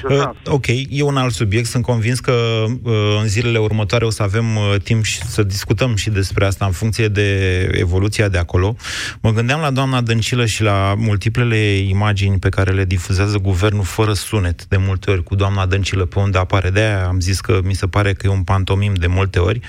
Uh, 0.08 0.30
ok, 0.44 0.66
e 0.88 1.02
un 1.02 1.16
alt 1.16 1.34
subiect. 1.34 1.66
Sunt 1.66 1.84
convins 1.84 2.20
că 2.20 2.64
uh, 2.82 2.92
în 3.20 3.28
zilele 3.28 3.58
următoare 3.58 4.04
o 4.04 4.10
să 4.10 4.22
avem 4.22 4.56
uh, 4.56 4.74
timp 4.82 5.04
și 5.04 5.22
să 5.22 5.42
discutăm 5.42 5.96
și 5.96 6.10
despre 6.10 6.46
asta 6.46 6.64
în 6.64 6.72
funcție 6.72 7.08
de 7.08 7.60
evoluția 7.74 8.28
de 8.28 8.38
acolo. 8.38 8.76
Mă 9.20 9.30
gândeam 9.32 9.60
la 9.60 9.70
doamna 9.70 10.00
Dăncilă 10.00 10.46
și 10.46 10.62
la 10.62 10.94
multiplele 10.96 11.56
imagini 11.76 12.38
pe 12.38 12.48
care 12.48 12.72
le 12.72 12.84
difuzează 12.84 13.38
guvernul 13.38 13.84
fără 13.84 14.12
sunet 14.12 14.64
de 14.66 14.76
multe 14.76 15.10
ori 15.10 15.22
cu 15.22 15.34
doamna 15.34 15.66
Dăncilă 15.66 16.04
pe 16.04 16.18
unde 16.18 16.38
apare. 16.38 16.70
De-aia 16.70 17.06
am 17.06 17.20
zis 17.20 17.40
că 17.40 17.60
mi 17.64 17.74
se 17.74 17.86
pare 17.86 18.12
că 18.12 18.26
e 18.26 18.30
un 18.30 18.42
pantomim 18.42 18.94
de 18.94 19.06
multe 19.06 19.38
ori, 19.38 19.60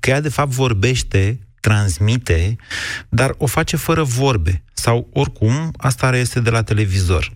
că 0.00 0.10
ea 0.10 0.20
de 0.20 0.28
fapt 0.28 0.50
vorbește 0.50 1.38
transmite, 1.60 2.56
dar 3.08 3.34
o 3.38 3.46
face 3.46 3.76
fără 3.76 4.02
vorbe. 4.02 4.62
Sau, 4.72 5.08
oricum, 5.12 5.72
asta 5.76 6.16
este 6.16 6.40
de 6.40 6.50
la 6.50 6.62
televizor. 6.62 7.32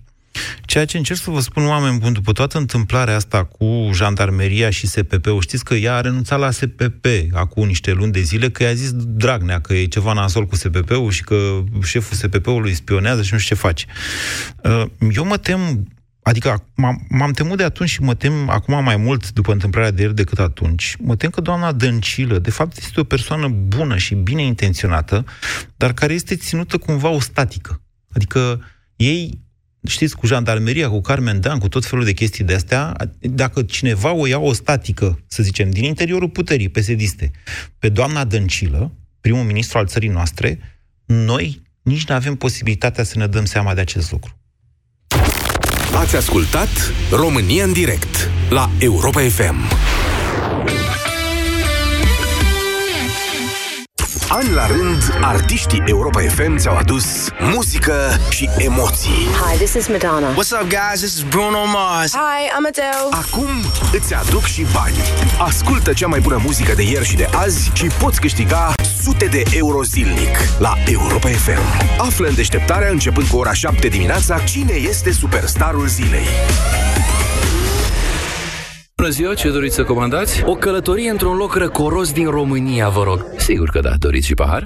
Ceea 0.65 0.85
ce 0.85 0.97
încerc 0.97 1.19
să 1.19 1.31
vă 1.31 1.41
spun, 1.41 1.67
oameni 1.67 1.99
buni, 1.99 2.15
după 2.15 2.33
toată 2.33 2.59
întâmplarea 2.59 3.17
asta 3.17 3.45
cu 3.45 3.91
jandarmeria 3.93 4.71
și 4.71 4.87
SPP-ul, 4.87 5.41
știți 5.41 5.65
că 5.65 5.75
ea 5.75 5.95
a 5.95 6.01
renunțat 6.01 6.39
la 6.39 6.51
SPP 6.51 7.07
acum 7.33 7.67
niște 7.67 7.93
luni 7.93 8.13
de 8.13 8.21
zile, 8.21 8.51
că 8.51 8.63
i-a 8.63 8.75
zis 8.75 8.91
Dragnea 8.93 9.61
că 9.61 9.75
e 9.75 9.85
ceva 9.85 10.13
nasol 10.13 10.47
cu 10.47 10.57
SPP-ul 10.57 11.11
și 11.11 11.23
că 11.23 11.63
șeful 11.83 12.17
SPP-ului 12.17 12.75
spionează 12.75 13.23
și 13.23 13.33
nu 13.33 13.39
știu 13.39 13.57
ce 13.57 13.63
face. 13.63 13.87
Uh, 14.63 14.85
Eu 15.15 15.25
mă 15.25 15.37
tem, 15.37 15.89
adică 16.23 16.67
m-am, 16.75 17.07
m-am 17.09 17.33
temut 17.33 17.57
de 17.57 17.65
atunci 17.65 17.89
și 17.89 18.03
mă 18.03 18.15
tem 18.15 18.49
acum 18.49 18.85
mai 18.85 18.97
mult 18.97 19.33
după 19.33 19.53
întâmplarea 19.53 19.91
de 19.91 20.03
ieri 20.03 20.15
decât 20.15 20.39
atunci. 20.39 20.97
Mă 20.99 21.17
tem 21.17 21.31
că 21.31 21.41
doamna 21.41 21.73
Dăncilă, 21.73 22.39
de 22.39 22.51
fapt, 22.51 22.77
este 22.77 23.01
o 23.01 23.05
persoană 23.05 23.49
bună 23.49 23.97
și 23.97 24.15
bine 24.15 24.43
intenționată, 24.43 25.25
dar 25.77 25.93
care 25.93 26.13
este 26.13 26.37
ținută 26.37 26.79
cumva 26.79 27.09
o 27.09 27.21
statică. 27.21 27.81
Adică 28.13 28.65
ei 28.97 29.41
știți, 29.89 30.17
cu 30.17 30.27
jandarmeria, 30.27 30.89
cu 30.89 31.01
Carmen 31.01 31.41
Dan, 31.41 31.59
cu 31.59 31.69
tot 31.69 31.85
felul 31.85 32.05
de 32.05 32.13
chestii 32.13 32.45
de 32.45 32.55
astea, 32.55 32.97
dacă 33.21 33.63
cineva 33.63 34.13
o 34.13 34.27
ia 34.27 34.39
o 34.39 34.53
statică, 34.53 35.19
să 35.27 35.43
zicem, 35.43 35.71
din 35.71 35.85
interiorul 35.85 36.29
puterii 36.29 36.69
pesediste, 36.69 37.31
pe 37.79 37.89
doamna 37.89 38.25
Dăncilă, 38.25 38.93
primul 39.21 39.45
ministru 39.45 39.79
al 39.79 39.87
țării 39.87 40.09
noastre, 40.09 40.59
noi 41.05 41.63
nici 41.83 42.07
nu 42.07 42.15
avem 42.15 42.35
posibilitatea 42.35 43.05
să 43.05 43.19
ne 43.19 43.27
dăm 43.27 43.45
seama 43.45 43.75
de 43.75 43.81
acest 43.81 44.11
lucru. 44.11 44.37
Ați 45.95 46.17
ascultat 46.17 46.69
România 47.11 47.65
în 47.65 47.73
direct 47.73 48.31
la 48.51 48.71
Europa 48.79 49.21
FM. 49.21 49.57
An 54.33 54.55
la 54.55 54.67
rând, 54.67 55.19
artiștii 55.21 55.83
Europa 55.87 56.21
FM 56.21 56.57
ți-au 56.57 56.77
adus 56.77 57.29
muzică 57.55 57.95
și 58.31 58.49
emoții. 58.59 59.27
Hi, 59.43 59.57
this 59.57 59.75
is 59.75 59.89
Madonna. 59.89 60.33
What's 60.33 60.61
up, 60.61 60.69
guys? 60.69 61.01
This 61.01 61.15
is 61.15 61.23
Bruno 61.23 61.65
Mars. 61.67 62.13
Hi, 62.13 62.49
I'm 62.49 62.67
Adele. 62.67 63.09
Acum 63.11 63.49
îți 63.93 64.15
aduc 64.15 64.45
și 64.45 64.67
bani. 64.73 64.95
Ascultă 65.39 65.93
cea 65.93 66.07
mai 66.07 66.21
bună 66.21 66.41
muzică 66.45 66.73
de 66.75 66.83
ieri 66.83 67.05
și 67.05 67.17
de 67.17 67.29
azi 67.35 67.71
și 67.75 67.87
poți 67.87 68.21
câștiga 68.21 68.73
sute 69.03 69.25
de 69.25 69.43
euro 69.51 69.83
zilnic 69.83 70.37
la 70.59 70.75
Europa 70.85 71.29
FM. 71.29 71.61
Află 71.99 72.29
în 72.29 72.35
deșteptarea 72.35 72.89
începând 72.91 73.27
cu 73.27 73.37
ora 73.37 73.53
7 73.53 73.89
dimineața 73.89 74.39
cine 74.39 74.73
este 74.73 75.13
superstarul 75.13 75.87
zilei. 75.87 76.27
Bună 79.03 79.15
ziua, 79.15 79.35
ce 79.35 79.51
doriți 79.51 79.75
să 79.75 79.85
comandați? 79.85 80.43
O 80.45 80.55
călătorie 80.55 81.11
într-un 81.11 81.37
loc 81.37 81.55
răcoros 81.55 82.13
din 82.13 82.31
România, 82.31 82.89
vă 82.89 83.03
rog. 83.03 83.27
Sigur 83.37 83.69
că 83.69 83.81
da, 83.81 83.91
doriți 83.99 84.27
și 84.27 84.35
pahar? 84.35 84.63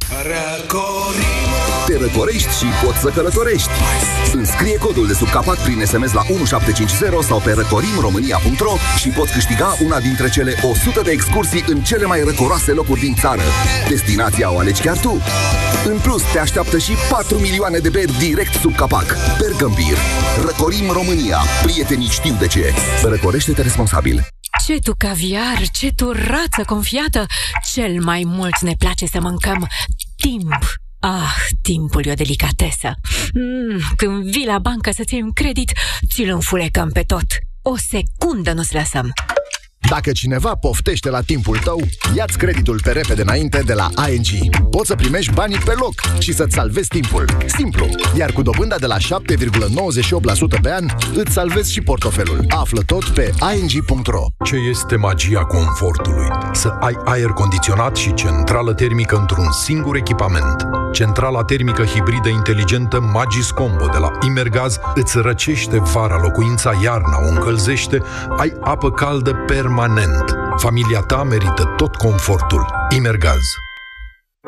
Te 1.86 1.98
răcorești 1.98 2.58
și 2.58 2.64
poți 2.84 2.98
să 2.98 3.08
călătorești. 3.08 3.68
Înscrie 4.32 4.78
codul 4.78 5.06
de 5.06 5.12
sub 5.12 5.30
capac 5.30 5.62
prin 5.62 5.84
SMS 5.84 6.12
la 6.12 6.22
1750 6.28 7.22
sau 7.22 7.40
pe 7.44 7.52
răcorimromânia.ro 7.52 8.72
și 8.98 9.08
poți 9.08 9.32
câștiga 9.32 9.76
una 9.84 10.00
dintre 10.00 10.28
cele 10.28 10.54
100 10.70 11.00
de 11.04 11.10
excursii 11.10 11.64
în 11.68 11.80
cele 11.80 12.04
mai 12.04 12.22
răcoroase 12.24 12.72
locuri 12.72 13.00
din 13.00 13.14
țară. 13.14 13.42
Destinația 13.88 14.52
o 14.52 14.58
alegi 14.58 14.82
chiar 14.82 14.98
tu. 14.98 15.22
În 15.90 15.98
plus, 15.98 16.22
te 16.32 16.38
așteaptă 16.38 16.78
și 16.78 16.92
4 17.10 17.38
milioane 17.38 17.78
de 17.78 17.88
beri 17.88 18.18
direct 18.18 18.52
sub 18.52 18.74
capac. 18.74 19.16
Bergambir. 19.38 19.96
Răcorim 20.44 20.90
România. 20.90 21.38
Prietenii 21.62 22.08
știu 22.08 22.36
de 22.38 22.46
ce. 22.46 22.72
Răcorește-te 23.02 23.62
responsabil. 23.62 24.26
Ce 24.66 24.78
tu 24.78 24.92
caviar, 24.98 25.62
ce 25.72 25.92
tu 25.92 26.12
rață 26.12 26.62
confiată! 26.66 27.26
Cel 27.72 28.02
mai 28.02 28.22
mult 28.26 28.60
ne 28.60 28.72
place 28.78 29.06
să 29.06 29.20
mâncăm 29.20 29.66
timp. 30.16 30.58
Ah, 30.98 31.34
timpul 31.62 32.06
e 32.06 32.10
o 32.10 32.14
delicatesă. 32.14 32.94
Mm, 33.34 33.80
când 33.96 34.30
vii 34.30 34.46
la 34.46 34.58
bancă 34.58 34.90
să-ți 34.90 35.14
iei 35.14 35.22
un 35.22 35.32
credit, 35.32 35.72
ți-l 36.14 36.30
înfulecăm 36.30 36.90
pe 36.90 37.02
tot. 37.02 37.26
O 37.62 37.76
secundă 37.76 38.52
nu-ți 38.52 38.74
lăsăm. 38.74 39.12
Dacă 39.88 40.12
cineva 40.12 40.54
poftește 40.54 41.10
la 41.10 41.20
timpul 41.20 41.58
tău, 41.58 41.80
ia-ți 42.14 42.38
creditul 42.38 42.80
pe 42.82 42.90
repede 42.90 43.22
înainte 43.22 43.62
de 43.66 43.72
la 43.72 43.88
ING. 44.08 44.54
Poți 44.70 44.86
să 44.86 44.94
primești 44.94 45.32
banii 45.32 45.58
pe 45.58 45.72
loc 45.78 45.94
și 46.18 46.32
să-ți 46.32 46.54
salvezi 46.54 46.88
timpul. 46.88 47.24
Simplu. 47.46 47.88
Iar 48.16 48.32
cu 48.32 48.42
dobânda 48.42 48.76
de 48.76 48.86
la 48.86 48.96
7,98% 48.96 50.60
pe 50.62 50.72
an, 50.72 50.86
îți 51.14 51.32
salvezi 51.32 51.72
și 51.72 51.80
portofelul. 51.80 52.44
Află 52.48 52.82
tot 52.86 53.04
pe 53.04 53.32
ing.ro. 53.60 54.24
Ce 54.44 54.56
este 54.56 54.96
magia 54.96 55.40
confortului? 55.40 56.28
Să 56.52 56.68
ai 56.80 56.96
aer 57.04 57.28
condiționat 57.28 57.96
și 57.96 58.14
centrală 58.14 58.74
termică 58.74 59.16
într-un 59.16 59.52
singur 59.52 59.96
echipament. 59.96 60.85
Centrala 60.96 61.44
termică 61.44 61.84
hibridă 61.84 62.28
inteligentă 62.28 63.00
Magis 63.00 63.50
Combo 63.50 63.86
de 63.92 63.98
la 63.98 64.10
Imergaz 64.26 64.78
îți 64.94 65.18
răcește 65.18 65.78
vara 65.78 66.18
locuința, 66.22 66.72
iarna 66.82 67.18
o 67.26 67.28
încălzește, 67.28 68.02
ai 68.36 68.52
apă 68.60 68.90
caldă 68.90 69.32
permanent. 69.46 70.36
Familia 70.56 71.00
ta 71.00 71.22
merită 71.22 71.74
tot 71.76 71.94
confortul. 71.94 72.66
Imergaz. 72.96 73.42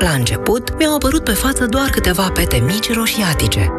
La 0.01 0.11
început, 0.11 0.77
mi-au 0.79 0.95
apărut 0.95 1.25
pe 1.25 1.33
față 1.33 1.67
doar 1.67 1.89
câteva 1.89 2.31
pete 2.35 2.57
mici 2.57 2.95
roșiatice. 2.95 3.67